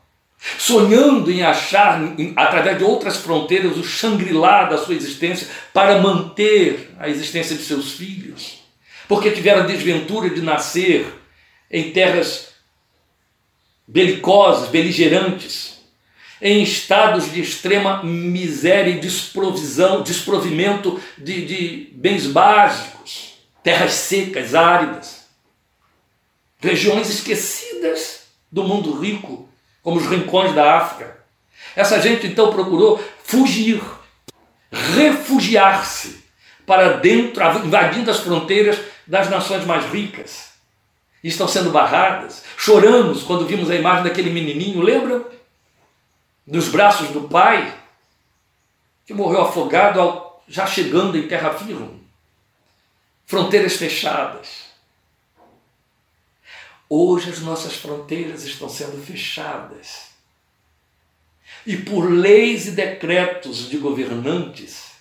sonhando 0.59 1.31
em 1.31 1.43
achar, 1.43 2.01
através 2.37 2.79
de 2.79 2.85
outras 2.85 3.17
fronteiras, 3.17 3.77
o 3.77 3.85
Shangri-La 3.85 4.65
da 4.65 4.79
sua 4.79 4.95
existência 4.95 5.49
para 5.73 6.01
manter 6.01 6.95
a 6.99 7.09
existência 7.09 7.57
de 7.57 7.63
seus 7.63 7.93
filhos, 7.93 8.63
porque 9.09 9.31
tiveram 9.31 9.63
a 9.63 9.67
desventura 9.67 10.31
de 10.31 10.43
nascer 10.43 11.07
em 11.71 11.91
terras 11.91 12.55
belicosas, 13.87 14.69
beligerantes, 14.69 15.74
em 16.45 16.63
estados 16.63 17.33
de 17.33 17.41
extrema 17.41 18.03
miséria 18.03 18.91
e 18.91 19.01
desprovisão, 19.01 20.03
desprovimento 20.03 21.01
de, 21.17 21.47
de 21.47 21.89
bens 21.95 22.27
básicos, 22.27 23.39
terras 23.63 23.95
secas, 23.95 24.55
áridas, 24.55 25.25
regiões 26.59 27.09
esquecidas 27.09 28.25
do 28.53 28.63
mundo 28.63 29.01
rico, 29.01 29.49
como 29.83 29.97
os 29.97 30.07
rincões 30.07 30.55
da 30.55 30.77
África. 30.77 31.17
Essa 31.75 31.99
gente 31.99 32.27
então 32.27 32.53
procurou 32.53 33.03
fugir, 33.25 33.83
refugiar-se 34.71 36.25
para 36.67 36.99
dentro, 36.99 37.43
invadindo 37.65 38.11
as 38.11 38.21
fronteiras 38.21 38.79
das 39.07 39.31
nações 39.31 39.65
mais 39.65 39.91
ricas. 39.91 40.51
Estão 41.23 41.49
sendo 41.49 41.71
barradas. 41.71 42.45
Choramos 42.59 43.23
quando 43.23 43.47
vimos 43.47 43.71
a 43.71 43.75
imagem 43.75 44.05
daquele 44.05 44.29
menininho, 44.29 44.83
lembram? 44.83 45.25
Nos 46.47 46.69
braços 46.69 47.09
do 47.09 47.29
pai, 47.29 47.83
que 49.07 49.15
morreu 49.15 49.43
afogado 49.43 50.01
ao, 50.01 50.45
já 50.47 50.67
chegando 50.67 51.17
em 51.17 51.27
terra 51.27 51.55
firme. 51.55 52.05
Fronteiras 53.27 53.77
fechadas. 53.77 54.65
Hoje 56.89 57.31
as 57.31 57.41
nossas 57.41 57.75
fronteiras 57.77 58.45
estão 58.45 58.69
sendo 58.69 59.03
fechadas. 59.05 60.11
E 61.67 61.79
por 61.79 62.11
leis 62.11 62.67
e 62.67 62.73
decretos 62.73 63.71
de 63.71 63.79
governantes, 63.79 64.93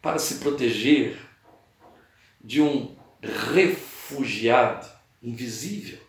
para 0.00 0.18
se 0.18 0.36
proteger 0.36 1.18
de 2.40 2.60
um 2.60 2.94
refugiado 3.22 4.88
invisível, 5.22 6.00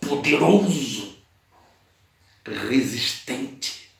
poderoso, 0.00 1.15
resistente, 2.52 3.90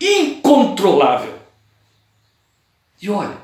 incontrolável. 0.00 1.38
E 3.00 3.10
olha, 3.10 3.36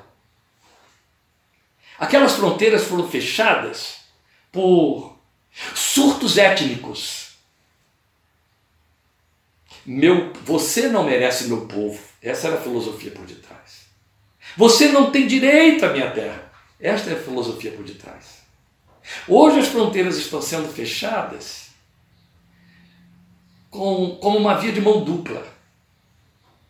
aquelas 1.98 2.32
fronteiras 2.32 2.84
foram 2.84 3.08
fechadas 3.08 3.96
por 4.50 5.18
surtos 5.74 6.38
étnicos. 6.38 7.30
Meu, 9.84 10.32
você 10.44 10.88
não 10.88 11.04
merece 11.04 11.48
meu 11.48 11.66
povo. 11.66 12.00
Essa 12.22 12.48
era 12.48 12.58
a 12.58 12.62
filosofia 12.62 13.10
por 13.10 13.24
detrás. 13.26 13.86
Você 14.56 14.88
não 14.88 15.10
tem 15.10 15.26
direito 15.26 15.84
à 15.84 15.90
minha 15.90 16.10
terra. 16.10 16.50
Esta 16.78 17.10
é 17.10 17.14
a 17.14 17.22
filosofia 17.22 17.72
por 17.72 17.84
detrás. 17.84 18.40
Hoje 19.26 19.60
as 19.60 19.68
fronteiras 19.68 20.16
estão 20.16 20.40
sendo 20.40 20.72
fechadas 20.72 21.59
com, 23.70 24.16
como 24.16 24.38
uma 24.38 24.56
via 24.56 24.72
de 24.72 24.80
mão 24.80 25.02
dupla. 25.02 25.46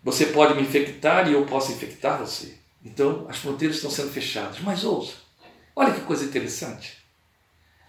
Você 0.04 0.26
pode 0.26 0.54
me 0.54 0.62
infectar 0.62 1.28
e 1.28 1.32
eu 1.32 1.44
posso 1.44 1.72
infectar 1.72 2.18
você. 2.18 2.58
Então 2.84 3.26
as 3.28 3.38
fronteiras 3.38 3.76
estão 3.76 3.90
sendo 3.90 4.10
fechadas. 4.10 4.60
Mas 4.60 4.84
ouça, 4.84 5.14
olha 5.74 5.92
que 5.92 6.00
coisa 6.02 6.24
interessante 6.24 7.00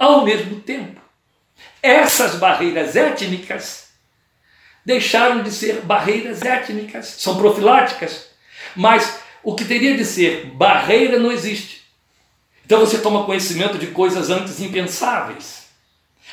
ao 0.02 0.26
mesmo 0.26 0.60
tempo. 0.62 1.00
Essas 1.82 2.36
barreiras 2.36 2.95
étnicas 2.95 3.89
deixaram 4.84 5.43
de 5.43 5.52
ser 5.52 5.82
barreiras 5.82 6.41
étnicas, 6.41 7.06
são 7.19 7.38
profiláticas, 7.38 8.30
mas 8.76 9.19
o 9.43 9.54
que 9.54 9.63
teria 9.63 9.95
de 9.95 10.04
ser 10.04 10.47
barreira 10.47 11.19
não 11.19 11.32
existe. 11.32 11.84
Então 12.65 12.80
você 12.80 12.97
toma 12.97 13.26
conhecimento 13.26 13.78
de 13.78 13.88
coisas 13.88 14.32
antes 14.32 14.60
impensáveis. 14.60 15.67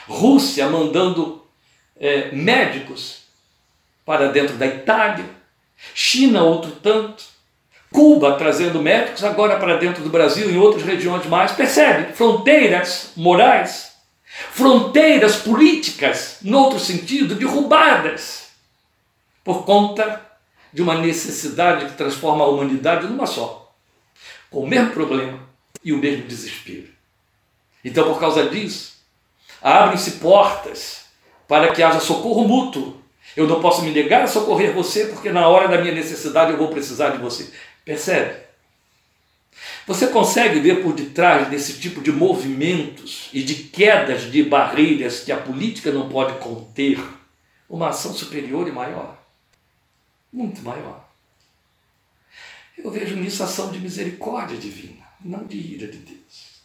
Rússia 0.07 0.71
mandando 0.71 1.45
é, 2.01 2.31
médicos 2.33 3.23
para 4.05 4.29
dentro 4.29 4.57
da 4.57 4.67
Itália, 4.67 5.25
China 5.95 6.43
outro 6.43 6.73
tanto, 6.83 7.25
Cuba 7.91 8.37
trazendo 8.37 8.83
médicos 8.83 9.25
agora 9.25 9.59
para 9.59 9.79
dentro 9.79 10.03
do 10.03 10.11
Brasil, 10.11 10.51
em 10.51 10.59
outras 10.59 10.85
regiões 10.85 11.25
mais. 11.27 11.53
Percebe? 11.53 12.13
Fronteiras 12.13 13.13
morais, 13.17 13.93
fronteiras 14.51 15.37
políticas, 15.37 16.39
no 16.43 16.59
outro 16.59 16.79
sentido, 16.79 17.35
derrubadas 17.35 18.49
por 19.43 19.65
conta 19.65 20.21
de 20.71 20.83
uma 20.83 20.99
necessidade 20.99 21.87
que 21.87 21.97
transforma 21.97 22.45
a 22.45 22.49
humanidade 22.49 23.07
numa 23.07 23.27
só, 23.27 23.73
com 24.51 24.61
o 24.61 24.67
mesmo 24.67 24.91
problema 24.91 25.41
e 25.83 25.93
o 25.93 25.99
mesmo 25.99 26.27
desespero. 26.27 26.89
Então, 27.83 28.05
por 28.05 28.21
causa 28.21 28.51
disso, 28.51 28.99
abrem-se 29.63 30.13
portas 30.13 31.08
para 31.49 31.73
que 31.73 31.83
haja 31.83 31.99
socorro 31.99 32.47
mútuo. 32.47 33.03
Eu 33.35 33.47
não 33.47 33.61
posso 33.61 33.83
me 33.83 33.91
negar 33.91 34.23
a 34.23 34.27
socorrer 34.27 34.73
você, 34.73 35.07
porque 35.07 35.31
na 35.31 35.49
hora 35.49 35.67
da 35.67 35.81
minha 35.81 35.95
necessidade 35.95 36.53
eu 36.53 36.59
vou 36.59 36.69
precisar 36.69 37.11
de 37.11 37.19
você. 37.19 37.51
Percebe? 37.85 38.47
Você 39.87 40.09
consegue 40.09 40.61
ver 40.61 40.83
por 40.83 40.93
detrás 40.93 41.49
desse 41.49 41.81
tipo 41.81 42.03
de 42.03 42.13
movimentos 42.13 43.31
e 43.33 43.43
de 43.43 43.55
quedas 43.55 44.31
de 44.31 44.43
barreiras 44.43 45.21
que 45.21 45.33
a 45.33 45.37
política 45.37 45.91
não 45.91 46.09
pode 46.09 46.39
conter 46.39 47.03
uma 47.69 47.89
ação 47.89 48.13
superior 48.13 48.69
e 48.69 48.73
maior? 48.73 49.19
Muito 50.31 50.61
maior. 50.63 51.09
Eu 52.77 52.91
vejo 52.91 53.17
nisso 53.17 53.43
ação 53.43 53.73
de 53.73 53.81
misericórdia 53.81 54.59
divina, 54.59 55.05
não 55.25 55.45
de 55.45 55.57
ira 55.57 55.89
de 55.89 55.99
Deus. 55.99 56.63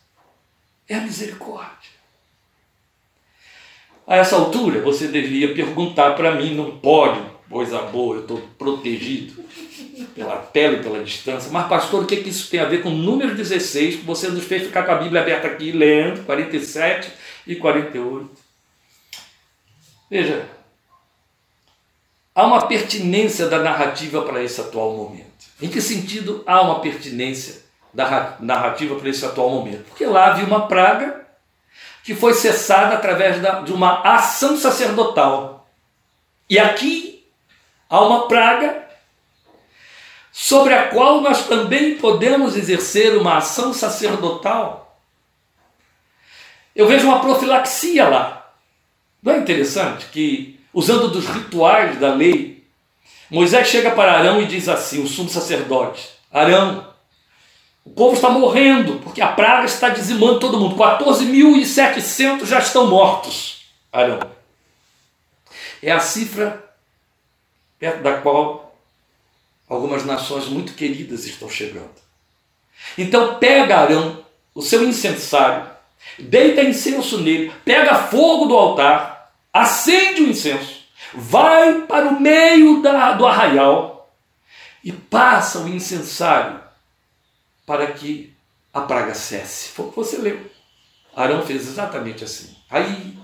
É 0.87 0.95
a 0.95 1.01
misericórdia. 1.01 1.92
A 4.05 4.17
essa 4.17 4.35
altura, 4.35 4.81
você 4.81 5.07
deveria 5.07 5.53
perguntar 5.53 6.11
para 6.11 6.35
mim, 6.35 6.53
não 6.53 6.77
pode, 6.77 7.21
coisa 7.49 7.79
boa, 7.83 8.17
eu 8.17 8.21
estou 8.21 8.41
protegido 8.57 9.43
pela 10.13 10.35
pele, 10.35 10.83
pela 10.83 11.03
distância. 11.03 11.49
Mas, 11.51 11.67
pastor, 11.67 12.03
o 12.03 12.05
que, 12.05 12.17
que 12.17 12.29
isso 12.29 12.49
tem 12.49 12.59
a 12.59 12.65
ver 12.65 12.81
com 12.81 12.89
o 12.89 12.97
número 12.97 13.33
16, 13.33 13.97
que 13.97 14.05
você 14.05 14.27
nos 14.27 14.43
fez 14.43 14.63
ficar 14.63 14.83
com 14.83 14.91
a 14.91 14.95
Bíblia 14.95 15.21
aberta 15.21 15.47
aqui, 15.47 15.71
lendo, 15.71 16.25
47 16.25 17.11
e 17.47 17.55
48? 17.55 18.29
Veja, 20.09 20.45
há 22.35 22.45
uma 22.45 22.67
pertinência 22.67 23.47
da 23.47 23.59
narrativa 23.59 24.21
para 24.23 24.43
esse 24.43 24.59
atual 24.59 24.97
momento. 24.97 25.31
Em 25.61 25.69
que 25.69 25.79
sentido 25.79 26.43
há 26.45 26.61
uma 26.61 26.81
pertinência 26.81 27.63
da 27.93 28.37
narrativa 28.41 28.95
para 28.95 29.09
esse 29.09 29.25
atual 29.25 29.49
momento? 29.49 29.85
Porque 29.85 30.05
lá 30.05 30.31
havia 30.31 30.45
uma 30.45 30.67
praga 30.67 31.22
que 32.03 32.13
foi 32.13 32.33
cessada 32.33 32.95
através 32.95 33.41
da, 33.41 33.61
de 33.61 33.71
uma 33.71 34.01
ação 34.01 34.57
sacerdotal. 34.57 35.67
E 36.49 36.59
aqui 36.59 37.25
há 37.89 38.01
uma 38.01 38.27
praga 38.27 38.83
sobre 40.31 40.73
a 40.73 40.89
qual 40.89 41.21
nós 41.21 41.47
também 41.47 41.95
podemos 41.97 42.57
exercer 42.57 43.15
uma 43.15 43.37
ação 43.37 43.73
sacerdotal. 43.73 44.99
Eu 46.75 46.87
vejo 46.87 47.07
uma 47.07 47.21
profilaxia 47.21 48.09
lá. 48.09 48.51
Não 49.21 49.33
é 49.33 49.37
interessante 49.37 50.07
que, 50.07 50.59
usando 50.73 51.07
dos 51.07 51.25
rituais 51.27 51.97
da 51.99 52.13
lei, 52.13 52.65
Moisés 53.29 53.67
chega 53.67 53.91
para 53.91 54.13
Arão 54.13 54.41
e 54.41 54.45
diz 54.45 54.67
assim: 54.67 55.01
o 55.01 55.07
sumo 55.07 55.29
sacerdote, 55.29 56.09
Arão, 56.31 56.92
o 57.85 57.89
povo 57.89 58.15
está 58.15 58.29
morrendo, 58.29 58.99
porque 58.99 59.21
a 59.21 59.27
praga 59.27 59.65
está 59.65 59.89
dizimando 59.89 60.39
todo 60.39 60.59
mundo. 60.59 60.75
14.700 60.75 62.45
já 62.45 62.59
estão 62.59 62.87
mortos. 62.87 63.65
Arão. 63.91 64.19
É 65.81 65.91
a 65.91 65.99
cifra 65.99 66.63
perto 67.77 68.01
da 68.01 68.17
qual 68.21 68.73
algumas 69.67 70.05
nações 70.05 70.45
muito 70.45 70.73
queridas 70.73 71.25
estão 71.25 71.49
chegando. 71.49 71.91
Então 72.97 73.35
pega 73.35 73.79
Arão, 73.79 74.25
o 74.55 74.61
seu 74.61 74.83
incensário, 74.87 75.69
deita 76.17 76.63
incenso 76.63 77.19
nele, 77.19 77.51
pega 77.65 78.07
fogo 78.07 78.45
do 78.45 78.55
altar, 78.55 79.33
acende 79.51 80.21
o 80.21 80.29
incenso, 80.29 80.85
vai 81.13 81.81
para 81.81 82.07
o 82.07 82.19
meio 82.19 82.81
da, 82.81 83.11
do 83.11 83.25
arraial 83.25 84.09
e 84.83 84.91
passa 84.91 85.59
o 85.59 85.67
incensário 85.67 86.62
para 87.65 87.88
que 87.88 88.34
a 88.73 88.82
praga 88.82 89.13
cesse. 89.13 89.69
Foi 89.69 89.86
o 89.86 89.89
que 89.89 89.95
você 89.95 90.17
leu. 90.17 90.39
Arão 91.15 91.45
fez 91.45 91.67
exatamente 91.67 92.23
assim. 92.23 92.56
Aí, 92.69 93.15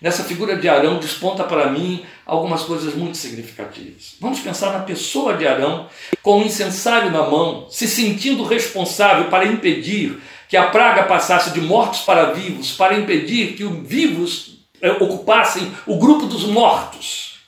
nessa 0.00 0.24
figura 0.24 0.56
de 0.56 0.68
Arão, 0.68 0.98
desponta 0.98 1.44
para 1.44 1.70
mim 1.70 2.04
algumas 2.26 2.62
coisas 2.62 2.94
muito 2.94 3.16
significativas. 3.16 4.16
Vamos 4.20 4.40
pensar 4.40 4.72
na 4.72 4.80
pessoa 4.80 5.36
de 5.36 5.46
Arão, 5.46 5.88
com 6.22 6.40
o 6.40 6.44
incensário 6.44 7.10
na 7.10 7.22
mão, 7.22 7.68
se 7.70 7.86
sentindo 7.86 8.42
responsável 8.44 9.30
para 9.30 9.46
impedir 9.46 10.20
que 10.48 10.56
a 10.56 10.70
praga 10.70 11.04
passasse 11.04 11.52
de 11.52 11.60
mortos 11.60 12.00
para 12.00 12.32
vivos, 12.32 12.72
para 12.72 12.98
impedir 12.98 13.54
que 13.54 13.64
os 13.64 13.86
vivos 13.86 14.58
eh, 14.80 14.90
ocupassem 14.90 15.72
o 15.86 15.96
grupo 15.98 16.26
dos 16.26 16.44
mortos. 16.44 17.38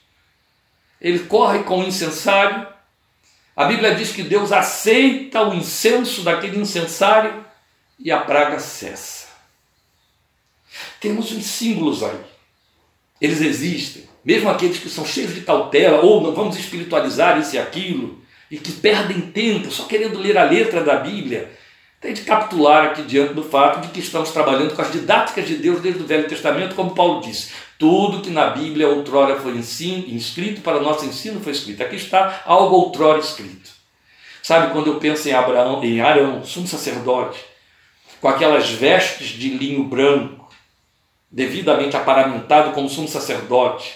Ele 1.00 1.20
corre 1.20 1.60
com 1.60 1.80
o 1.80 1.86
incensário. 1.86 2.66
A 3.56 3.64
Bíblia 3.64 3.94
diz 3.94 4.12
que 4.12 4.22
Deus 4.22 4.52
aceita 4.52 5.42
o 5.42 5.54
incenso 5.54 6.22
daquele 6.22 6.58
incensário 6.58 7.44
e 7.98 8.10
a 8.10 8.20
praga 8.20 8.58
cessa. 8.58 9.28
Temos 11.00 11.32
uns 11.32 11.44
símbolos 11.44 12.02
aí. 12.02 12.18
Eles 13.20 13.40
existem. 13.40 14.08
Mesmo 14.24 14.48
aqueles 14.48 14.78
que 14.78 14.88
são 14.88 15.04
cheios 15.04 15.34
de 15.34 15.40
cautela, 15.42 16.00
ou 16.00 16.22
não 16.22 16.34
vamos 16.34 16.58
espiritualizar 16.58 17.38
isso 17.38 17.56
e 17.56 17.58
aquilo, 17.58 18.20
e 18.50 18.58
que 18.58 18.72
perdem 18.72 19.20
tempo 19.20 19.70
só 19.70 19.84
querendo 19.84 20.18
ler 20.18 20.36
a 20.36 20.44
letra 20.44 20.82
da 20.82 20.96
Bíblia, 20.96 21.50
tem 22.00 22.14
de 22.14 22.22
capitular 22.22 22.86
aqui 22.86 23.02
diante 23.02 23.34
do 23.34 23.42
fato 23.42 23.80
de 23.80 23.88
que 23.88 24.00
estamos 24.00 24.30
trabalhando 24.30 24.74
com 24.74 24.82
as 24.82 24.90
didáticas 24.90 25.46
de 25.46 25.56
Deus 25.56 25.80
desde 25.80 26.02
o 26.02 26.06
Velho 26.06 26.28
Testamento, 26.28 26.74
como 26.74 26.94
Paulo 26.94 27.20
disse. 27.20 27.50
Tudo 27.80 28.20
que 28.20 28.28
na 28.28 28.50
Bíblia 28.50 28.90
outrora 28.90 29.40
foi 29.40 29.52
ensino, 29.52 30.06
inscrito 30.06 30.60
para 30.60 30.82
nosso 30.82 31.06
ensino 31.06 31.40
foi 31.40 31.52
escrito. 31.52 31.82
Aqui 31.82 31.96
está 31.96 32.42
algo 32.44 32.76
outrora 32.76 33.18
escrito. 33.18 33.70
Sabe 34.42 34.70
quando 34.70 34.88
eu 34.88 35.00
penso 35.00 35.26
em 35.26 35.32
Abraão, 35.32 35.82
em 35.82 35.98
Arão, 35.98 36.44
sumo 36.44 36.68
sacerdote, 36.68 37.42
com 38.20 38.28
aquelas 38.28 38.68
vestes 38.68 39.28
de 39.28 39.48
linho 39.48 39.84
branco, 39.84 40.46
devidamente 41.30 41.96
aparamentado 41.96 42.72
como 42.72 42.86
sumo 42.86 43.08
sacerdote, 43.08 43.94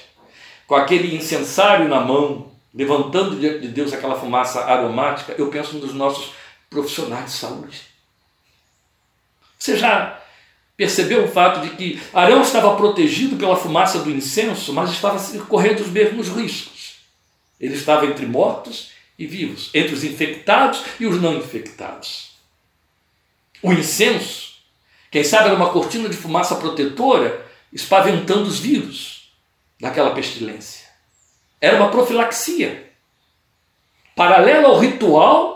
com 0.67 0.75
aquele 0.75 1.15
incensário 1.15 1.87
na 1.87 2.01
mão, 2.01 2.51
levantando 2.75 3.39
diante 3.39 3.61
de 3.61 3.69
Deus 3.69 3.93
aquela 3.93 4.19
fumaça 4.19 4.65
aromática, 4.65 5.35
eu 5.37 5.49
penso 5.49 5.77
nos 5.77 5.93
nossos 5.93 6.33
profissionais 6.71 7.27
de 7.27 7.33
saúde. 7.33 7.83
Você 9.59 9.77
já 9.77 10.24
percebeu 10.77 11.25
o 11.25 11.29
fato 11.29 11.61
de 11.61 11.77
que 11.77 12.03
Arão 12.13 12.43
estava 12.43 12.77
protegido 12.77 13.37
pela 13.37 13.57
fumaça 13.57 14.01
do 14.01 14.11
incenso, 14.11 14.73
mas 14.73 14.91
estava 14.91 15.19
correndo 15.45 15.81
os 15.81 15.89
mesmos 15.89 16.29
riscos. 16.29 16.97
Ele 17.61 17.75
estava 17.75 18.07
entre 18.07 18.27
mortos 18.27 18.91
e 19.19 19.27
vivos, 19.27 19.71
entre 19.73 19.95
os 19.95 20.03
infectados 20.03 20.83
e 20.99 21.07
os 21.07 21.21
não 21.21 21.37
infectados. 21.37 22.33
O 23.63 23.73
incenso, 23.73 24.55
quem 25.11 25.23
sabe 25.23 25.47
era 25.47 25.57
uma 25.57 25.71
cortina 25.71 26.09
de 26.09 26.17
fumaça 26.17 26.57
protetora 26.57 27.47
espaventando 27.73 28.43
os 28.43 28.59
vírus 28.59 29.33
daquela 29.81 30.15
pestilência. 30.15 30.87
Era 31.61 31.77
uma 31.77 31.91
profilaxia. 31.91 32.93
Paralela 34.15 34.69
ao 34.69 34.79
ritual 34.79 35.54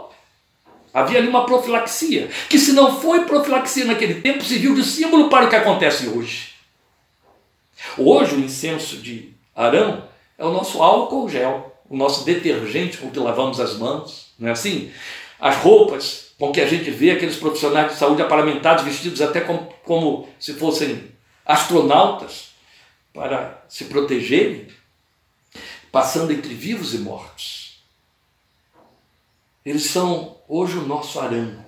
Havia 0.93 1.19
ali 1.19 1.29
uma 1.29 1.45
profilaxia, 1.45 2.29
que 2.49 2.59
se 2.59 2.73
não 2.73 3.01
foi 3.01 3.25
profilaxia 3.25 3.85
naquele 3.85 4.21
tempo, 4.21 4.45
serviu 4.45 4.75
de 4.75 4.85
símbolo 4.85 5.29
para 5.29 5.47
o 5.47 5.49
que 5.49 5.57
acontece 5.57 6.09
hoje. 6.09 6.55
Hoje 7.97 8.35
o 8.35 8.41
incenso 8.41 8.97
de 8.97 9.33
Arão 9.55 10.09
é 10.37 10.45
o 10.45 10.53
nosso 10.53 10.83
álcool 10.83 11.29
gel, 11.29 11.77
o 11.89 11.97
nosso 11.97 12.25
detergente 12.25 12.99
com 12.99 13.11
que 13.11 13.19
lavamos 13.19 13.61
as 13.61 13.77
mãos, 13.77 14.33
não 14.39 14.49
é 14.49 14.53
assim? 14.53 14.93
As 15.39 15.57
roupas 15.57 16.33
com 16.39 16.53
que 16.53 16.61
a 16.61 16.67
gente 16.67 16.91
vê 16.91 17.11
aqueles 17.11 17.37
profissionais 17.37 17.93
de 17.93 17.99
saúde 17.99 18.23
aparamentados, 18.23 18.85
vestidos 18.85 19.21
até 19.21 19.41
como, 19.41 19.73
como 19.85 20.29
se 20.39 20.55
fossem 20.55 21.11
astronautas, 21.45 22.49
para 23.13 23.65
se 23.69 23.87
protegerem, 23.87 24.69
passando 25.91 26.33
entre 26.33 26.55
vivos 26.55 26.95
e 26.95 26.99
mortos. 26.99 27.83
Eles 29.65 29.87
são 29.87 30.38
hoje 30.49 30.79
o 30.79 30.87
nosso 30.87 31.21
arame 31.21 31.65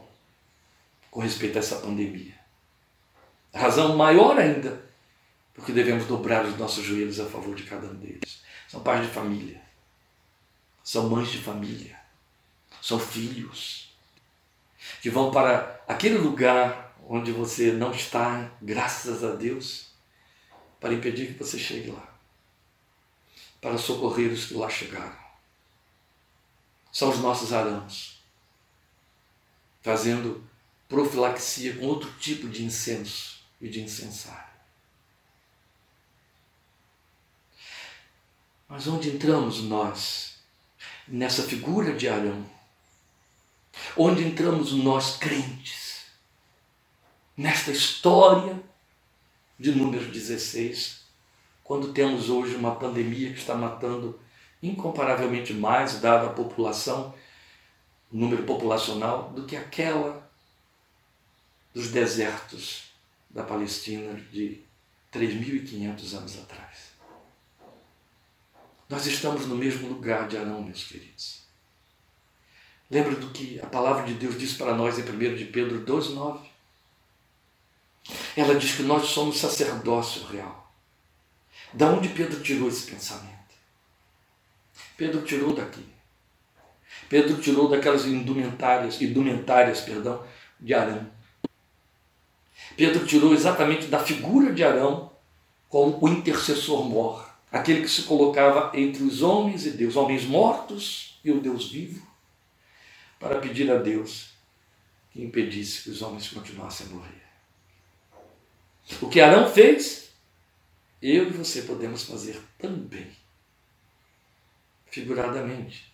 com 1.10 1.20
respeito 1.20 1.56
a 1.56 1.58
essa 1.58 1.76
pandemia. 1.76 2.34
A 3.52 3.58
razão 3.58 3.96
maior 3.96 4.38
ainda, 4.38 4.82
porque 5.54 5.72
devemos 5.72 6.06
dobrar 6.06 6.44
os 6.44 6.56
nossos 6.58 6.84
joelhos 6.84 7.20
a 7.20 7.26
favor 7.26 7.54
de 7.54 7.64
cada 7.64 7.86
um 7.86 7.94
deles. 7.94 8.42
São 8.68 8.82
pais 8.82 9.06
de 9.06 9.12
família, 9.12 9.60
são 10.82 11.08
mães 11.08 11.28
de 11.28 11.38
família, 11.38 11.98
são 12.80 12.98
filhos 12.98 13.92
que 15.02 15.10
vão 15.10 15.30
para 15.30 15.82
aquele 15.86 16.18
lugar 16.18 16.96
onde 17.08 17.32
você 17.32 17.72
não 17.72 17.90
está, 17.90 18.50
graças 18.62 19.22
a 19.24 19.34
Deus, 19.34 19.90
para 20.80 20.94
impedir 20.94 21.34
que 21.34 21.44
você 21.44 21.58
chegue 21.58 21.90
lá, 21.90 22.14
para 23.60 23.76
socorrer 23.76 24.32
os 24.32 24.46
que 24.46 24.54
lá 24.54 24.70
chegaram 24.70 25.20
são 26.92 27.10
os 27.10 27.18
nossos 27.20 27.52
arãos, 27.52 28.09
fazendo 29.82 30.44
profilaxia 30.88 31.76
com 31.76 31.86
outro 31.86 32.10
tipo 32.18 32.48
de 32.48 32.64
incenso 32.64 33.40
e 33.60 33.68
de 33.68 33.80
incensário. 33.80 34.50
Mas 38.68 38.86
onde 38.86 39.10
entramos 39.10 39.62
nós 39.62 40.38
nessa 41.06 41.42
figura 41.42 41.92
de 41.94 42.08
Arão? 42.08 42.44
Onde 43.96 44.24
entramos 44.24 44.72
nós 44.72 45.16
crentes? 45.16 46.04
Nesta 47.36 47.70
história 47.70 48.60
de 49.58 49.72
número 49.72 50.10
16, 50.10 51.00
quando 51.64 51.92
temos 51.92 52.30
hoje 52.30 52.54
uma 52.54 52.76
pandemia 52.76 53.32
que 53.32 53.38
está 53.38 53.54
matando 53.54 54.18
incomparavelmente 54.62 55.52
mais, 55.52 56.00
dada 56.00 56.26
a 56.26 56.32
população, 56.32 57.14
o 58.12 58.16
número 58.16 58.44
populacional, 58.44 59.30
do 59.30 59.44
que 59.44 59.56
aquela 59.56 60.28
dos 61.72 61.90
desertos 61.90 62.90
da 63.28 63.44
Palestina 63.44 64.14
de 64.32 64.60
3.500 65.12 66.18
anos 66.18 66.38
atrás. 66.38 66.90
Nós 68.88 69.06
estamos 69.06 69.46
no 69.46 69.56
mesmo 69.56 69.88
lugar 69.88 70.26
de 70.26 70.36
Arão, 70.36 70.62
meus 70.62 70.84
queridos. 70.84 71.42
Lembra 72.90 73.14
do 73.14 73.30
que 73.30 73.60
a 73.60 73.66
palavra 73.66 74.02
de 74.04 74.14
Deus 74.14 74.36
diz 74.36 74.54
para 74.54 74.74
nós 74.74 74.98
em 74.98 75.02
1 75.02 75.36
de 75.36 75.44
Pedro 75.44 75.84
2,9? 75.84 76.50
Ela 78.36 78.56
diz 78.56 78.74
que 78.74 78.82
nós 78.82 79.06
somos 79.06 79.38
sacerdócio 79.38 80.26
real. 80.26 80.74
Da 81.72 81.86
onde 81.86 82.08
Pedro 82.08 82.42
tirou 82.42 82.68
esse 82.68 82.90
pensamento? 82.90 83.54
Pedro 84.96 85.22
tirou 85.22 85.54
daqui. 85.54 85.86
Pedro 87.10 87.42
tirou 87.42 87.68
daquelas 87.68 88.06
indumentárias, 88.06 89.02
indumentárias 89.02 89.80
perdão, 89.80 90.24
de 90.60 90.72
Arão. 90.72 91.10
Pedro 92.76 93.04
tirou 93.04 93.34
exatamente 93.34 93.88
da 93.88 93.98
figura 93.98 94.52
de 94.52 94.62
Arão 94.62 95.10
como 95.68 95.98
o 96.00 96.08
intercessor 96.08 96.84
mor, 96.84 97.28
aquele 97.50 97.82
que 97.82 97.88
se 97.88 98.04
colocava 98.04 98.70
entre 98.78 99.02
os 99.02 99.22
homens 99.22 99.66
e 99.66 99.72
Deus, 99.72 99.96
homens 99.96 100.24
mortos 100.24 101.18
e 101.24 101.32
o 101.32 101.40
Deus 101.40 101.68
vivo, 101.68 102.06
para 103.18 103.40
pedir 103.40 103.68
a 103.72 103.76
Deus 103.76 104.30
que 105.10 105.20
impedisse 105.20 105.82
que 105.82 105.90
os 105.90 106.02
homens 106.02 106.28
continuassem 106.28 106.86
a 106.86 106.90
morrer. 106.90 107.22
O 109.02 109.08
que 109.08 109.20
Arão 109.20 109.50
fez, 109.50 110.12
eu 111.02 111.26
e 111.26 111.30
você 111.30 111.62
podemos 111.62 112.04
fazer 112.04 112.40
também 112.56 113.10
figuradamente, 114.86 115.89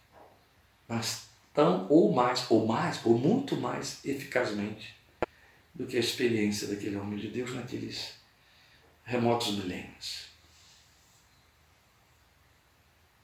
mas 0.89 1.27
tão 1.53 1.87
ou 1.89 2.13
mais, 2.13 2.51
ou 2.51 2.67
mais, 2.67 3.05
ou 3.05 3.19
muito 3.19 3.57
mais 3.57 4.05
eficazmente 4.05 4.95
do 5.75 5.87
que 5.87 5.97
a 5.97 6.01
experiência 6.01 6.69
daquele 6.69 6.97
homem 6.97 7.19
de 7.19 7.29
Deus 7.29 7.55
naqueles 7.55 8.15
remotos 9.05 9.53
milênios. 9.53 10.27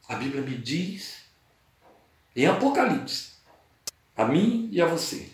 A 0.09 0.17
Bíblia 0.17 0.43
me 0.43 0.57
diz, 0.59 1.23
em 2.37 2.47
Apocalipse, 2.47 3.33
a 4.17 4.25
mim 4.25 4.69
e 4.71 4.81
a 4.81 4.87
você, 4.87 5.31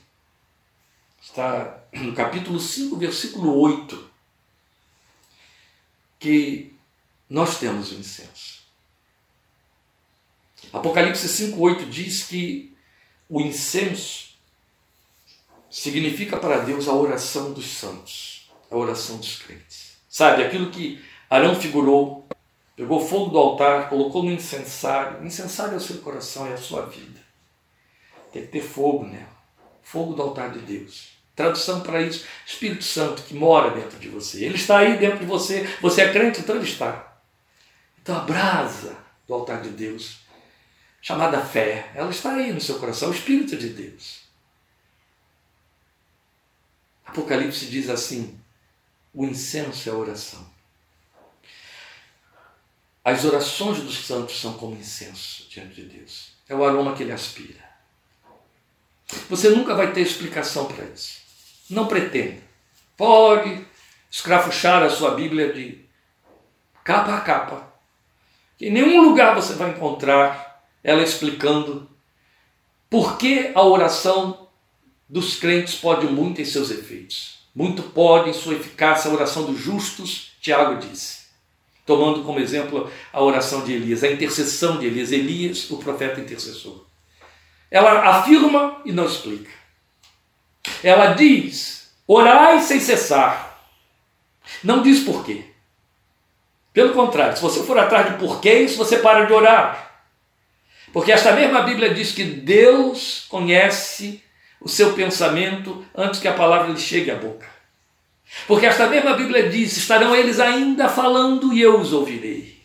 está 1.20 1.84
no 1.92 2.14
capítulo 2.14 2.60
5, 2.60 2.96
versículo 2.96 3.58
8, 3.60 4.10
que 6.18 6.76
nós 7.28 7.58
temos 7.58 7.90
o 7.90 7.94
incenso. 7.96 8.67
Apocalipse 10.72 11.26
5,8 11.26 11.88
diz 11.88 12.24
que 12.24 12.76
o 13.28 13.40
incenso 13.40 14.28
significa 15.70 16.36
para 16.36 16.58
Deus 16.58 16.88
a 16.88 16.92
oração 16.92 17.52
dos 17.52 17.66
santos, 17.66 18.50
a 18.70 18.76
oração 18.76 19.18
dos 19.18 19.38
crentes. 19.42 19.96
Sabe, 20.08 20.42
aquilo 20.42 20.70
que 20.70 21.02
Arão 21.28 21.54
figurou, 21.54 22.26
pegou 22.74 23.06
fogo 23.06 23.30
do 23.30 23.38
altar, 23.38 23.88
colocou 23.88 24.22
no 24.22 24.32
incensário. 24.32 25.20
O 25.20 25.26
incensário 25.26 25.74
é 25.74 25.76
o 25.76 25.80
seu 25.80 25.98
coração, 25.98 26.46
é 26.46 26.54
a 26.54 26.58
sua 26.58 26.86
vida. 26.86 27.20
Tem 28.32 28.42
que 28.42 28.48
ter 28.48 28.62
fogo 28.62 29.04
nela. 29.04 29.38
Fogo 29.82 30.14
do 30.14 30.22
altar 30.22 30.50
de 30.50 30.60
Deus. 30.60 31.18
Tradução 31.34 31.82
para 31.82 32.02
isso, 32.02 32.26
Espírito 32.44 32.82
Santo 32.82 33.22
que 33.22 33.32
mora 33.32 33.70
dentro 33.70 33.98
de 33.98 34.08
você. 34.08 34.44
Ele 34.44 34.56
está 34.56 34.78
aí 34.78 34.98
dentro 34.98 35.20
de 35.20 35.26
você. 35.26 35.62
Você 35.80 36.02
é 36.02 36.12
crente, 36.12 36.40
então 36.40 36.56
ele 36.56 36.64
está. 36.64 37.16
Então 38.02 38.16
a 38.16 38.20
brasa 38.20 38.96
do 39.26 39.34
altar 39.34 39.62
de 39.62 39.68
Deus, 39.68 40.18
chamada 41.00 41.44
fé, 41.44 41.90
ela 41.94 42.10
está 42.10 42.34
aí 42.34 42.52
no 42.52 42.60
seu 42.60 42.78
coração, 42.78 43.10
o 43.10 43.14
Espírito 43.14 43.56
de 43.56 43.70
Deus. 43.70 44.22
Apocalipse 47.04 47.66
diz 47.66 47.88
assim: 47.88 48.38
o 49.14 49.24
incenso 49.24 49.88
é 49.88 49.92
a 49.92 49.96
oração. 49.96 50.46
As 53.04 53.24
orações 53.24 53.80
dos 53.80 54.06
santos 54.06 54.38
são 54.38 54.52
como 54.54 54.76
incenso 54.76 55.48
diante 55.48 55.76
de 55.76 55.84
Deus. 55.84 56.32
É 56.48 56.54
o 56.54 56.64
aroma 56.64 56.94
que 56.94 57.02
ele 57.02 57.12
aspira. 57.12 57.66
Você 59.30 59.48
nunca 59.48 59.74
vai 59.74 59.92
ter 59.92 60.02
explicação 60.02 60.66
para 60.66 60.84
isso. 60.84 61.22
Não 61.70 61.86
pretenda. 61.86 62.42
Pode 62.96 63.66
escrafuchar 64.10 64.82
a 64.82 64.90
sua 64.90 65.14
Bíblia 65.14 65.52
de 65.52 65.84
capa 66.84 67.16
a 67.16 67.20
capa. 67.20 67.72
Em 68.60 68.70
nenhum 68.70 69.02
lugar 69.02 69.34
você 69.34 69.54
vai 69.54 69.70
encontrar 69.70 70.47
ela 70.82 71.02
explicando 71.02 71.88
por 72.88 73.18
que 73.18 73.52
a 73.54 73.62
oração 73.62 74.48
dos 75.08 75.36
crentes 75.36 75.74
pode 75.74 76.06
muito 76.06 76.40
em 76.40 76.44
seus 76.44 76.70
efeitos. 76.70 77.38
Muito 77.54 77.82
pode 77.82 78.30
em 78.30 78.32
sua 78.32 78.54
eficácia 78.54 79.10
a 79.10 79.14
oração 79.14 79.44
dos 79.44 79.58
justos, 79.58 80.32
Tiago 80.40 80.80
disse. 80.80 81.28
Tomando 81.84 82.22
como 82.22 82.38
exemplo 82.38 82.90
a 83.12 83.22
oração 83.22 83.64
de 83.64 83.72
Elias, 83.72 84.04
a 84.04 84.10
intercessão 84.10 84.78
de 84.78 84.86
Elias. 84.86 85.10
Elias, 85.10 85.70
o 85.70 85.78
profeta 85.78 86.20
intercessor. 86.20 86.84
Ela 87.70 88.08
afirma 88.08 88.80
e 88.84 88.92
não 88.92 89.06
explica. 89.06 89.50
Ela 90.82 91.14
diz: 91.14 91.90
orai 92.06 92.60
sem 92.60 92.78
cessar. 92.78 93.58
Não 94.62 94.82
diz 94.82 95.00
por 95.00 95.24
quê. 95.24 95.44
Pelo 96.72 96.92
contrário, 96.92 97.36
se 97.36 97.42
você 97.42 97.62
for 97.64 97.78
atrás 97.78 98.12
de 98.12 98.18
porquês, 98.18 98.76
você 98.76 98.98
para 98.98 99.24
de 99.24 99.32
orar. 99.32 99.87
Porque 100.98 101.12
esta 101.12 101.30
mesma 101.30 101.62
Bíblia 101.62 101.94
diz 101.94 102.10
que 102.10 102.24
Deus 102.24 103.24
conhece 103.28 104.20
o 104.60 104.68
seu 104.68 104.94
pensamento 104.94 105.86
antes 105.94 106.18
que 106.18 106.26
a 106.26 106.32
palavra 106.32 106.72
lhe 106.72 106.80
chegue 106.80 107.08
à 107.08 107.14
boca. 107.14 107.46
Porque 108.48 108.66
esta 108.66 108.88
mesma 108.88 109.14
Bíblia 109.14 109.48
diz: 109.48 109.76
estarão 109.76 110.12
eles 110.12 110.40
ainda 110.40 110.88
falando 110.88 111.52
e 111.52 111.62
eu 111.62 111.78
os 111.78 111.92
ouvirei. 111.92 112.60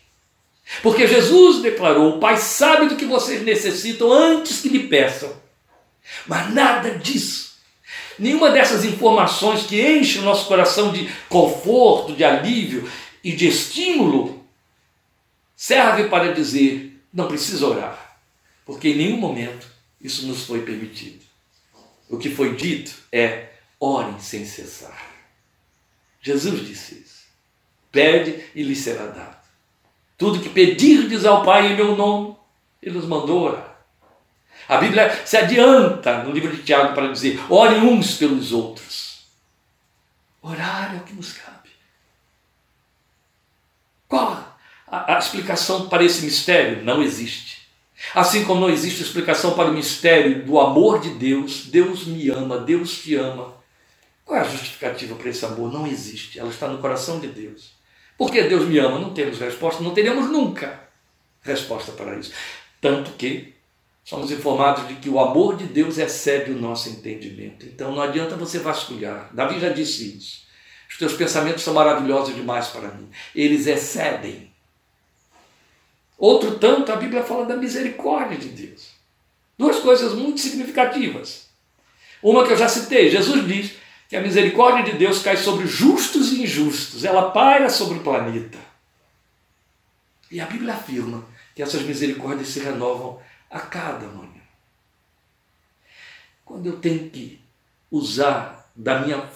Porque 0.82 1.06
Jesus 1.06 1.62
declarou: 1.62 2.16
o 2.16 2.18
Pai 2.18 2.36
sabe 2.36 2.88
do 2.88 2.96
que 2.96 3.04
vocês 3.04 3.40
necessitam 3.40 4.12
antes 4.12 4.60
que 4.60 4.68
lhe 4.68 4.88
peçam. 4.88 5.32
Mas 6.26 6.52
nada 6.52 6.90
disso, 6.90 7.54
nenhuma 8.18 8.50
dessas 8.50 8.84
informações 8.84 9.62
que 9.62 9.80
enchem 9.80 10.22
o 10.22 10.24
nosso 10.24 10.48
coração 10.48 10.90
de 10.90 11.08
conforto, 11.28 12.14
de 12.14 12.24
alívio 12.24 12.90
e 13.22 13.30
de 13.30 13.46
estímulo, 13.46 14.44
serve 15.54 16.08
para 16.08 16.32
dizer: 16.32 17.00
não 17.12 17.28
precisa 17.28 17.64
orar, 17.64 18.03
porque 18.64 18.88
em 18.88 18.96
nenhum 18.96 19.16
momento 19.16 19.66
isso 20.00 20.26
nos 20.26 20.44
foi 20.44 20.62
permitido. 20.62 21.24
O 22.08 22.18
que 22.18 22.30
foi 22.30 22.54
dito 22.54 22.94
é: 23.12 23.50
orem 23.78 24.18
sem 24.20 24.44
cessar. 24.44 25.12
Jesus 26.20 26.66
disse 26.66 26.94
isso. 26.94 27.24
Pede 27.92 28.44
e 28.54 28.62
lhe 28.62 28.74
será 28.74 29.06
dado. 29.06 29.44
Tudo 30.16 30.40
que 30.40 30.48
pedirdes 30.48 31.24
ao 31.24 31.44
Pai 31.44 31.72
em 31.72 31.76
meu 31.76 31.96
nome, 31.96 32.36
Ele 32.82 32.96
nos 32.96 33.06
mandou 33.06 33.42
orar. 33.42 33.74
A 34.68 34.78
Bíblia 34.78 35.24
se 35.26 35.36
adianta 35.36 36.22
no 36.22 36.32
livro 36.32 36.56
de 36.56 36.62
Tiago 36.62 36.94
para 36.94 37.12
dizer: 37.12 37.40
orem 37.50 37.80
uns 37.80 38.16
pelos 38.16 38.52
outros. 38.52 39.24
Orar 40.40 40.94
é 40.94 40.98
o 40.98 41.04
que 41.04 41.14
nos 41.14 41.32
cabe. 41.32 41.70
Qual 44.08 44.32
a, 44.86 45.14
a 45.14 45.18
explicação 45.18 45.88
para 45.88 46.04
esse 46.04 46.24
mistério? 46.24 46.84
Não 46.84 47.02
existe. 47.02 47.63
Assim 48.12 48.44
como 48.44 48.60
não 48.60 48.70
existe 48.70 49.02
explicação 49.02 49.54
para 49.54 49.70
o 49.70 49.74
mistério 49.74 50.44
do 50.44 50.58
amor 50.58 51.00
de 51.00 51.10
Deus, 51.10 51.66
Deus 51.66 52.06
me 52.06 52.28
ama, 52.30 52.58
Deus 52.58 52.98
te 52.98 53.14
ama. 53.14 53.54
Qual 54.24 54.38
é 54.38 54.42
a 54.42 54.48
justificativa 54.48 55.14
para 55.14 55.28
esse 55.28 55.44
amor? 55.44 55.72
Não 55.72 55.86
existe. 55.86 56.38
Ela 56.38 56.50
está 56.50 56.66
no 56.66 56.78
coração 56.78 57.20
de 57.20 57.28
Deus. 57.28 57.72
Porque 58.16 58.42
Deus 58.42 58.66
me 58.66 58.78
ama, 58.78 58.98
não 58.98 59.12
temos 59.12 59.38
resposta, 59.38 59.82
não 59.82 59.92
teremos 59.92 60.30
nunca 60.30 60.80
resposta 61.42 61.92
para 61.92 62.16
isso. 62.16 62.32
Tanto 62.80 63.12
que 63.12 63.54
somos 64.04 64.30
informados 64.30 64.86
de 64.88 64.94
que 64.96 65.08
o 65.08 65.18
amor 65.18 65.56
de 65.56 65.64
Deus 65.64 65.98
excede 65.98 66.52
o 66.52 66.60
nosso 66.60 66.88
entendimento. 66.88 67.66
Então 67.66 67.92
não 67.92 68.02
adianta 68.02 68.36
você 68.36 68.58
vasculhar. 68.58 69.30
Davi 69.32 69.58
já 69.58 69.70
disse 69.70 70.16
isso. 70.16 70.44
Os 70.88 70.98
teus 70.98 71.14
pensamentos 71.14 71.64
são 71.64 71.74
maravilhosos 71.74 72.34
demais 72.34 72.68
para 72.68 72.88
mim. 72.92 73.08
Eles 73.34 73.66
excedem 73.66 74.53
Outro 76.24 76.58
tanto, 76.58 76.90
a 76.90 76.96
Bíblia 76.96 77.22
fala 77.22 77.44
da 77.44 77.54
misericórdia 77.54 78.38
de 78.38 78.48
Deus. 78.48 78.92
Duas 79.58 79.78
coisas 79.80 80.14
muito 80.14 80.40
significativas. 80.40 81.50
Uma 82.22 82.46
que 82.46 82.54
eu 82.54 82.56
já 82.56 82.66
citei, 82.66 83.10
Jesus 83.10 83.46
diz 83.46 83.74
que 84.08 84.16
a 84.16 84.22
misericórdia 84.22 84.90
de 84.90 84.96
Deus 84.96 85.20
cai 85.20 85.36
sobre 85.36 85.66
justos 85.66 86.32
e 86.32 86.42
injustos, 86.44 87.04
ela 87.04 87.30
paira 87.30 87.68
sobre 87.68 87.98
o 87.98 88.02
planeta. 88.02 88.56
E 90.30 90.40
a 90.40 90.46
Bíblia 90.46 90.72
afirma 90.72 91.26
que 91.54 91.62
essas 91.62 91.82
misericórdias 91.82 92.48
se 92.48 92.60
renovam 92.60 93.20
a 93.50 93.60
cada 93.60 94.06
manhã. 94.06 94.40
Quando 96.42 96.64
eu 96.64 96.78
tenho 96.78 97.10
que 97.10 97.38
usar 97.90 98.72
da 98.74 99.00
minha, 99.00 99.28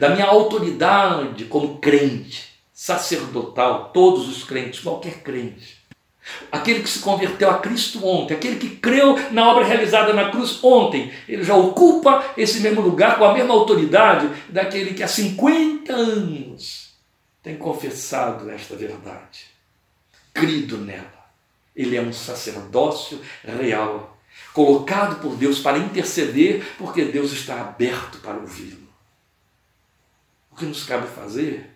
da 0.00 0.08
minha 0.08 0.24
autoridade 0.24 1.44
como 1.44 1.76
crente, 1.76 2.58
sacerdotal, 2.72 3.90
todos 3.90 4.26
os 4.34 4.44
crentes, 4.44 4.80
qualquer 4.80 5.22
crente, 5.22 5.81
Aquele 6.50 6.82
que 6.82 6.88
se 6.88 7.00
converteu 7.00 7.50
a 7.50 7.58
Cristo 7.58 8.06
ontem, 8.06 8.34
aquele 8.34 8.56
que 8.56 8.76
creu 8.76 9.16
na 9.32 9.48
obra 9.48 9.64
realizada 9.64 10.12
na 10.12 10.30
cruz 10.30 10.62
ontem, 10.62 11.12
ele 11.28 11.42
já 11.42 11.54
ocupa 11.54 12.32
esse 12.36 12.60
mesmo 12.60 12.80
lugar 12.80 13.18
com 13.18 13.24
a 13.24 13.34
mesma 13.34 13.52
autoridade 13.52 14.28
daquele 14.48 14.94
que 14.94 15.02
há 15.02 15.08
50 15.08 15.92
anos 15.92 16.92
tem 17.42 17.56
confessado 17.56 18.48
esta 18.50 18.76
verdade, 18.76 19.46
crido 20.32 20.78
nela. 20.78 21.22
Ele 21.74 21.96
é 21.96 22.02
um 22.02 22.12
sacerdócio 22.12 23.20
real, 23.42 24.16
colocado 24.52 25.20
por 25.20 25.34
Deus 25.36 25.58
para 25.58 25.78
interceder, 25.78 26.64
porque 26.78 27.04
Deus 27.04 27.32
está 27.32 27.60
aberto 27.60 28.18
para 28.18 28.38
ouvi-lo. 28.38 28.88
O 30.52 30.56
que 30.56 30.66
nos 30.66 30.84
cabe 30.84 31.08
fazer 31.08 31.70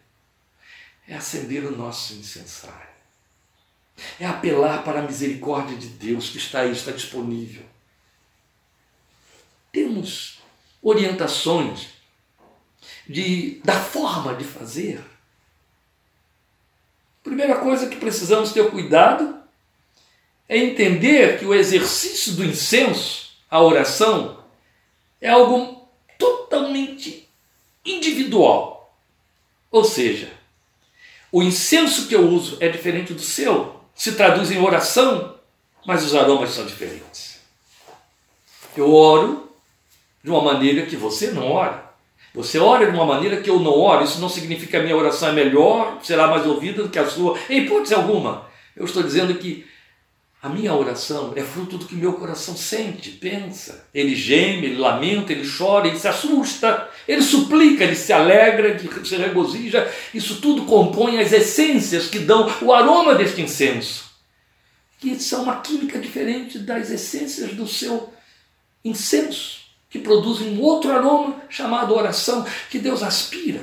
é 1.08 1.16
acender 1.16 1.64
o 1.64 1.76
nosso 1.76 2.12
incensário 2.12 2.95
é 4.20 4.26
apelar 4.26 4.84
para 4.84 5.00
a 5.00 5.02
misericórdia 5.02 5.76
de 5.76 5.88
Deus 5.88 6.30
que 6.30 6.38
está 6.38 6.60
aí, 6.60 6.72
está 6.72 6.92
disponível. 6.92 7.64
Temos 9.72 10.38
orientações 10.82 11.88
de, 13.08 13.60
da 13.64 13.78
forma 13.78 14.34
de 14.34 14.44
fazer. 14.44 15.02
Primeira 17.22 17.56
coisa 17.56 17.88
que 17.88 17.96
precisamos 17.96 18.52
ter 18.52 18.70
cuidado 18.70 19.36
é 20.48 20.56
entender 20.58 21.38
que 21.38 21.44
o 21.44 21.54
exercício 21.54 22.34
do 22.34 22.44
incenso, 22.44 23.36
a 23.50 23.60
oração, 23.60 24.44
é 25.20 25.28
algo 25.28 25.88
totalmente 26.18 27.28
individual. 27.84 28.96
Ou 29.70 29.84
seja, 29.84 30.32
o 31.32 31.42
incenso 31.42 32.06
que 32.06 32.14
eu 32.14 32.28
uso 32.28 32.56
é 32.60 32.68
diferente 32.68 33.12
do 33.12 33.20
seu 33.20 33.75
se 33.96 34.12
traduz 34.12 34.50
em 34.50 34.62
oração, 34.62 35.34
mas 35.86 36.04
os 36.04 36.14
aromas 36.14 36.50
são 36.50 36.66
diferentes. 36.66 37.40
Eu 38.76 38.92
oro 38.94 39.50
de 40.22 40.30
uma 40.30 40.42
maneira 40.42 40.84
que 40.84 40.96
você 40.96 41.30
não 41.30 41.50
ora. 41.50 41.86
Você 42.34 42.58
ora 42.58 42.84
de 42.84 42.94
uma 42.94 43.06
maneira 43.06 43.40
que 43.40 43.48
eu 43.48 43.58
não 43.58 43.72
oro. 43.72 44.04
Isso 44.04 44.20
não 44.20 44.28
significa 44.28 44.72
que 44.72 44.76
a 44.76 44.82
minha 44.82 44.96
oração 44.96 45.30
é 45.30 45.32
melhor, 45.32 45.98
será 46.02 46.26
mais 46.26 46.46
ouvida 46.46 46.82
do 46.82 46.90
que 46.90 46.98
a 46.98 47.08
sua, 47.08 47.38
em 47.48 47.62
hipótese 47.62 47.94
alguma. 47.94 48.46
Eu 48.76 48.84
estou 48.84 49.02
dizendo 49.02 49.34
que 49.36 49.66
a 50.42 50.48
minha 50.48 50.74
oração 50.74 51.32
é 51.34 51.42
fruto 51.42 51.78
do 51.78 51.86
que 51.86 51.94
meu 51.96 52.12
coração 52.12 52.56
sente, 52.56 53.10
pensa. 53.10 53.88
Ele 53.92 54.14
geme, 54.14 54.66
ele 54.66 54.76
lamenta, 54.76 55.32
ele 55.32 55.48
chora, 55.48 55.88
ele 55.88 55.98
se 55.98 56.06
assusta, 56.06 56.88
ele 57.08 57.22
suplica, 57.22 57.82
ele 57.82 57.96
se 57.96 58.12
alegra, 58.12 58.68
ele 58.68 59.04
se 59.04 59.16
regozija. 59.16 59.90
Isso 60.14 60.40
tudo 60.40 60.64
compõe 60.66 61.18
as 61.18 61.32
essências 61.32 62.06
que 62.08 62.20
dão 62.20 62.48
o 62.62 62.72
aroma 62.72 63.14
deste 63.14 63.40
incenso. 63.40 64.04
que 64.98 65.18
são 65.18 65.42
uma 65.42 65.60
química 65.60 65.98
diferente 65.98 66.58
das 66.58 66.90
essências 66.90 67.52
do 67.52 67.66
seu 67.66 68.12
incenso, 68.84 69.60
que 69.90 69.98
produzem 69.98 70.56
um 70.56 70.62
outro 70.62 70.90
aroma 70.90 71.42
chamado 71.48 71.94
oração, 71.94 72.46
que 72.70 72.78
Deus 72.78 73.02
aspira. 73.02 73.60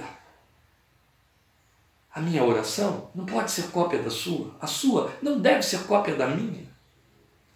A 2.14 2.22
minha 2.22 2.44
oração 2.44 3.10
não 3.16 3.26
pode 3.26 3.52
ser 3.52 3.64
cópia 3.72 4.00
da 4.00 4.10
sua, 4.10 4.56
a 4.62 4.68
sua 4.68 5.12
não 5.22 5.40
deve 5.40 5.64
ser 5.64 5.80
cópia 5.86 6.16
da 6.16 6.28
minha. 6.28 6.64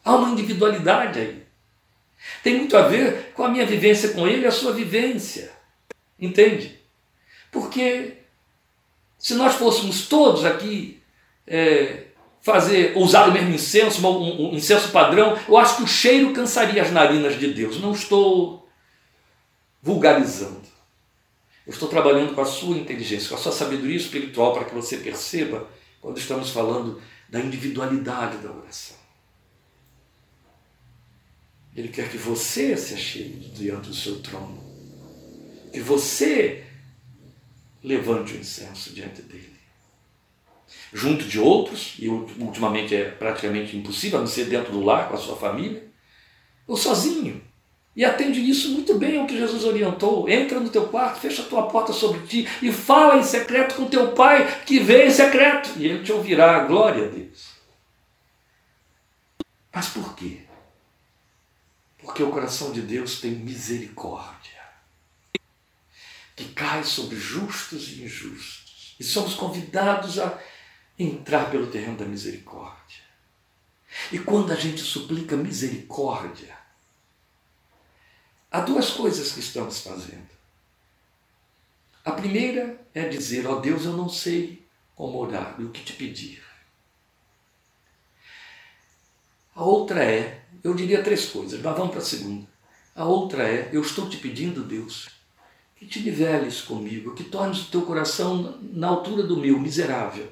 Há 0.04 0.16
uma 0.16 0.30
individualidade 0.30 1.20
aí. 1.20 1.44
Tem 2.42 2.58
muito 2.58 2.76
a 2.76 2.88
ver 2.88 3.34
com 3.34 3.44
a 3.44 3.50
minha 3.50 3.66
vivência 3.66 4.10
com 4.10 4.28
Ele 4.28 4.44
e 4.44 4.48
a 4.48 4.52
sua 4.52 4.74
vivência. 4.74 5.52
Entende? 6.20 6.80
Porque 7.52 8.18
se 9.20 9.36
nós 9.36 9.56
fôssemos 9.56 10.08
todos 10.08 10.44
aqui 10.44 11.02
é, 11.46 12.06
fazer, 12.42 12.98
usar 12.98 13.30
o 13.30 13.34
mesmo 13.34 13.54
incenso, 13.54 14.06
um, 14.08 14.50
um, 14.50 14.56
incenso 14.56 14.90
padrão, 14.90 15.38
eu 15.48 15.58
acho 15.58 15.78
que 15.78 15.84
o 15.84 15.88
cheiro 15.88 16.34
cansaria 16.34 16.82
as 16.82 16.92
narinas 16.92 17.38
de 17.38 17.54
Deus. 17.54 17.80
Não 17.80 17.92
estou 17.92 18.68
vulgarizando. 19.82 20.77
Eu 21.68 21.74
estou 21.74 21.90
trabalhando 21.90 22.34
com 22.34 22.42
a 22.42 22.46
sua 22.46 22.78
inteligência, 22.78 23.30
com 23.30 23.36
a 23.36 23.38
sua 23.38 23.52
sabedoria 23.52 23.98
espiritual 23.98 24.54
para 24.54 24.66
que 24.66 24.74
você 24.74 24.98
perceba 24.98 25.70
quando 26.02 26.18
estamos 26.18 26.50
falando 26.50 27.02
da 27.30 27.40
individualidade 27.40 28.38
da 28.38 28.50
oração. 28.50 28.96
Ele 31.76 31.90
quer 31.90 32.10
que 32.10 32.18
você 32.18 32.76
se 32.76 32.94
achegue 32.96 33.50
diante 33.50 33.90
do 33.90 33.94
seu 33.94 34.20
trono. 34.22 34.64
Que 35.72 35.82
você 35.82 36.66
levante 37.84 38.34
o 38.34 38.38
incenso 38.38 38.94
diante 38.94 39.22
dele 39.22 39.58
junto 40.94 41.26
de 41.26 41.40
outros, 41.40 41.96
e 42.00 42.08
ultimamente 42.08 42.96
é 42.96 43.10
praticamente 43.10 43.76
impossível, 43.76 44.20
a 44.20 44.22
não 44.22 44.28
ser 44.28 44.46
dentro 44.46 44.72
do 44.72 44.84
lar, 44.84 45.10
com 45.10 45.16
a 45.16 45.20
sua 45.20 45.38
família, 45.38 45.88
ou 46.66 46.76
sozinho. 46.76 47.42
E 47.98 48.06
atende 48.06 48.40
isso 48.48 48.70
muito 48.70 48.94
bem 49.00 49.18
ao 49.18 49.26
que 49.26 49.36
Jesus 49.36 49.64
orientou. 49.64 50.30
Entra 50.30 50.60
no 50.60 50.70
teu 50.70 50.88
quarto, 50.88 51.20
fecha 51.20 51.42
a 51.42 51.46
tua 51.46 51.68
porta 51.68 51.92
sobre 51.92 52.28
ti 52.28 52.48
e 52.62 52.72
fala 52.72 53.18
em 53.18 53.24
secreto 53.24 53.74
com 53.74 53.88
teu 53.88 54.12
pai 54.12 54.64
que 54.68 54.78
vê 54.78 55.08
em 55.08 55.10
secreto. 55.10 55.72
E 55.78 55.88
ele 55.88 56.04
te 56.04 56.12
ouvirá. 56.12 56.60
Glória 56.66 57.08
a 57.08 57.10
Deus. 57.10 57.56
Mas 59.74 59.90
por 59.90 60.16
quê? 60.16 60.42
Porque 61.98 62.22
o 62.22 62.30
coração 62.30 62.72
de 62.72 62.82
Deus 62.82 63.20
tem 63.20 63.32
misericórdia 63.32 64.62
que 66.36 66.46
cai 66.50 66.84
sobre 66.84 67.16
justos 67.16 67.90
e 67.94 68.04
injustos. 68.04 68.96
E 69.00 69.04
somos 69.04 69.34
convidados 69.34 70.20
a 70.20 70.40
entrar 71.00 71.50
pelo 71.50 71.66
terreno 71.66 71.98
da 71.98 72.06
misericórdia. 72.06 73.02
E 74.12 74.20
quando 74.20 74.52
a 74.52 74.56
gente 74.56 74.82
suplica 74.82 75.36
misericórdia, 75.36 76.57
há 78.58 78.62
duas 78.62 78.90
coisas 78.90 79.32
que 79.32 79.40
estamos 79.40 79.80
fazendo. 79.82 80.28
A 82.04 82.12
primeira 82.12 82.80
é 82.94 83.08
dizer: 83.08 83.46
Ó 83.46 83.58
oh 83.58 83.60
Deus, 83.60 83.86
eu 83.86 83.94
não 83.94 84.10
sei 84.10 84.66
como 84.96 85.20
orar 85.20 85.56
e 85.60 85.64
o 85.64 85.70
que 85.70 85.84
te 85.84 85.94
pedir. 85.94 86.44
A 89.56 89.64
outra 89.64 90.04
é, 90.04 90.44
eu 90.64 90.74
diria 90.74 91.04
três 91.04 91.26
coisas, 91.26 91.62
mas 91.62 91.78
vamos 91.78 91.92
para 91.92 92.02
a 92.02 92.06
segunda. 92.06 92.48
A 92.96 93.06
outra 93.06 93.44
é, 93.44 93.70
eu 93.72 93.82
estou 93.82 94.10
te 94.10 94.18
pedindo, 94.18 94.64
Deus, 94.64 95.10
que 95.76 95.86
te 95.86 96.00
niveles 96.00 96.62
comigo, 96.62 97.16
que 97.16 97.24
tornes 97.24 97.64
o 97.64 97.72
teu 97.72 97.84
coração 97.84 98.60
na 98.62 98.88
altura 98.88 99.24
do 99.24 99.38
meu, 99.38 99.60
miserável 99.60 100.32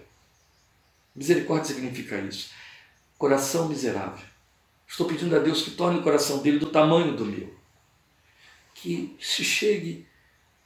Misericórdia 1.16 1.74
significa 1.74 2.18
isso. 2.18 2.50
Coração 3.18 3.70
miserável. 3.70 4.26
Estou 4.86 5.08
pedindo 5.08 5.34
a 5.34 5.40
Deus 5.40 5.62
que 5.62 5.72
torne 5.72 6.00
o 6.00 6.04
coração 6.04 6.40
dele 6.40 6.60
do 6.60 6.66
tamanho 6.66 7.16
do 7.16 7.26
meu. 7.26 7.56
Que 8.76 9.18
se 9.20 9.44
chegue 9.44 10.06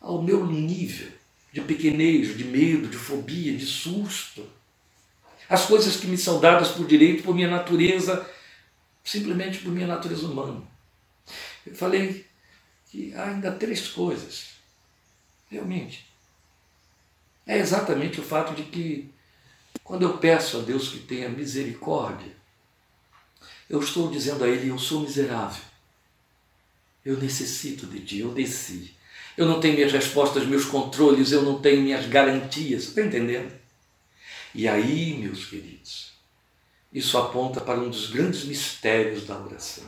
ao 0.02 0.22
meu 0.22 0.46
nível 0.46 1.10
de 1.54 1.62
pequenejo, 1.62 2.36
de 2.36 2.44
medo, 2.44 2.88
de 2.88 2.98
fobia, 2.98 3.56
de 3.56 3.66
susto. 3.66 4.46
As 5.48 5.66
coisas 5.66 5.96
que 5.96 6.08
me 6.08 6.18
são 6.18 6.40
dadas 6.40 6.70
por 6.70 6.86
direito, 6.86 7.24
por 7.24 7.34
minha 7.34 7.50
natureza, 7.50 8.30
simplesmente 9.04 9.60
por 9.60 9.72
minha 9.72 9.88
natureza 9.88 10.28
humana. 10.28 10.62
Eu 11.66 11.74
falei 11.76 12.26
que 12.90 13.14
há 13.14 13.30
ainda 13.30 13.52
três 13.52 13.88
coisas. 13.88 14.50
Realmente. 15.50 16.06
É 17.48 17.58
exatamente 17.58 18.20
o 18.20 18.24
fato 18.24 18.54
de 18.54 18.64
que 18.64 19.10
quando 19.84 20.04
eu 20.04 20.20
peço 20.20 20.60
a 20.60 20.62
Deus 20.62 20.90
que 20.90 21.00
tenha 21.00 21.30
misericórdia, 21.30 22.32
eu 23.68 23.80
estou 23.80 24.10
dizendo 24.10 24.44
a 24.44 24.48
Ele: 24.48 24.70
eu 24.70 24.78
sou 24.78 25.02
miserável. 25.02 25.64
Eu 27.06 27.18
necessito 27.18 27.88
de 27.88 28.02
Ti, 28.02 28.20
eu 28.20 28.34
desci. 28.34 28.96
Eu 29.38 29.46
não 29.46 29.60
tenho 29.60 29.76
minhas 29.76 29.92
respostas, 29.92 30.46
meus 30.46 30.66
controles, 30.66 31.32
eu 31.32 31.42
não 31.42 31.62
tenho 31.62 31.82
minhas 31.82 32.06
garantias. 32.08 32.84
Está 32.84 33.02
entendendo? 33.02 33.52
E 34.54 34.68
aí, 34.68 35.18
meus 35.18 35.46
queridos, 35.46 36.12
isso 36.92 37.18
aponta 37.18 37.62
para 37.62 37.80
um 37.80 37.90
dos 37.90 38.08
grandes 38.08 38.44
mistérios 38.44 39.26
da 39.26 39.40
oração. 39.40 39.86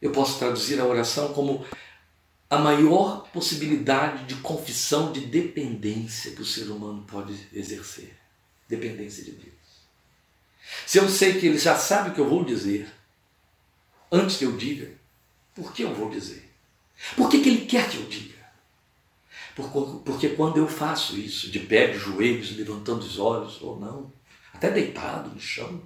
Eu 0.00 0.12
posso 0.12 0.38
traduzir 0.38 0.78
a 0.78 0.84
oração 0.84 1.32
como 1.32 1.66
a 2.50 2.58
maior 2.58 3.28
possibilidade 3.30 4.24
de 4.24 4.36
confissão 4.36 5.12
de 5.12 5.20
dependência 5.20 6.32
que 6.32 6.42
o 6.42 6.46
ser 6.46 6.70
humano 6.70 7.04
pode 7.06 7.34
exercer 7.52 8.16
dependência 8.68 9.24
de 9.24 9.32
Deus. 9.32 9.54
Se 10.86 10.98
eu 10.98 11.08
sei 11.08 11.40
que 11.40 11.46
ele 11.46 11.58
já 11.58 11.76
sabe 11.76 12.10
o 12.10 12.14
que 12.14 12.20
eu 12.20 12.28
vou 12.28 12.44
dizer, 12.44 12.88
antes 14.12 14.36
que 14.36 14.44
eu 14.44 14.56
diga, 14.56 14.97
por 15.62 15.72
que 15.72 15.82
eu 15.82 15.94
vou 15.94 16.10
dizer? 16.10 16.48
Por 17.16 17.28
que, 17.28 17.40
que 17.40 17.48
ele 17.48 17.66
quer 17.66 17.88
que 17.88 17.96
eu 17.96 18.06
diga? 18.06 18.38
Porque 20.04 20.30
quando 20.30 20.58
eu 20.58 20.68
faço 20.68 21.18
isso, 21.18 21.50
de 21.50 21.58
pé, 21.60 21.88
de 21.88 21.98
joelhos, 21.98 22.56
levantando 22.56 23.00
os 23.00 23.18
olhos 23.18 23.60
ou 23.60 23.78
não, 23.78 24.12
até 24.54 24.70
deitado 24.70 25.30
no 25.30 25.40
chão, 25.40 25.82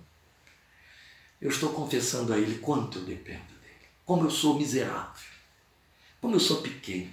eu 1.41 1.49
estou 1.49 1.71
confessando 1.73 2.33
a 2.33 2.39
ele 2.39 2.59
quanto 2.59 2.99
eu 2.99 3.05
dependo 3.05 3.41
dele, 3.63 3.89
como 4.05 4.25
eu 4.25 4.31
sou 4.31 4.59
miserável 4.59 5.33
como 6.23 6.37
eu 6.37 6.41
sou 6.41 6.59
pequeno. 6.59 7.11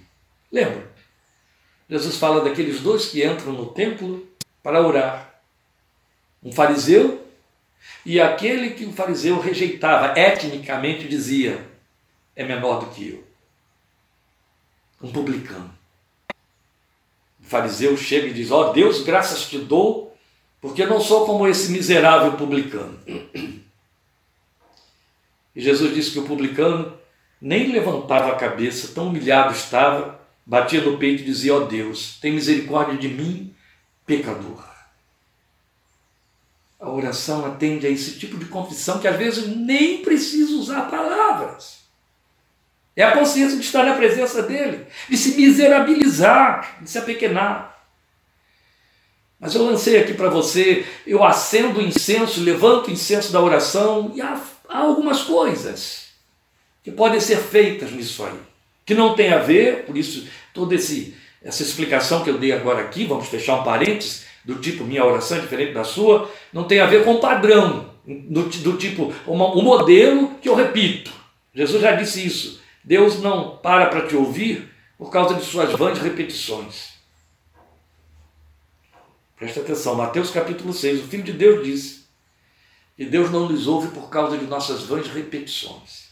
Lembra? 0.50 0.88
Jesus 1.90 2.16
fala 2.16 2.44
daqueles 2.44 2.80
dois 2.80 3.06
que 3.06 3.26
entram 3.26 3.52
no 3.52 3.66
templo 3.66 4.26
para 4.62 4.80
orar. 4.80 5.42
Um 6.40 6.52
fariseu 6.52 7.26
e 8.06 8.20
aquele 8.20 8.70
que 8.70 8.84
o 8.84 8.92
fariseu 8.92 9.40
rejeitava, 9.40 10.18
etnicamente 10.18 11.08
dizia: 11.08 11.68
é 12.40 12.44
menor 12.44 12.80
do 12.80 12.86
que 12.86 13.10
eu. 13.10 13.24
Um 15.02 15.12
publicano. 15.12 15.70
O 17.38 17.44
fariseu 17.44 17.94
chega 17.98 18.28
e 18.28 18.32
diz: 18.32 18.50
Ó 18.50 18.70
oh, 18.70 18.72
Deus, 18.72 19.02
graças 19.02 19.46
te 19.46 19.58
dou, 19.58 20.16
porque 20.58 20.82
eu 20.82 20.88
não 20.88 21.00
sou 21.00 21.26
como 21.26 21.46
esse 21.46 21.70
miserável 21.70 22.32
publicano. 22.38 22.98
E 25.54 25.60
Jesus 25.60 25.94
disse 25.94 26.12
que 26.12 26.18
o 26.18 26.26
publicano 26.26 26.96
nem 27.40 27.72
levantava 27.72 28.30
a 28.30 28.36
cabeça, 28.36 28.94
tão 28.94 29.08
humilhado 29.08 29.52
estava, 29.52 30.18
batia 30.46 30.80
no 30.80 30.96
peito 30.96 31.22
e 31.22 31.26
dizia: 31.26 31.54
Ó 31.54 31.58
oh 31.58 31.64
Deus, 31.66 32.18
tem 32.20 32.32
misericórdia 32.32 32.96
de 32.96 33.08
mim, 33.08 33.54
pecador. 34.06 34.64
A 36.78 36.88
oração 36.88 37.44
atende 37.44 37.86
a 37.86 37.90
esse 37.90 38.18
tipo 38.18 38.38
de 38.38 38.46
confissão 38.46 38.98
que 38.98 39.08
às 39.08 39.16
vezes 39.16 39.46
nem 39.46 40.00
precisa 40.02 40.54
usar 40.54 40.90
palavras. 40.90 41.79
É 43.00 43.04
a 43.04 43.12
consciência 43.12 43.56
de 43.56 43.64
estar 43.64 43.82
na 43.82 43.94
presença 43.94 44.42
dele, 44.42 44.84
de 45.08 45.16
se 45.16 45.34
miserabilizar, 45.34 46.76
de 46.82 46.90
se 46.90 46.98
apequenar. 46.98 47.82
Mas 49.40 49.54
eu 49.54 49.64
lancei 49.64 49.98
aqui 49.98 50.12
para 50.12 50.28
você, 50.28 50.84
eu 51.06 51.24
acendo 51.24 51.78
o 51.78 51.82
incenso, 51.82 52.42
levanto 52.42 52.88
o 52.88 52.90
incenso 52.90 53.32
da 53.32 53.40
oração 53.40 54.12
e 54.14 54.20
há, 54.20 54.38
há 54.68 54.80
algumas 54.80 55.22
coisas 55.22 56.10
que 56.84 56.90
podem 56.90 57.18
ser 57.20 57.38
feitas 57.38 57.90
nisso 57.90 58.22
aí, 58.22 58.38
que 58.84 58.92
não 58.92 59.14
tem 59.14 59.32
a 59.32 59.38
ver, 59.38 59.86
por 59.86 59.96
isso 59.96 60.28
toda 60.52 60.74
esse, 60.74 61.16
essa 61.42 61.62
explicação 61.62 62.22
que 62.22 62.28
eu 62.28 62.36
dei 62.36 62.52
agora 62.52 62.82
aqui, 62.82 63.06
vamos 63.06 63.28
fechar 63.28 63.60
um 63.60 63.64
parênteses, 63.64 64.26
do 64.44 64.56
tipo 64.56 64.84
minha 64.84 65.06
oração 65.06 65.38
é 65.38 65.40
diferente 65.40 65.72
da 65.72 65.84
sua, 65.84 66.30
não 66.52 66.64
tem 66.64 66.80
a 66.80 66.86
ver 66.86 67.02
com 67.02 67.16
padrão, 67.16 67.94
do, 68.04 68.42
do 68.42 68.76
tipo 68.76 69.10
o 69.26 69.62
modelo 69.62 70.34
que 70.42 70.50
eu 70.50 70.54
repito. 70.54 71.10
Jesus 71.54 71.80
já 71.80 71.92
disse 71.92 72.26
isso. 72.26 72.60
Deus 72.82 73.20
não 73.20 73.56
para 73.58 73.86
para 73.86 74.06
te 74.06 74.16
ouvir 74.16 74.72
por 74.96 75.10
causa 75.10 75.34
de 75.34 75.44
suas 75.44 75.72
vãs 75.72 75.98
repetições. 75.98 76.94
Presta 79.36 79.60
atenção, 79.60 79.94
Mateus 79.94 80.30
capítulo 80.30 80.72
6, 80.72 81.04
o 81.04 81.08
Filho 81.08 81.22
de 81.22 81.32
Deus 81.32 81.64
disse 81.64 82.04
que 82.96 83.06
Deus 83.06 83.30
não 83.30 83.48
nos 83.48 83.66
ouve 83.66 83.88
por 83.88 84.10
causa 84.10 84.36
de 84.36 84.44
nossas 84.44 84.82
vãs 84.82 85.08
repetições 85.08 86.10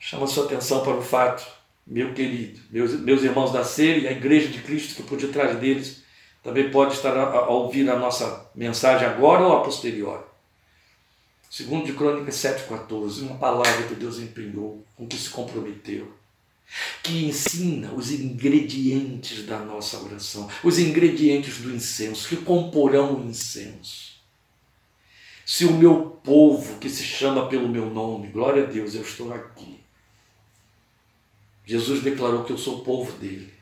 chama 0.00 0.26
sua 0.26 0.46
atenção 0.46 0.82
para 0.82 0.94
o 0.94 1.02
fato, 1.02 1.46
meu 1.86 2.12
querido, 2.14 2.58
meus, 2.70 2.98
meus 2.98 3.22
irmãos 3.22 3.52
da 3.52 3.62
CER 3.62 4.02
e 4.02 4.08
a 4.08 4.12
Igreja 4.12 4.48
de 4.48 4.58
Cristo 4.60 4.96
que 4.96 5.02
por 5.02 5.18
detrás 5.18 5.56
deles 5.58 6.02
Também 6.42 6.70
pode 6.70 6.94
estar 6.94 7.16
a, 7.16 7.22
a 7.22 7.48
ouvir 7.48 7.88
a 7.90 7.96
nossa 7.96 8.50
mensagem 8.54 9.06
agora 9.06 9.42
ou 9.42 9.56
a 9.56 9.62
posteriori. 9.62 10.24
Segundo 11.50 11.84
de 11.84 11.94
Crônicas 11.94 12.36
7,14, 12.36 13.22
uma 13.22 13.36
palavra 13.36 13.88
que 13.88 13.96
Deus 13.96 14.20
empenhou, 14.20 14.86
com 14.94 15.04
que 15.04 15.16
se 15.16 15.30
comprometeu, 15.30 16.12
que 17.02 17.24
ensina 17.24 17.92
os 17.92 18.12
ingredientes 18.12 19.44
da 19.44 19.58
nossa 19.58 19.98
oração, 19.98 20.48
os 20.62 20.78
ingredientes 20.78 21.58
do 21.58 21.74
incenso, 21.74 22.28
que 22.28 22.36
comporão 22.36 23.16
o 23.16 23.28
incenso. 23.28 24.20
Se 25.44 25.64
o 25.64 25.72
meu 25.72 26.20
povo, 26.22 26.78
que 26.78 26.88
se 26.88 27.02
chama 27.02 27.48
pelo 27.48 27.68
meu 27.68 27.90
nome, 27.90 28.28
glória 28.28 28.62
a 28.62 28.66
Deus, 28.66 28.94
eu 28.94 29.02
estou 29.02 29.34
aqui. 29.34 29.80
Jesus 31.66 32.00
declarou 32.00 32.44
que 32.44 32.52
eu 32.52 32.58
sou 32.58 32.84
povo 32.84 33.10
dele. 33.18 33.52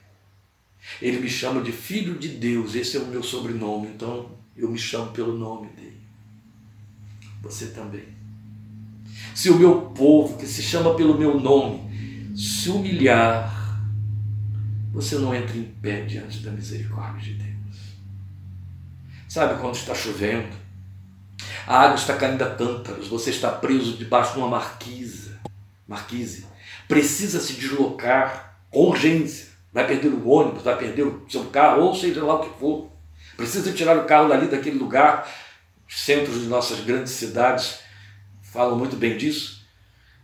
Ele 1.00 1.20
me 1.20 1.30
chama 1.30 1.62
de 1.62 1.72
filho 1.72 2.18
de 2.18 2.28
Deus, 2.28 2.74
esse 2.74 2.98
é 2.98 3.00
o 3.00 3.06
meu 3.06 3.22
sobrenome, 3.22 3.88
então 3.88 4.30
eu 4.54 4.68
me 4.68 4.78
chamo 4.78 5.10
pelo 5.12 5.32
nome 5.32 5.68
dele 5.68 6.07
você 7.42 7.66
também. 7.66 8.04
Se 9.34 9.50
o 9.50 9.58
meu 9.58 9.82
povo, 9.82 10.36
que 10.36 10.46
se 10.46 10.62
chama 10.62 10.94
pelo 10.94 11.16
meu 11.16 11.38
nome, 11.38 12.32
se 12.36 12.70
humilhar, 12.70 13.80
você 14.92 15.16
não 15.16 15.34
entra 15.34 15.56
em 15.56 15.64
pé 15.64 16.02
diante 16.02 16.40
da 16.40 16.50
misericórdia 16.50 17.32
de 17.32 17.34
Deus. 17.34 17.48
Sabe 19.28 19.60
quando 19.60 19.74
está 19.74 19.94
chovendo? 19.94 20.56
A 21.66 21.80
água 21.82 21.96
está 21.96 22.16
caindo 22.16 22.42
a 22.42 22.54
cântaros, 22.54 23.08
você 23.08 23.30
está 23.30 23.50
preso 23.50 23.96
debaixo 23.96 24.32
de 24.32 24.38
uma 24.38 24.48
marquisa, 24.48 25.38
marquise. 25.86 26.46
Precisa 26.88 27.40
se 27.40 27.52
deslocar 27.52 28.58
com 28.70 28.88
urgência. 28.88 29.48
Vai 29.72 29.86
perder 29.86 30.08
o 30.08 30.28
ônibus, 30.28 30.62
vai 30.62 30.76
perder 30.76 31.02
o 31.02 31.26
seu 31.28 31.44
carro, 31.44 31.82
ou 31.82 31.94
seja 31.94 32.24
lá 32.24 32.36
o 32.36 32.40
que 32.40 32.58
for. 32.58 32.90
Precisa 33.36 33.72
tirar 33.72 33.98
o 33.98 34.04
carro 34.04 34.28
dali 34.28 34.48
daquele 34.48 34.78
lugar 34.78 35.28
centros 35.88 36.42
de 36.42 36.46
nossas 36.46 36.80
grandes 36.80 37.12
cidades 37.12 37.80
falam 38.42 38.76
muito 38.76 38.96
bem 38.96 39.16
disso. 39.16 39.58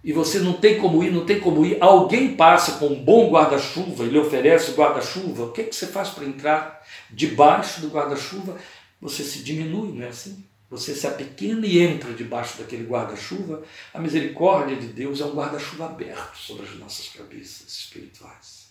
E 0.05 0.13
você 0.13 0.39
não 0.39 0.53
tem 0.53 0.79
como 0.79 1.03
ir, 1.03 1.11
não 1.11 1.25
tem 1.25 1.41
como 1.41 1.65
ir. 1.65 1.79
Alguém 1.81 2.37
passa 2.37 2.73
com 2.73 2.89
um 2.89 3.03
bom 3.03 3.31
guarda-chuva 3.31 4.05
e 4.05 4.11
lhe 4.11 4.19
oferece 4.19 4.71
o 4.71 4.75
guarda-chuva. 4.75 5.45
O 5.45 5.53
que, 5.53 5.63
é 5.63 5.65
que 5.65 5.75
você 5.75 5.87
faz 5.87 6.11
para 6.11 6.27
entrar 6.27 6.87
debaixo 7.11 7.81
do 7.81 7.89
guarda-chuva? 7.89 8.59
Você 9.01 9.25
se 9.25 9.43
diminui, 9.43 9.93
não 9.93 10.05
é 10.05 10.09
assim? 10.09 10.45
Você 10.69 10.95
se 10.95 11.07
apequena 11.07 11.67
e 11.67 11.79
entra 11.79 12.13
debaixo 12.13 12.59
daquele 12.59 12.85
guarda-chuva. 12.85 13.63
A 13.95 13.99
misericórdia 13.99 14.77
de 14.77 14.89
Deus 14.89 15.21
é 15.21 15.25
um 15.25 15.35
guarda-chuva 15.35 15.87
aberto 15.87 16.37
sobre 16.37 16.67
as 16.67 16.75
nossas 16.77 17.09
cabeças 17.09 17.67
espirituais. 17.69 18.65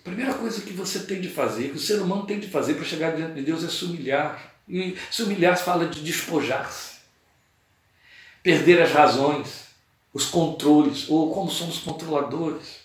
A 0.00 0.02
primeira 0.02 0.34
coisa 0.34 0.60
que 0.60 0.72
você 0.72 1.00
tem 1.00 1.20
de 1.20 1.28
fazer, 1.28 1.70
que 1.70 1.76
o 1.76 1.80
ser 1.80 2.00
humano 2.00 2.26
tem 2.26 2.38
de 2.38 2.48
fazer 2.48 2.74
para 2.74 2.84
chegar 2.84 3.16
diante 3.16 3.34
de 3.34 3.42
Deus 3.42 3.64
é 3.64 3.68
se 3.68 3.84
humilhar. 3.84 4.55
E 4.68 4.96
se 5.10 5.22
humilhar 5.22 5.56
fala 5.56 5.86
de 5.86 6.02
despojar-se, 6.02 6.96
perder 8.42 8.82
as 8.82 8.90
razões, 8.90 9.66
os 10.12 10.26
controles, 10.26 11.08
ou 11.08 11.32
como 11.32 11.50
somos 11.50 11.78
controladores. 11.78 12.80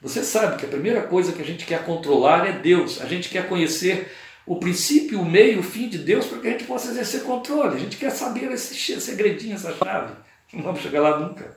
Você 0.00 0.22
sabe 0.22 0.58
que 0.58 0.66
a 0.66 0.68
primeira 0.68 1.02
coisa 1.02 1.32
que 1.32 1.42
a 1.42 1.44
gente 1.44 1.66
quer 1.66 1.84
controlar 1.84 2.46
é 2.46 2.52
Deus. 2.52 3.00
A 3.00 3.06
gente 3.06 3.28
quer 3.28 3.48
conhecer 3.48 4.10
o 4.46 4.56
princípio, 4.56 5.20
o 5.20 5.24
meio, 5.24 5.60
o 5.60 5.62
fim 5.62 5.88
de 5.88 5.98
Deus 5.98 6.26
para 6.26 6.38
que 6.38 6.48
a 6.48 6.50
gente 6.52 6.64
possa 6.64 6.90
exercer 6.90 7.22
controle. 7.22 7.76
A 7.76 7.78
gente 7.78 7.96
quer 7.96 8.10
saber 8.10 8.50
esse 8.52 9.00
segredinho, 9.00 9.54
essa 9.54 9.74
chave. 9.76 10.14
Não 10.52 10.62
vamos 10.62 10.80
chegar 10.80 11.00
lá 11.00 11.18
nunca. 11.18 11.56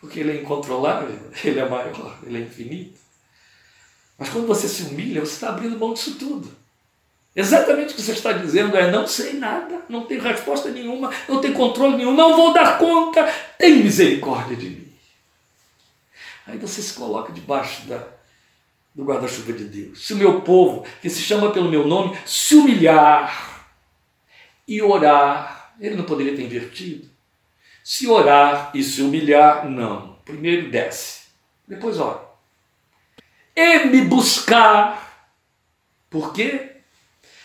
Porque 0.00 0.20
ele 0.20 0.32
é 0.32 0.40
incontrolável, 0.42 1.18
ele 1.44 1.60
é 1.60 1.68
maior, 1.68 2.18
ele 2.24 2.38
é 2.38 2.40
infinito. 2.40 2.98
Mas 4.18 4.28
quando 4.28 4.46
você 4.46 4.68
se 4.68 4.82
humilha, 4.82 5.20
você 5.20 5.32
está 5.32 5.48
abrindo 5.50 5.78
mão 5.78 5.94
disso 5.94 6.16
tudo. 6.16 6.59
Exatamente 7.34 7.92
o 7.92 7.96
que 7.96 8.02
você 8.02 8.12
está 8.12 8.32
dizendo 8.32 8.76
é: 8.76 8.90
não 8.90 9.06
sei 9.06 9.34
nada, 9.34 9.82
não 9.88 10.04
tenho 10.04 10.22
resposta 10.22 10.68
nenhuma, 10.70 11.12
não 11.28 11.40
tenho 11.40 11.54
controle 11.54 11.96
nenhum, 11.96 12.14
não 12.14 12.36
vou 12.36 12.52
dar 12.52 12.78
conta, 12.78 13.24
tem 13.58 13.82
misericórdia 13.82 14.56
de 14.56 14.68
mim. 14.68 14.92
Aí 16.46 16.58
você 16.58 16.82
se 16.82 16.94
coloca 16.94 17.32
debaixo 17.32 17.86
da, 17.86 18.04
do 18.92 19.04
guarda-chuva 19.04 19.52
de 19.52 19.64
Deus. 19.64 20.04
Se 20.04 20.14
o 20.14 20.16
meu 20.16 20.40
povo, 20.40 20.84
que 21.00 21.08
se 21.08 21.22
chama 21.22 21.52
pelo 21.52 21.70
meu 21.70 21.86
nome, 21.86 22.18
se 22.26 22.56
humilhar 22.56 23.68
e 24.66 24.82
orar, 24.82 25.74
ele 25.80 25.94
não 25.94 26.04
poderia 26.04 26.34
ter 26.34 26.42
invertido. 26.42 27.08
Se 27.84 28.08
orar 28.08 28.72
e 28.74 28.82
se 28.82 29.02
humilhar, 29.02 29.68
não. 29.68 30.18
Primeiro 30.24 30.70
desce, 30.70 31.22
depois 31.66 31.98
ora. 31.98 32.20
E 33.54 33.84
me 33.86 34.02
buscar. 34.02 35.08
Por 36.08 36.32
quê? 36.32 36.69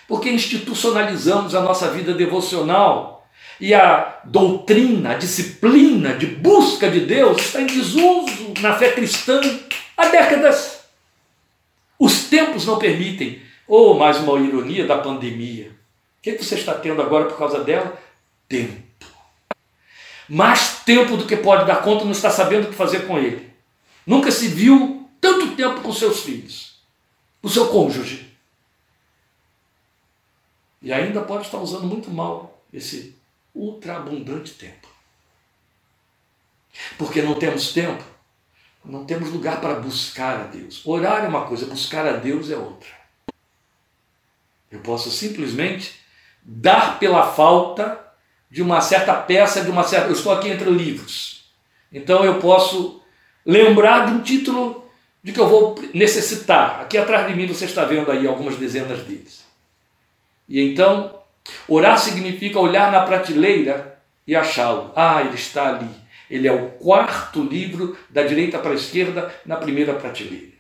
Porque 0.08 0.30
institucionalizamos 0.30 1.56
a 1.56 1.62
nossa 1.62 1.90
vida 1.90 2.14
devocional 2.14 3.28
e 3.60 3.74
a 3.74 4.20
doutrina, 4.26 5.12
a 5.12 5.18
disciplina 5.18 6.14
de 6.14 6.28
busca 6.28 6.90
de 6.90 7.02
Deus 7.02 7.42
está 7.42 7.62
em 7.62 7.68
desuso 7.68 8.54
na 8.62 8.76
fé 8.76 8.92
cristã 8.92 9.40
há 9.96 10.08
décadas. 10.08 10.82
Os 11.98 12.26
tempos 12.26 12.66
não 12.66 12.78
permitem. 12.78 13.42
Ou 13.68 13.96
oh, 13.96 13.98
mais 13.98 14.18
uma 14.18 14.40
ironia 14.40 14.86
da 14.86 14.98
pandemia. 14.98 15.72
O 16.20 16.22
que 16.22 16.38
você 16.38 16.56
está 16.56 16.74
tendo 16.74 17.02
agora 17.02 17.26
por 17.26 17.38
causa 17.38 17.64
dela? 17.64 17.98
Tempo. 18.48 18.84
Mais 20.28 20.82
tempo 20.86 21.18
do 21.18 21.26
que 21.26 21.36
pode 21.36 21.66
dar 21.66 21.82
conta, 21.82 22.04
não 22.04 22.12
está 22.12 22.30
sabendo 22.30 22.66
o 22.66 22.70
que 22.70 22.76
fazer 22.76 23.08
com 23.08 23.18
ele. 23.18 23.50
Nunca 24.06 24.32
se 24.32 24.48
viu 24.48 25.08
tanto 25.20 25.56
tempo 25.56 25.82
com 25.82 25.92
seus 25.92 26.22
filhos, 26.22 26.76
o 27.42 27.50
seu 27.50 27.68
cônjuge, 27.68 28.25
e 30.86 30.94
ainda 30.94 31.20
pode 31.22 31.46
estar 31.46 31.58
usando 31.58 31.88
muito 31.88 32.12
mal 32.12 32.64
esse 32.72 33.18
ultraabundante 33.56 34.54
tempo. 34.54 34.88
Porque 36.96 37.24
não 37.24 37.34
temos 37.34 37.74
tempo, 37.74 38.04
não 38.84 39.04
temos 39.04 39.32
lugar 39.32 39.60
para 39.60 39.80
buscar 39.80 40.40
a 40.40 40.44
Deus. 40.44 40.86
Orar 40.86 41.26
é 41.26 41.28
uma 41.28 41.48
coisa, 41.48 41.66
buscar 41.66 42.06
a 42.06 42.18
Deus 42.18 42.52
é 42.52 42.56
outra. 42.56 42.90
Eu 44.72 44.80
posso 44.82 45.10
simplesmente 45.10 45.96
dar 46.44 47.00
pela 47.00 47.34
falta 47.34 48.00
de 48.52 48.62
uma 48.62 48.80
certa 48.80 49.16
peça, 49.16 49.64
de 49.64 49.72
uma 49.72 49.84
certa. 49.84 50.10
Eu 50.10 50.14
estou 50.14 50.32
aqui 50.32 50.50
entre 50.50 50.70
livros. 50.70 51.46
Então 51.92 52.24
eu 52.24 52.40
posso 52.40 53.02
lembrar 53.44 54.06
de 54.06 54.12
um 54.12 54.22
título 54.22 54.88
de 55.24 55.32
que 55.32 55.40
eu 55.40 55.50
vou 55.50 55.76
necessitar. 55.96 56.82
Aqui 56.82 56.96
atrás 56.96 57.26
de 57.28 57.34
mim 57.34 57.48
você 57.48 57.66
está 57.66 57.86
vendo 57.86 58.12
aí 58.12 58.28
algumas 58.28 58.58
dezenas 58.58 59.00
deles. 59.00 59.45
E 60.48 60.62
então, 60.62 61.20
orar 61.68 61.98
significa 61.98 62.60
olhar 62.60 62.92
na 62.92 63.02
prateleira 63.02 64.00
e 64.26 64.36
achá-lo. 64.36 64.92
Ah, 64.96 65.22
ele 65.22 65.36
está 65.36 65.70
ali. 65.70 65.90
Ele 66.30 66.48
é 66.48 66.52
o 66.52 66.72
quarto 66.72 67.44
livro 67.44 67.98
da 68.10 68.24
direita 68.24 68.60
para 68.60 68.72
a 68.72 68.76
esquerda 68.76 69.34
na 69.46 69.58
primeira 69.58 69.94
prateleira. 69.94 70.56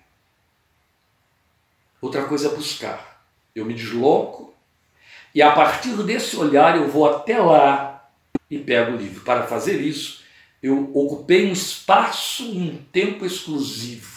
Outra 2.01 2.23
coisa 2.25 2.49
é 2.49 2.55
buscar. 2.55 3.23
Eu 3.55 3.65
me 3.65 3.73
desloco 3.73 4.53
e 5.33 5.41
a 5.41 5.51
partir 5.51 5.95
desse 6.03 6.37
olhar 6.37 6.77
eu 6.77 6.87
vou 6.87 7.09
até 7.09 7.37
lá 7.39 8.09
e 8.49 8.59
pego 8.59 8.93
o 8.93 8.97
livro. 8.97 9.21
Para 9.21 9.47
fazer 9.47 9.81
isso, 9.81 10.23
eu 10.61 10.91
ocupei 10.93 11.47
um 11.47 11.51
espaço 11.51 12.43
e 12.43 12.69
um 12.69 12.77
tempo 12.91 13.25
exclusivo 13.25 14.14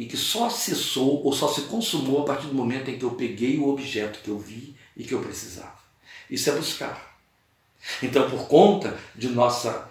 e 0.00 0.06
que 0.06 0.16
só 0.16 0.48
cessou 0.48 1.22
ou 1.22 1.30
só 1.30 1.46
se 1.46 1.60
consumou 1.64 2.22
a 2.22 2.24
partir 2.24 2.46
do 2.46 2.54
momento 2.54 2.90
em 2.90 2.98
que 2.98 3.04
eu 3.04 3.10
peguei 3.10 3.58
o 3.58 3.68
objeto 3.68 4.20
que 4.20 4.30
eu 4.30 4.38
vi 4.38 4.74
e 4.96 5.04
que 5.04 5.12
eu 5.12 5.20
precisava. 5.20 5.74
Isso 6.30 6.48
é 6.48 6.54
buscar. 6.54 7.18
Então, 8.02 8.30
por 8.30 8.48
conta 8.48 8.96
de 9.14 9.28
nossa 9.28 9.90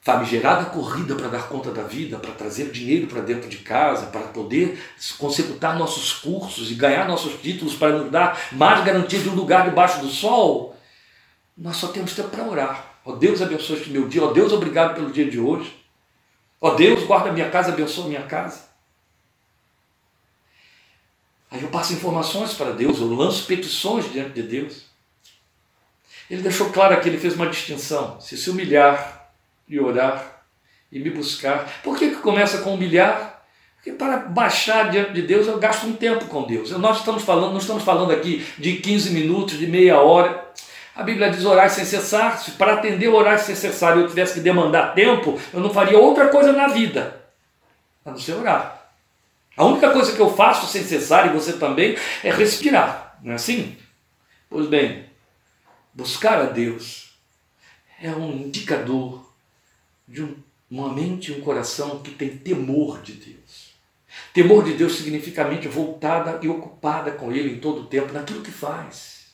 famigerada 0.00 0.66
corrida 0.66 1.16
para 1.16 1.26
dar 1.26 1.48
conta 1.48 1.72
da 1.72 1.82
vida, 1.82 2.18
para 2.18 2.30
trazer 2.30 2.70
dinheiro 2.70 3.08
para 3.08 3.20
dentro 3.20 3.48
de 3.48 3.58
casa, 3.58 4.06
para 4.06 4.28
poder 4.28 4.78
consecutar 5.18 5.76
nossos 5.76 6.12
cursos 6.12 6.70
e 6.70 6.74
ganhar 6.74 7.08
nossos 7.08 7.42
títulos, 7.42 7.74
para 7.74 7.98
nos 7.98 8.12
dar 8.12 8.40
mais 8.52 8.84
garantia 8.84 9.18
de 9.18 9.28
um 9.28 9.34
lugar 9.34 9.68
debaixo 9.68 10.00
do 10.00 10.08
sol, 10.08 10.76
nós 11.56 11.76
só 11.76 11.88
temos 11.88 12.14
tempo 12.14 12.28
para 12.28 12.44
orar. 12.44 13.00
Ó 13.04 13.10
oh, 13.10 13.16
Deus, 13.16 13.42
abençoe 13.42 13.78
este 13.78 13.90
meu 13.90 14.06
dia. 14.06 14.22
Ó 14.22 14.28
oh, 14.28 14.32
Deus, 14.32 14.52
obrigado 14.52 14.94
pelo 14.94 15.10
dia 15.10 15.28
de 15.28 15.40
hoje. 15.40 15.76
Ó 16.60 16.68
oh, 16.68 16.74
Deus, 16.76 17.02
guarda 17.02 17.32
minha 17.32 17.50
casa, 17.50 17.72
abençoa 17.72 18.06
minha 18.06 18.22
casa. 18.22 18.67
Aí 21.50 21.62
eu 21.62 21.68
passo 21.68 21.94
informações 21.94 22.52
para 22.52 22.72
Deus, 22.72 22.98
eu 22.98 23.12
lanço 23.14 23.46
petições 23.46 24.10
diante 24.12 24.30
de 24.30 24.42
Deus. 24.42 24.82
Ele 26.30 26.42
deixou 26.42 26.70
claro 26.70 27.00
que 27.00 27.08
ele 27.08 27.18
fez 27.18 27.34
uma 27.34 27.46
distinção: 27.46 28.20
se 28.20 28.36
se 28.36 28.50
humilhar 28.50 29.30
e 29.68 29.80
orar 29.80 30.42
e 30.92 30.98
me 30.98 31.10
buscar. 31.10 31.80
Por 31.82 31.98
que, 31.98 32.10
que 32.10 32.16
começa 32.16 32.58
com 32.58 32.74
humilhar? 32.74 33.42
Porque 33.76 33.92
para 33.92 34.18
baixar 34.18 34.90
diante 34.90 35.12
de 35.12 35.22
Deus 35.22 35.46
eu 35.46 35.58
gasto 35.58 35.86
um 35.86 35.94
tempo 35.94 36.26
com 36.26 36.42
Deus. 36.42 36.70
Nós 36.72 36.98
estamos 36.98 37.22
falando, 37.22 37.52
não 37.52 37.58
estamos 37.58 37.82
falando 37.82 38.12
aqui 38.12 38.44
de 38.58 38.76
15 38.76 39.10
minutos, 39.10 39.58
de 39.58 39.66
meia 39.66 40.00
hora. 40.00 40.46
A 40.94 41.02
Bíblia 41.02 41.30
diz 41.30 41.44
orar 41.44 41.70
sem 41.70 41.84
cessar. 41.84 42.38
Se 42.38 42.52
para 42.52 42.74
atender 42.74 43.08
orar 43.08 43.38
sem 43.38 43.54
cessar 43.54 43.96
eu 43.96 44.08
tivesse 44.08 44.34
que 44.34 44.40
demandar 44.40 44.94
tempo, 44.94 45.38
eu 45.52 45.60
não 45.60 45.70
faria 45.70 45.98
outra 45.98 46.28
coisa 46.28 46.52
na 46.52 46.68
vida, 46.68 47.22
a 48.04 48.10
não 48.10 48.18
ser 48.18 48.32
orar. 48.32 48.77
A 49.58 49.64
única 49.64 49.90
coisa 49.90 50.12
que 50.12 50.20
eu 50.20 50.32
faço 50.32 50.68
sem 50.68 50.84
cessar, 50.84 51.26
e 51.26 51.36
você 51.36 51.54
também, 51.54 51.96
é 52.22 52.30
respirar. 52.30 53.18
Não 53.20 53.32
é 53.32 53.34
assim? 53.34 53.76
Pois 54.48 54.68
bem, 54.68 55.06
buscar 55.92 56.40
a 56.40 56.44
Deus 56.44 57.18
é 58.00 58.08
um 58.12 58.30
indicador 58.30 59.28
de 60.06 60.24
uma 60.70 60.92
mente 60.92 61.32
e 61.32 61.34
um 61.34 61.40
coração 61.40 61.98
que 61.98 62.12
tem 62.12 62.38
temor 62.38 63.02
de 63.02 63.14
Deus. 63.14 63.74
Temor 64.32 64.62
de 64.62 64.74
Deus 64.74 64.96
significa 64.96 65.44
a 65.44 65.48
mente 65.48 65.66
voltada 65.66 66.38
e 66.40 66.48
ocupada 66.48 67.10
com 67.10 67.32
Ele 67.32 67.54
em 67.54 67.58
todo 67.58 67.80
o 67.80 67.86
tempo, 67.86 68.12
naquilo 68.12 68.42
que 68.42 68.52
faz. 68.52 69.26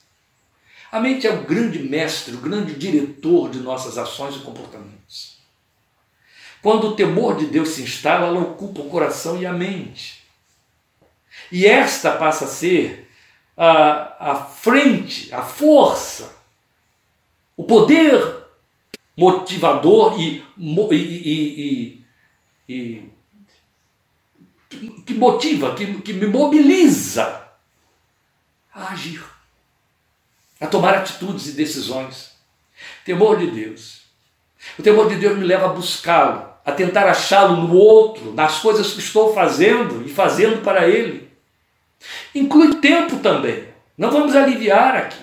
A 0.90 1.00
mente 1.00 1.26
é 1.26 1.34
o 1.34 1.42
grande 1.42 1.80
mestre, 1.80 2.34
o 2.34 2.40
grande 2.40 2.72
diretor 2.72 3.50
de 3.50 3.58
nossas 3.58 3.98
ações 3.98 4.36
e 4.36 4.38
comportamentos. 4.38 5.33
Quando 6.64 6.88
o 6.88 6.96
temor 6.96 7.36
de 7.36 7.44
Deus 7.44 7.68
se 7.68 7.82
instala, 7.82 8.26
ela 8.26 8.40
ocupa 8.40 8.80
o 8.80 8.88
coração 8.88 9.36
e 9.38 9.44
a 9.44 9.52
mente. 9.52 10.24
E 11.52 11.66
esta 11.66 12.12
passa 12.12 12.46
a 12.46 12.48
ser 12.48 13.06
a, 13.54 14.30
a 14.30 14.36
frente, 14.46 15.30
a 15.34 15.42
força, 15.42 16.34
o 17.54 17.64
poder 17.64 18.46
motivador 19.14 20.18
e, 20.18 20.42
e, 20.56 22.02
e, 22.66 22.66
e 22.66 23.12
que 25.04 25.12
motiva, 25.12 25.74
que, 25.74 26.00
que 26.00 26.14
me 26.14 26.26
mobiliza 26.28 27.46
a 28.72 28.88
agir, 28.88 29.22
a 30.58 30.66
tomar 30.66 30.94
atitudes 30.94 31.46
e 31.48 31.52
decisões. 31.52 32.34
Temor 33.04 33.36
de 33.36 33.50
Deus. 33.50 34.04
O 34.78 34.82
temor 34.82 35.10
de 35.10 35.16
Deus 35.16 35.36
me 35.36 35.44
leva 35.44 35.66
a 35.66 35.74
buscá-lo, 35.74 36.53
a 36.64 36.72
tentar 36.72 37.06
achá-lo 37.06 37.56
no 37.56 37.74
outro, 37.74 38.32
nas 38.32 38.60
coisas 38.60 38.92
que 38.92 39.00
estou 39.00 39.34
fazendo 39.34 40.06
e 40.06 40.08
fazendo 40.08 40.62
para 40.62 40.88
ele. 40.88 41.30
Inclui 42.34 42.76
tempo 42.76 43.18
também. 43.18 43.68
Não 43.96 44.10
vamos 44.10 44.34
aliviar 44.34 44.96
aqui. 44.96 45.22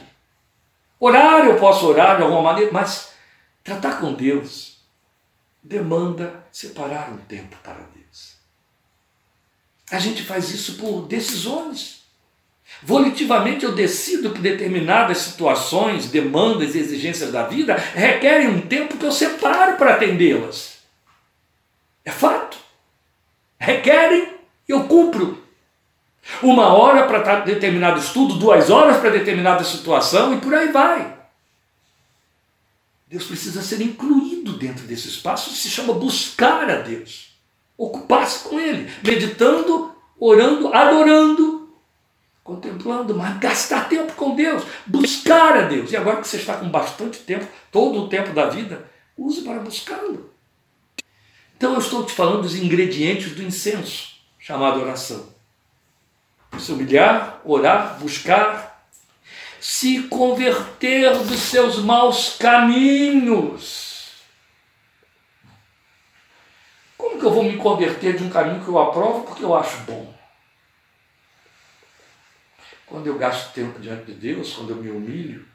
Orar, 0.99 1.45
eu 1.45 1.57
posso 1.57 1.87
orar 1.87 2.17
de 2.17 2.23
alguma 2.23 2.43
maneira, 2.43 2.71
mas 2.71 3.13
tratar 3.63 3.99
com 3.99 4.13
Deus 4.13 4.71
demanda 5.63 6.45
separar 6.51 7.11
um 7.11 7.17
tempo 7.17 7.55
para 7.63 7.79
Deus. 7.95 8.35
A 9.91 9.99
gente 9.99 10.23
faz 10.23 10.49
isso 10.49 10.77
por 10.77 11.07
decisões. 11.07 12.01
Volitivamente 12.81 13.65
eu 13.65 13.75
decido 13.75 14.31
que 14.31 14.39
determinadas 14.39 15.17
situações, 15.19 16.07
demandas 16.07 16.73
e 16.73 16.79
exigências 16.79 17.31
da 17.31 17.43
vida 17.43 17.75
requerem 17.75 18.47
um 18.47 18.61
tempo 18.61 18.97
que 18.97 19.05
eu 19.05 19.11
separo 19.11 19.77
para 19.77 19.95
atendê-las. 19.95 20.70
É 22.03 22.11
fato. 22.11 22.57
Requerem 23.57 24.41
eu 24.71 24.85
cumpro. 24.85 25.41
Uma 26.41 26.73
hora 26.73 27.07
para 27.07 27.41
determinado 27.41 27.99
estudo, 27.99 28.35
duas 28.35 28.69
horas 28.69 28.97
para 28.97 29.09
determinada 29.09 29.63
situação 29.63 30.33
e 30.33 30.39
por 30.39 30.53
aí 30.53 30.71
vai. 30.71 31.19
Deus 33.07 33.25
precisa 33.25 33.61
ser 33.61 33.81
incluído 33.81 34.53
dentro 34.53 34.85
desse 34.85 35.09
espaço, 35.09 35.49
se 35.49 35.69
chama 35.69 35.93
buscar 35.93 36.69
a 36.69 36.75
Deus. 36.75 37.31
Ocupar-se 37.77 38.47
com 38.47 38.59
Ele, 38.59 38.89
meditando, 39.03 39.93
orando, 40.19 40.73
adorando, 40.73 41.73
contemplando, 42.43 43.15
mas 43.15 43.37
gastar 43.39 43.89
tempo 43.89 44.13
com 44.13 44.35
Deus, 44.35 44.63
buscar 44.85 45.57
a 45.57 45.61
Deus. 45.63 45.91
E 45.91 45.97
agora 45.97 46.21
que 46.21 46.27
você 46.27 46.37
está 46.37 46.55
com 46.55 46.69
bastante 46.69 47.19
tempo, 47.19 47.47
todo 47.71 48.03
o 48.03 48.07
tempo 48.07 48.31
da 48.33 48.47
vida, 48.47 48.89
use 49.17 49.41
para 49.41 49.59
buscá-lo. 49.59 50.30
Então 51.61 51.73
eu 51.73 51.79
estou 51.79 52.03
te 52.03 52.11
falando 52.11 52.41
dos 52.41 52.55
ingredientes 52.55 53.35
do 53.35 53.43
incenso, 53.43 54.15
chamado 54.39 54.81
oração. 54.81 55.31
Se 56.57 56.71
humilhar, 56.71 57.39
orar, 57.45 57.99
buscar, 57.99 58.83
se 59.59 60.07
converter 60.07 61.15
dos 61.19 61.39
seus 61.39 61.77
maus 61.77 62.35
caminhos. 62.37 64.23
Como 66.97 67.19
que 67.19 67.25
eu 67.27 67.31
vou 67.31 67.43
me 67.43 67.55
converter 67.57 68.17
de 68.17 68.23
um 68.23 68.31
caminho 68.31 68.63
que 68.63 68.67
eu 68.67 68.79
aprovo 68.79 69.27
porque 69.27 69.43
eu 69.43 69.55
acho 69.55 69.77
bom? 69.81 70.11
Quando 72.87 73.05
eu 73.05 73.19
gasto 73.19 73.53
tempo 73.53 73.79
diante 73.79 74.05
de 74.05 74.13
Deus, 74.15 74.51
quando 74.53 74.71
eu 74.71 74.77
me 74.77 74.89
humilho, 74.89 75.47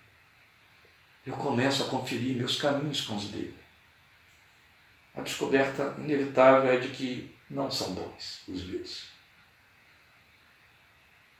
eu 1.26 1.34
começo 1.34 1.82
a 1.82 1.88
conferir 1.88 2.36
meus 2.36 2.60
caminhos 2.60 3.00
com 3.00 3.16
os 3.16 3.24
dele 3.24 3.65
a 5.16 5.22
descoberta 5.22 5.94
inevitável 5.98 6.70
é 6.70 6.76
de 6.78 6.88
que 6.88 7.34
não 7.48 7.70
são 7.70 7.94
bons 7.94 8.42
os 8.46 8.64
meus. 8.64 9.06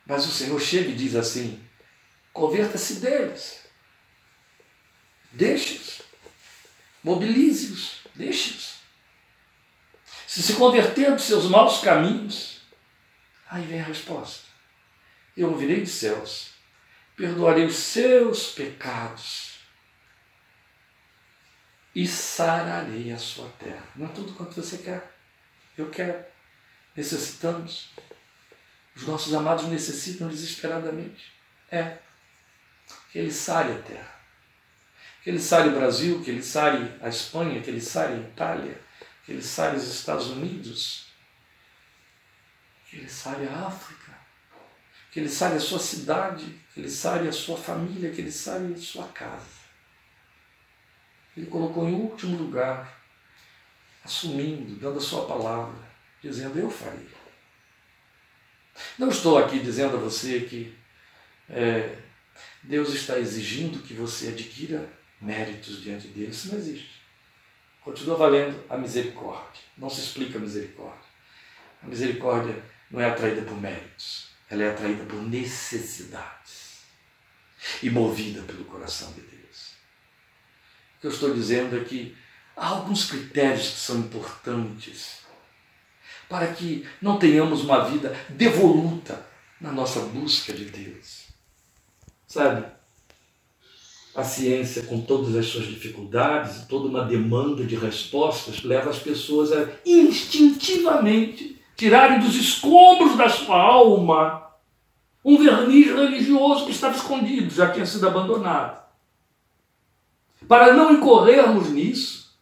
Mas 0.06 0.26
o 0.26 0.30
Senhor 0.30 0.58
chega 0.58 0.88
e 0.88 0.96
diz 0.96 1.14
assim: 1.14 1.62
converta-se 2.32 3.00
deles, 3.00 3.66
deixe-os, 5.30 6.00
mobilize-os, 7.04 8.00
deixe-os. 8.14 8.76
Se 10.26 10.42
se 10.42 10.54
converter 10.54 11.12
dos 11.12 11.24
seus 11.24 11.44
maus 11.44 11.80
caminhos, 11.80 12.62
aí 13.48 13.66
vem 13.66 13.80
a 13.80 13.84
resposta: 13.84 14.46
eu 15.36 15.50
ouvirei 15.50 15.82
dos 15.82 15.92
céus, 15.92 16.52
perdoarei 17.14 17.66
os 17.66 17.76
seus 17.76 18.52
pecados 18.52 19.55
e 21.96 22.06
sararei 22.06 23.10
a 23.10 23.16
sua 23.16 23.48
terra. 23.58 23.82
Não 23.96 24.04
é 24.04 24.10
tudo 24.10 24.34
quanto 24.34 24.54
você 24.62 24.76
quer. 24.76 25.16
Eu 25.78 25.88
quero. 25.88 26.22
Necessitamos. 26.94 27.88
Os 28.94 29.06
nossos 29.06 29.32
amados 29.32 29.64
necessitam 29.68 30.28
desesperadamente. 30.28 31.32
É. 31.70 31.96
Que 33.10 33.18
ele 33.18 33.32
sare 33.32 33.72
a 33.72 33.78
terra. 33.78 34.14
Que 35.22 35.30
ele 35.30 35.40
sare 35.40 35.70
o 35.70 35.74
Brasil, 35.74 36.22
que 36.22 36.30
ele 36.30 36.42
sare 36.42 36.98
a 37.00 37.08
Espanha, 37.08 37.62
que 37.62 37.70
ele 37.70 37.80
sare 37.80 38.12
a 38.12 38.18
Itália, 38.18 38.78
que 39.24 39.32
ele 39.32 39.42
sare 39.42 39.78
os 39.78 39.88
Estados 39.88 40.26
Unidos, 40.26 41.06
que 42.90 42.98
ele 42.98 43.08
sare 43.08 43.48
a 43.48 43.68
África, 43.68 44.12
que 45.10 45.18
ele 45.18 45.30
sare 45.30 45.56
a 45.56 45.60
sua 45.60 45.78
cidade, 45.78 46.60
que 46.74 46.80
ele 46.80 46.90
sare 46.90 47.26
a 47.26 47.32
sua 47.32 47.56
família, 47.56 48.12
que 48.12 48.20
ele 48.20 48.30
sare 48.30 48.74
a 48.74 48.76
sua 48.76 49.08
casa. 49.08 49.55
Ele 51.36 51.46
colocou 51.46 51.88
em 51.88 51.94
último 51.94 52.36
lugar, 52.36 53.00
assumindo, 54.04 54.76
dando 54.76 54.98
a 54.98 55.02
sua 55.02 55.26
palavra, 55.26 55.76
dizendo: 56.22 56.58
Eu 56.58 56.70
farei. 56.70 57.08
Não 58.98 59.08
estou 59.08 59.38
aqui 59.38 59.58
dizendo 59.58 59.96
a 59.96 60.00
você 60.00 60.40
que 60.40 60.76
é, 61.48 61.98
Deus 62.62 62.92
está 62.94 63.18
exigindo 63.18 63.82
que 63.82 63.94
você 63.94 64.28
adquira 64.28 64.88
méritos 65.20 65.82
diante 65.82 66.08
dele. 66.08 66.30
Isso 66.30 66.48
não 66.48 66.58
existe. 66.58 67.02
Continua 67.82 68.16
valendo 68.16 68.64
a 68.68 68.76
misericórdia. 68.76 69.62
Não 69.76 69.88
se 69.88 70.00
explica 70.00 70.38
a 70.38 70.40
misericórdia. 70.40 71.06
A 71.82 71.86
misericórdia 71.86 72.62
não 72.90 73.00
é 73.00 73.08
atraída 73.08 73.42
por 73.42 73.60
méritos, 73.60 74.30
ela 74.48 74.64
é 74.64 74.70
atraída 74.70 75.04
por 75.04 75.22
necessidades 75.22 76.84
e 77.82 77.90
movida 77.90 78.42
pelo 78.42 78.64
coração 78.64 79.12
de 79.12 79.20
Deus. 79.20 79.35
O 80.96 81.00
que 81.00 81.06
eu 81.06 81.10
estou 81.10 81.32
dizendo 81.32 81.76
é 81.76 81.84
que 81.84 82.16
há 82.56 82.68
alguns 82.68 83.04
critérios 83.04 83.68
que 83.68 83.80
são 83.80 83.98
importantes 83.98 85.18
para 86.28 86.48
que 86.48 86.86
não 87.00 87.18
tenhamos 87.18 87.62
uma 87.62 87.84
vida 87.84 88.16
devoluta 88.28 89.24
na 89.60 89.72
nossa 89.72 90.00
busca 90.00 90.52
de 90.52 90.64
Deus. 90.64 91.26
Sabe? 92.26 92.64
A 94.14 94.24
ciência, 94.24 94.84
com 94.84 95.02
todas 95.02 95.36
as 95.36 95.46
suas 95.46 95.66
dificuldades 95.66 96.62
e 96.62 96.66
toda 96.66 96.88
uma 96.88 97.04
demanda 97.04 97.64
de 97.64 97.76
respostas, 97.76 98.62
leva 98.62 98.90
as 98.90 98.98
pessoas 98.98 99.52
a 99.52 99.68
instintivamente 99.84 101.60
tirarem 101.76 102.20
dos 102.20 102.34
escombros 102.34 103.16
da 103.16 103.28
sua 103.28 103.60
alma 103.60 104.46
um 105.22 105.36
verniz 105.36 105.88
religioso 105.88 106.64
que 106.64 106.70
estava 106.70 106.96
escondido, 106.96 107.52
já 107.52 107.70
tinha 107.72 107.84
sido 107.84 108.06
abandonado. 108.06 108.85
Para 110.48 110.74
não 110.74 110.92
incorrermos 110.92 111.70
nisso, 111.70 112.36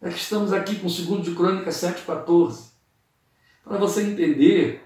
é 0.00 0.08
que 0.08 0.18
estamos 0.18 0.52
aqui 0.52 0.76
com 0.76 0.86
o 0.86 0.90
segundo 0.90 1.22
de 1.22 1.34
Crônicas 1.34 1.76
7,14. 1.76 2.70
Para 3.64 3.78
você 3.78 4.02
entender 4.02 4.84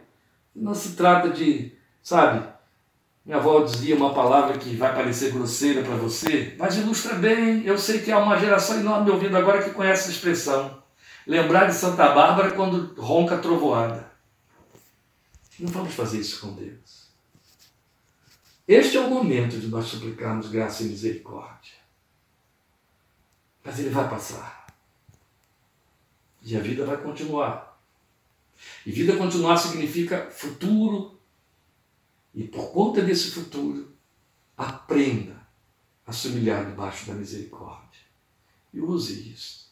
não 0.55 0.74
se 0.74 0.96
trata 0.96 1.30
de, 1.30 1.72
sabe, 2.03 2.46
minha 3.24 3.38
avó 3.38 3.62
dizia 3.62 3.94
uma 3.94 4.14
palavra 4.14 4.57
que 4.57 4.74
vai 4.74 4.94
parecer 4.94 5.32
grosseira 5.32 5.82
para 5.82 5.96
você, 5.96 6.55
mas 6.59 6.76
ilustra 6.76 7.14
bem. 7.14 7.62
Eu 7.64 7.76
sei 7.76 8.01
que 8.01 8.11
há 8.11 8.18
uma 8.18 8.38
geração 8.38 8.80
enorme 8.80 9.11
ouvindo 9.11 9.36
agora 9.36 9.62
que 9.62 9.70
conhece 9.70 10.05
essa 10.05 10.12
expressão. 10.12 10.82
Lembrar 11.26 11.66
de 11.66 11.74
Santa 11.74 12.09
Bárbara 12.09 12.53
quando 12.53 12.99
ronca 12.99 13.34
a 13.34 13.38
trovoada. 13.38 14.11
Não 15.59 15.68
vamos 15.68 15.94
fazer 15.94 16.20
isso 16.20 16.40
com 16.40 16.55
Deus. 16.55 17.09
Este 18.66 18.96
é 18.96 19.01
o 19.01 19.11
momento 19.11 19.59
de 19.59 19.66
nós 19.66 19.86
suplicarmos 19.86 20.49
graça 20.49 20.82
e 20.82 20.86
misericórdia. 20.86 21.78
Mas 23.64 23.78
ele 23.78 23.90
vai 23.90 24.09
passar. 24.09 24.66
E 26.42 26.56
a 26.56 26.61
vida 26.61 26.84
vai 26.84 26.96
continuar. 26.96 27.78
E 28.84 28.90
vida 28.90 29.16
continuar 29.16 29.56
significa 29.56 30.30
futuro. 30.30 31.18
E 32.34 32.44
por 32.44 32.72
conta 32.72 33.02
desse 33.02 33.30
futuro, 33.30 33.92
aprenda 34.56 35.46
a 36.06 36.12
se 36.12 36.28
humilhar 36.28 36.64
debaixo 36.64 37.06
da 37.06 37.14
misericórdia. 37.14 38.00
E 38.72 38.80
use 38.80 39.32
isso. 39.32 39.68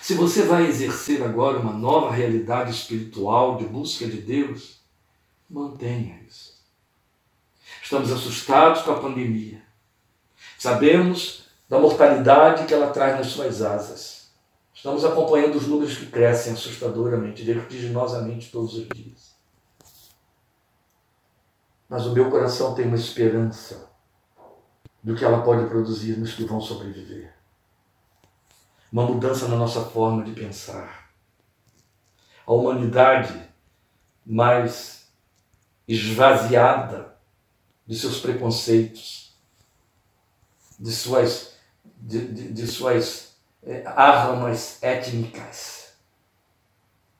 Se 0.00 0.14
você 0.14 0.42
vai 0.42 0.66
exercer 0.66 1.22
agora 1.22 1.58
uma 1.58 1.72
nova 1.72 2.14
realidade 2.14 2.70
espiritual 2.70 3.56
de 3.58 3.64
busca 3.64 4.06
de 4.06 4.18
Deus, 4.18 4.80
mantenha 5.48 6.20
isso. 6.28 6.62
Estamos 7.82 8.10
assustados 8.10 8.82
com 8.82 8.92
a 8.92 9.00
pandemia. 9.00 9.62
Sabemos 10.58 11.43
da 11.68 11.78
mortalidade 11.78 12.66
que 12.66 12.74
ela 12.74 12.90
traz 12.90 13.16
nas 13.16 13.28
suas 13.28 13.62
asas. 13.62 14.30
Estamos 14.74 15.04
acompanhando 15.04 15.56
os 15.56 15.66
números 15.66 15.96
que 15.96 16.06
crescem 16.06 16.52
assustadoramente, 16.52 17.42
vertiginosamente 17.42 18.50
todos 18.50 18.74
os 18.74 18.88
dias. 18.88 19.34
Mas 21.88 22.06
o 22.06 22.12
meu 22.12 22.30
coração 22.30 22.74
tem 22.74 22.86
uma 22.86 22.96
esperança 22.96 23.88
do 25.02 25.14
que 25.14 25.24
ela 25.24 25.42
pode 25.42 25.66
produzir 25.68 26.16
nos 26.18 26.34
que 26.34 26.44
vão 26.44 26.60
sobreviver. 26.60 27.34
Uma 28.90 29.04
mudança 29.04 29.48
na 29.48 29.56
nossa 29.56 29.84
forma 29.84 30.24
de 30.24 30.32
pensar. 30.32 31.10
A 32.46 32.52
humanidade 32.52 33.48
mais 34.24 35.08
esvaziada 35.86 37.16
de 37.86 37.98
seus 37.98 38.20
preconceitos, 38.20 39.34
de 40.78 40.90
suas, 40.90 41.53
de, 42.04 42.28
de, 42.28 42.52
de 42.52 42.66
suas 42.66 43.36
é, 43.62 43.82
armas 43.86 44.78
étnicas. 44.82 45.94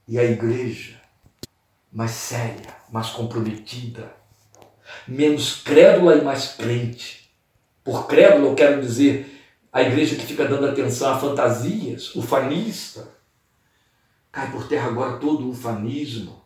E 0.06 0.18
a 0.18 0.24
igreja 0.24 1.00
mais 1.90 2.10
séria, 2.10 2.76
mais 2.90 3.08
comprometida, 3.08 4.14
menos 5.08 5.62
crédula 5.62 6.16
e 6.16 6.22
mais 6.22 6.48
crente 6.48 7.24
por 7.82 8.06
crédulo, 8.06 8.48
eu 8.48 8.54
quero 8.54 8.80
dizer 8.80 9.30
a 9.72 9.82
igreja 9.82 10.16
que 10.16 10.24
fica 10.24 10.46
dando 10.46 10.66
atenção 10.66 11.12
a 11.12 11.18
fantasias, 11.18 12.14
ufanista. 12.14 13.08
Cai 14.32 14.50
por 14.50 14.66
terra 14.66 14.88
agora 14.88 15.18
todo 15.18 15.46
o 15.46 15.50
ufanismo. 15.50 16.42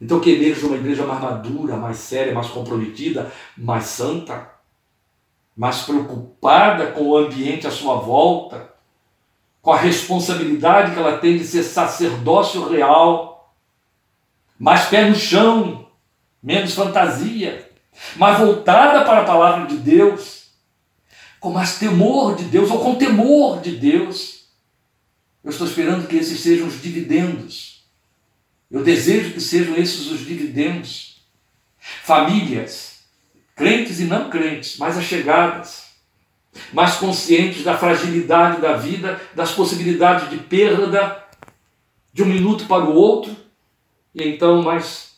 Então 0.00 0.20
que 0.20 0.30
emerja 0.30 0.66
uma 0.66 0.76
igreja 0.76 1.06
mais 1.06 1.20
madura, 1.20 1.76
mais 1.76 1.96
séria, 1.96 2.34
mais 2.34 2.48
comprometida, 2.48 3.32
mais 3.56 3.84
santa, 3.84 4.51
mais 5.56 5.82
preocupada 5.82 6.88
com 6.92 7.08
o 7.08 7.16
ambiente 7.16 7.66
à 7.66 7.70
sua 7.70 7.96
volta, 7.96 8.72
com 9.60 9.72
a 9.72 9.78
responsabilidade 9.78 10.92
que 10.92 10.98
ela 10.98 11.18
tem 11.18 11.38
de 11.38 11.44
ser 11.44 11.62
sacerdócio 11.62 12.68
real, 12.68 13.54
mais 14.58 14.86
pé 14.86 15.08
no 15.08 15.14
chão, 15.14 15.86
menos 16.42 16.74
fantasia, 16.74 17.70
mais 18.16 18.38
voltada 18.38 19.04
para 19.04 19.20
a 19.20 19.24
palavra 19.24 19.66
de 19.66 19.76
Deus 19.76 20.42
com 21.42 21.50
mais 21.50 21.76
temor 21.76 22.36
de 22.36 22.44
Deus, 22.44 22.70
ou 22.70 22.78
com 22.78 22.94
temor 22.94 23.60
de 23.60 23.72
Deus. 23.72 24.44
Eu 25.42 25.50
estou 25.50 25.66
esperando 25.66 26.06
que 26.06 26.14
esses 26.14 26.38
sejam 26.38 26.68
os 26.68 26.80
dividendos. 26.80 27.84
Eu 28.70 28.84
desejo 28.84 29.32
que 29.32 29.40
sejam 29.40 29.74
esses 29.74 30.06
os 30.06 30.24
dividendos. 30.24 31.20
Famílias, 32.04 32.91
crentes 33.54 34.00
e 34.00 34.04
não 34.04 34.30
crentes, 34.30 34.78
mais 34.78 34.96
achegadas, 34.96 35.92
mais 36.72 36.94
conscientes 36.96 37.62
da 37.62 37.76
fragilidade 37.76 38.60
da 38.60 38.76
vida, 38.76 39.20
das 39.34 39.52
possibilidades 39.52 40.30
de 40.30 40.36
perda 40.38 41.26
de 42.12 42.22
um 42.22 42.26
minuto 42.26 42.66
para 42.66 42.84
o 42.84 42.94
outro, 42.94 43.34
e 44.14 44.22
então 44.28 44.62
mais 44.62 45.16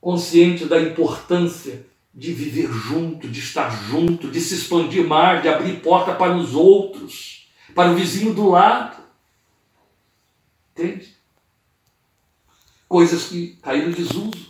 conscientes 0.00 0.68
da 0.68 0.80
importância 0.80 1.84
de 2.14 2.32
viver 2.32 2.70
junto, 2.70 3.28
de 3.28 3.40
estar 3.40 3.70
junto, 3.70 4.28
de 4.28 4.40
se 4.40 4.54
expandir 4.54 5.06
mais, 5.06 5.42
de 5.42 5.48
abrir 5.48 5.80
porta 5.80 6.14
para 6.14 6.36
os 6.36 6.54
outros, 6.54 7.48
para 7.74 7.90
o 7.90 7.94
vizinho 7.94 8.34
do 8.34 8.48
lado. 8.50 9.00
Entende? 10.72 11.14
Coisas 12.88 13.24
que 13.24 13.58
caíram 13.62 13.90
em 13.90 13.92
desuso, 13.92 14.49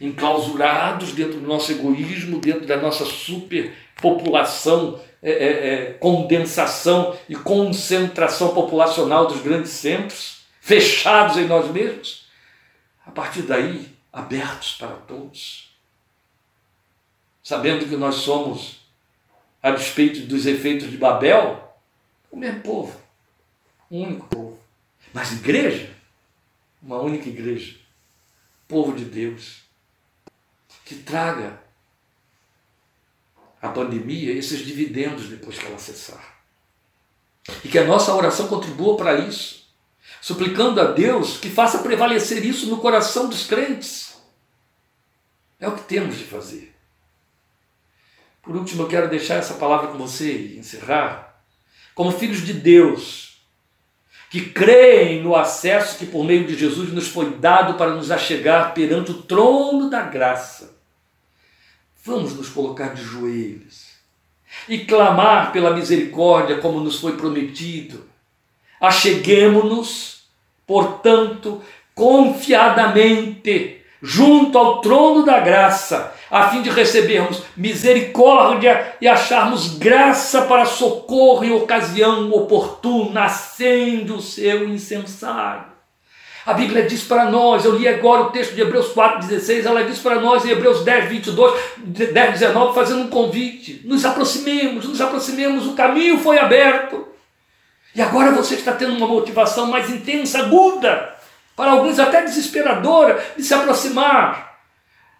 enclausurados 0.00 1.12
dentro 1.12 1.40
do 1.40 1.46
nosso 1.46 1.72
egoísmo, 1.72 2.40
dentro 2.40 2.66
da 2.66 2.76
nossa 2.76 3.04
superpopulação, 3.04 5.00
é, 5.22 5.30
é, 5.30 5.46
é, 5.46 5.92
condensação 5.94 7.16
e 7.28 7.34
concentração 7.34 8.54
populacional 8.54 9.26
dos 9.26 9.40
grandes 9.42 9.70
centros, 9.70 10.42
fechados 10.60 11.36
em 11.36 11.46
nós 11.46 11.70
mesmos. 11.70 12.26
A 13.04 13.10
partir 13.10 13.42
daí, 13.42 13.88
abertos 14.12 14.72
para 14.72 14.88
todos 14.88 15.68
sabendo 17.48 17.88
que 17.88 17.96
nós 17.96 18.16
somos, 18.16 18.78
a 19.62 19.70
despeito 19.70 20.26
dos 20.26 20.44
efeitos 20.44 20.90
de 20.90 20.98
Babel, 20.98 21.74
o 22.30 22.36
mesmo 22.36 22.60
povo, 22.60 23.00
um 23.90 24.02
único 24.02 24.26
povo. 24.26 24.60
Mas 25.14 25.32
igreja, 25.32 25.90
uma 26.82 27.00
única 27.00 27.26
igreja, 27.26 27.74
povo 28.68 28.92
de 28.94 29.06
Deus, 29.06 29.62
que 30.88 30.94
traga 30.94 31.60
a 33.60 33.68
pandemia 33.68 34.32
esses 34.32 34.64
dividendos 34.64 35.28
depois 35.28 35.58
que 35.58 35.66
ela 35.66 35.78
cessar. 35.78 36.40
E 37.62 37.68
que 37.68 37.78
a 37.78 37.84
nossa 37.84 38.14
oração 38.14 38.48
contribua 38.48 38.96
para 38.96 39.18
isso, 39.18 39.68
suplicando 40.18 40.80
a 40.80 40.84
Deus 40.84 41.36
que 41.36 41.50
faça 41.50 41.80
prevalecer 41.80 42.42
isso 42.42 42.68
no 42.68 42.78
coração 42.78 43.28
dos 43.28 43.46
crentes. 43.46 44.16
É 45.60 45.68
o 45.68 45.76
que 45.76 45.82
temos 45.82 46.16
de 46.16 46.24
fazer. 46.24 46.74
Por 48.40 48.56
último, 48.56 48.84
eu 48.84 48.88
quero 48.88 49.10
deixar 49.10 49.34
essa 49.34 49.54
palavra 49.54 49.88
com 49.88 49.98
você 49.98 50.32
e 50.32 50.58
encerrar. 50.58 51.44
Como 51.94 52.12
filhos 52.12 52.46
de 52.46 52.54
Deus, 52.54 53.42
que 54.30 54.40
creem 54.40 55.22
no 55.22 55.36
acesso 55.36 55.98
que 55.98 56.06
por 56.06 56.24
meio 56.24 56.46
de 56.46 56.56
Jesus 56.56 56.90
nos 56.94 57.08
foi 57.08 57.36
dado 57.36 57.74
para 57.74 57.94
nos 57.94 58.10
achegar 58.10 58.72
perante 58.72 59.10
o 59.10 59.22
trono 59.22 59.90
da 59.90 60.00
graça. 60.00 60.77
Vamos 62.04 62.34
nos 62.34 62.48
colocar 62.48 62.94
de 62.94 63.02
joelhos 63.02 63.88
e 64.68 64.78
clamar 64.78 65.52
pela 65.52 65.74
misericórdia 65.74 66.58
como 66.58 66.80
nos 66.80 67.00
foi 67.00 67.16
prometido. 67.16 68.06
Acheguemo-nos, 68.80 70.24
portanto, 70.66 71.62
confiadamente 71.94 73.78
junto 74.00 74.56
ao 74.56 74.80
trono 74.80 75.24
da 75.24 75.40
graça 75.40 76.14
a 76.30 76.50
fim 76.50 76.62
de 76.62 76.70
recebermos 76.70 77.42
misericórdia 77.56 78.96
e 79.00 79.08
acharmos 79.08 79.78
graça 79.78 80.42
para 80.42 80.66
socorro 80.66 81.44
em 81.44 81.52
ocasião 81.52 82.30
oportuna, 82.32 83.24
acende 83.24 84.12
o 84.12 84.20
seu 84.20 84.68
incensário. 84.68 85.77
A 86.48 86.54
Bíblia 86.54 86.86
diz 86.86 87.02
para 87.02 87.26
nós, 87.26 87.66
eu 87.66 87.76
li 87.76 87.86
agora 87.86 88.22
o 88.22 88.30
texto 88.30 88.54
de 88.54 88.62
Hebreus 88.62 88.94
4,16, 88.94 89.66
ela 89.66 89.84
diz 89.84 89.98
para 89.98 90.18
nós 90.18 90.46
em 90.46 90.48
Hebreus 90.48 90.82
10, 90.82 91.10
22, 91.10 91.60
10, 91.76 92.30
19, 92.40 92.74
fazendo 92.74 93.02
um 93.02 93.08
convite. 93.08 93.82
Nos 93.84 94.02
aproximemos, 94.02 94.88
nos 94.88 94.98
aproximemos, 94.98 95.66
o 95.66 95.74
caminho 95.74 96.16
foi 96.16 96.38
aberto. 96.38 97.06
E 97.94 98.00
agora 98.00 98.30
você 98.30 98.54
está 98.54 98.72
tendo 98.72 98.96
uma 98.96 99.06
motivação 99.06 99.66
mais 99.66 99.90
intensa, 99.90 100.38
aguda, 100.38 101.14
para 101.54 101.72
alguns 101.72 101.98
até 101.98 102.22
desesperadora, 102.22 103.22
de 103.36 103.42
se 103.42 103.52
aproximar. 103.52 104.58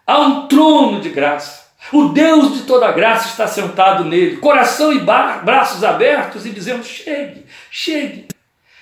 Há 0.07 0.17
um 0.21 0.47
trono 0.47 0.99
de 0.99 1.09
graça. 1.09 1.69
O 1.93 2.05
Deus 2.05 2.55
de 2.55 2.61
toda 2.63 2.91
graça 2.91 3.27
está 3.27 3.45
sentado 3.45 4.03
nele, 4.03 4.37
coração 4.37 4.91
e 4.91 4.97
braços 4.97 5.83
abertos, 5.83 6.47
e 6.47 6.49
dizendo: 6.49 6.83
chegue, 6.83 7.45
chegue. 7.69 8.38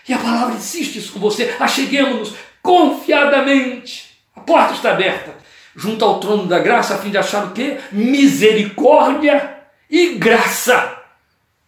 E 0.07 0.13
a 0.13 0.17
palavra 0.17 0.55
insiste 0.55 0.97
isso 0.97 1.13
com 1.13 1.19
você. 1.19 1.55
Acheguemos-nos 1.59 2.33
confiadamente. 2.61 4.17
A 4.35 4.39
porta 4.39 4.73
está 4.73 4.91
aberta, 4.91 5.35
junto 5.75 6.05
ao 6.05 6.19
trono 6.19 6.45
da 6.47 6.59
graça, 6.59 6.95
a 6.95 6.97
fim 6.97 7.09
de 7.09 7.17
achar 7.17 7.45
o 7.45 7.51
quê? 7.51 7.79
Misericórdia 7.91 9.57
e 9.89 10.15
graça 10.15 10.97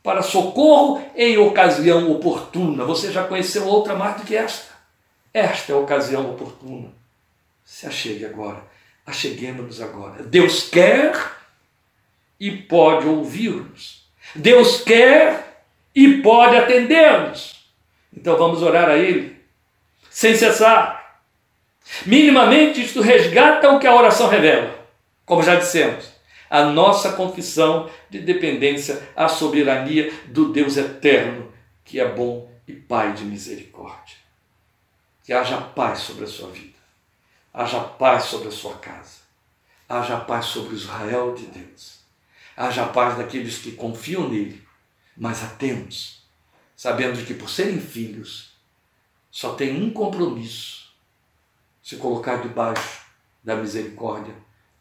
para 0.01 0.21
socorro 0.21 1.03
em 1.15 1.37
ocasião 1.37 2.11
oportuna. 2.11 2.85
Você 2.85 3.11
já 3.11 3.23
conheceu 3.23 3.65
outra 3.67 3.95
mais 3.95 4.17
do 4.17 4.23
que 4.23 4.35
esta? 4.35 4.69
Esta 5.33 5.73
é 5.73 5.75
a 5.75 5.79
ocasião 5.79 6.29
oportuna. 6.29 6.89
Se 7.65 7.85
achegue 7.85 8.25
agora 8.25 8.69
acheguemos-nos 9.09 9.81
agora. 9.81 10.23
Deus 10.23 10.69
quer 10.69 11.13
e 12.39 12.51
pode 12.51 13.07
ouvir-nos. 13.07 14.07
Deus 14.35 14.81
quer 14.81 15.63
e 15.93 16.17
pode 16.21 16.55
atender-nos. 16.55 17.58
Então 18.15 18.37
vamos 18.37 18.61
orar 18.61 18.89
a 18.89 18.97
Ele, 18.97 19.39
sem 20.09 20.35
cessar. 20.35 21.21
Minimamente 22.05 22.81
isto 22.83 23.01
resgata 23.01 23.71
o 23.71 23.79
que 23.79 23.87
a 23.87 23.95
oração 23.95 24.27
revela, 24.27 24.87
como 25.25 25.43
já 25.43 25.55
dissemos, 25.55 26.11
a 26.49 26.63
nossa 26.63 27.13
confissão 27.13 27.89
de 28.09 28.19
dependência 28.19 29.07
à 29.15 29.27
soberania 29.27 30.11
do 30.27 30.51
Deus 30.51 30.77
eterno, 30.77 31.51
que 31.85 31.99
é 31.99 32.07
bom 32.07 32.49
e 32.67 32.73
Pai 32.73 33.13
de 33.13 33.23
misericórdia. 33.23 34.17
Que 35.23 35.33
haja 35.33 35.57
paz 35.61 35.99
sobre 35.99 36.25
a 36.25 36.27
sua 36.27 36.49
vida, 36.49 36.77
haja 37.53 37.79
paz 37.79 38.23
sobre 38.23 38.47
a 38.47 38.51
sua 38.51 38.75
casa, 38.75 39.19
haja 39.87 40.17
paz 40.17 40.45
sobre 40.45 40.75
Israel 40.75 41.35
de 41.35 41.45
Deus, 41.47 41.99
haja 42.57 42.85
paz 42.87 43.17
daqueles 43.17 43.59
que 43.59 43.73
confiam 43.73 44.27
nele, 44.27 44.63
mas 45.15 45.43
atentos, 45.43 46.18
sabendo 46.79 47.25
que 47.25 47.33
por 47.33 47.49
serem 47.49 47.77
filhos, 47.77 48.53
só 49.29 49.53
tem 49.53 49.83
um 49.83 49.91
compromisso: 49.91 50.93
se 51.83 51.97
colocar 51.97 52.37
debaixo 52.37 53.05
da 53.43 53.57
misericórdia, 53.57 54.33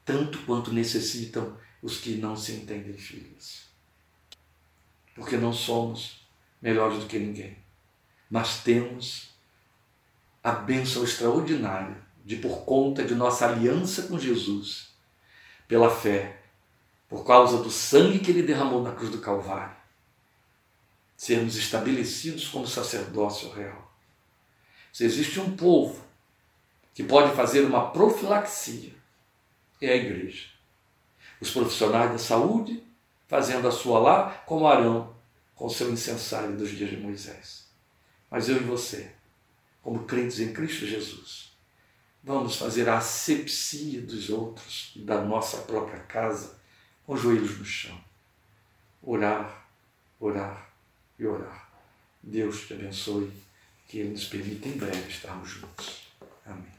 tanto 0.05 0.39
quanto 0.47 0.73
necessitam 0.73 1.57
os 1.83 1.99
que 1.99 2.15
não 2.15 2.37
se 2.37 2.53
entendem 2.53 2.97
filhos. 2.97 3.65
Porque 5.13 5.37
não 5.37 5.53
somos 5.53 6.25
melhores 6.63 7.01
do 7.01 7.07
que 7.07 7.19
ninguém, 7.19 7.59
mas 8.31 8.63
temos 8.63 9.31
a 10.41 10.53
bênção 10.53 11.03
extraordinária 11.03 11.97
de, 12.25 12.37
por 12.37 12.65
conta 12.65 13.03
de 13.03 13.17
nossa 13.17 13.49
aliança 13.49 14.03
com 14.05 14.17
Jesus, 14.17 14.95
pela 15.67 15.91
fé, 15.91 16.43
por 17.09 17.27
causa 17.27 17.61
do 17.61 17.73
sangue 17.73 18.21
que 18.21 18.31
ele 18.31 18.45
derramou 18.45 18.85
na 18.85 18.93
cruz 18.93 19.11
do 19.11 19.19
Calvário, 19.19 19.78
sermos 21.19 21.57
estabelecidos 21.57 22.47
como 22.47 22.65
sacerdócio 22.65 23.51
real. 23.51 23.93
Se 24.93 25.05
existe 25.05 25.41
um 25.41 25.57
povo 25.57 26.01
que 26.95 27.03
pode 27.03 27.35
fazer 27.35 27.65
uma 27.65 27.91
profilaxia, 27.91 28.95
é 29.83 29.93
a 29.93 29.97
igreja. 29.97 30.47
Os 31.41 31.51
profissionais 31.51 32.13
da 32.13 32.19
saúde 32.19 32.85
fazendo 33.27 33.67
a 33.67 33.73
sua 33.73 33.99
lá, 33.99 34.31
como 34.47 34.69
Arão 34.69 35.15
com 35.57 35.69
seu 35.69 35.91
incensário 35.93 36.57
dos 36.57 36.71
dias 36.71 36.91
de 36.91 36.97
Moisés. 36.97 37.69
Mas 38.31 38.49
eu 38.49 38.57
e 38.57 38.61
você, 38.61 39.13
como 39.83 40.05
crentes 40.05 40.39
em 40.39 40.53
Cristo 40.53 40.87
Jesus, 40.87 41.53
vamos 42.23 42.55
fazer 42.55 42.89
a 42.89 42.99
asepsia 42.99 44.01
dos 44.03 44.31
outros 44.31 44.93
e 44.95 45.01
da 45.01 45.21
nossa 45.21 45.59
própria 45.59 45.99
casa 46.01 46.61
com 47.05 47.15
os 47.15 47.21
joelhos 47.21 47.59
no 47.59 47.65
chão. 47.65 48.01
Orar, 49.03 49.69
orar 50.21 50.68
e 51.19 51.27
orar. 51.27 51.69
Deus 52.23 52.67
te 52.67 52.75
abençoe, 52.75 53.33
que 53.87 53.99
Ele 53.99 54.11
nos 54.11 54.27
permita 54.27 54.69
em 54.69 54.77
breve 54.77 55.09
estarmos 55.09 55.49
juntos. 55.49 56.09
Amém. 56.45 56.78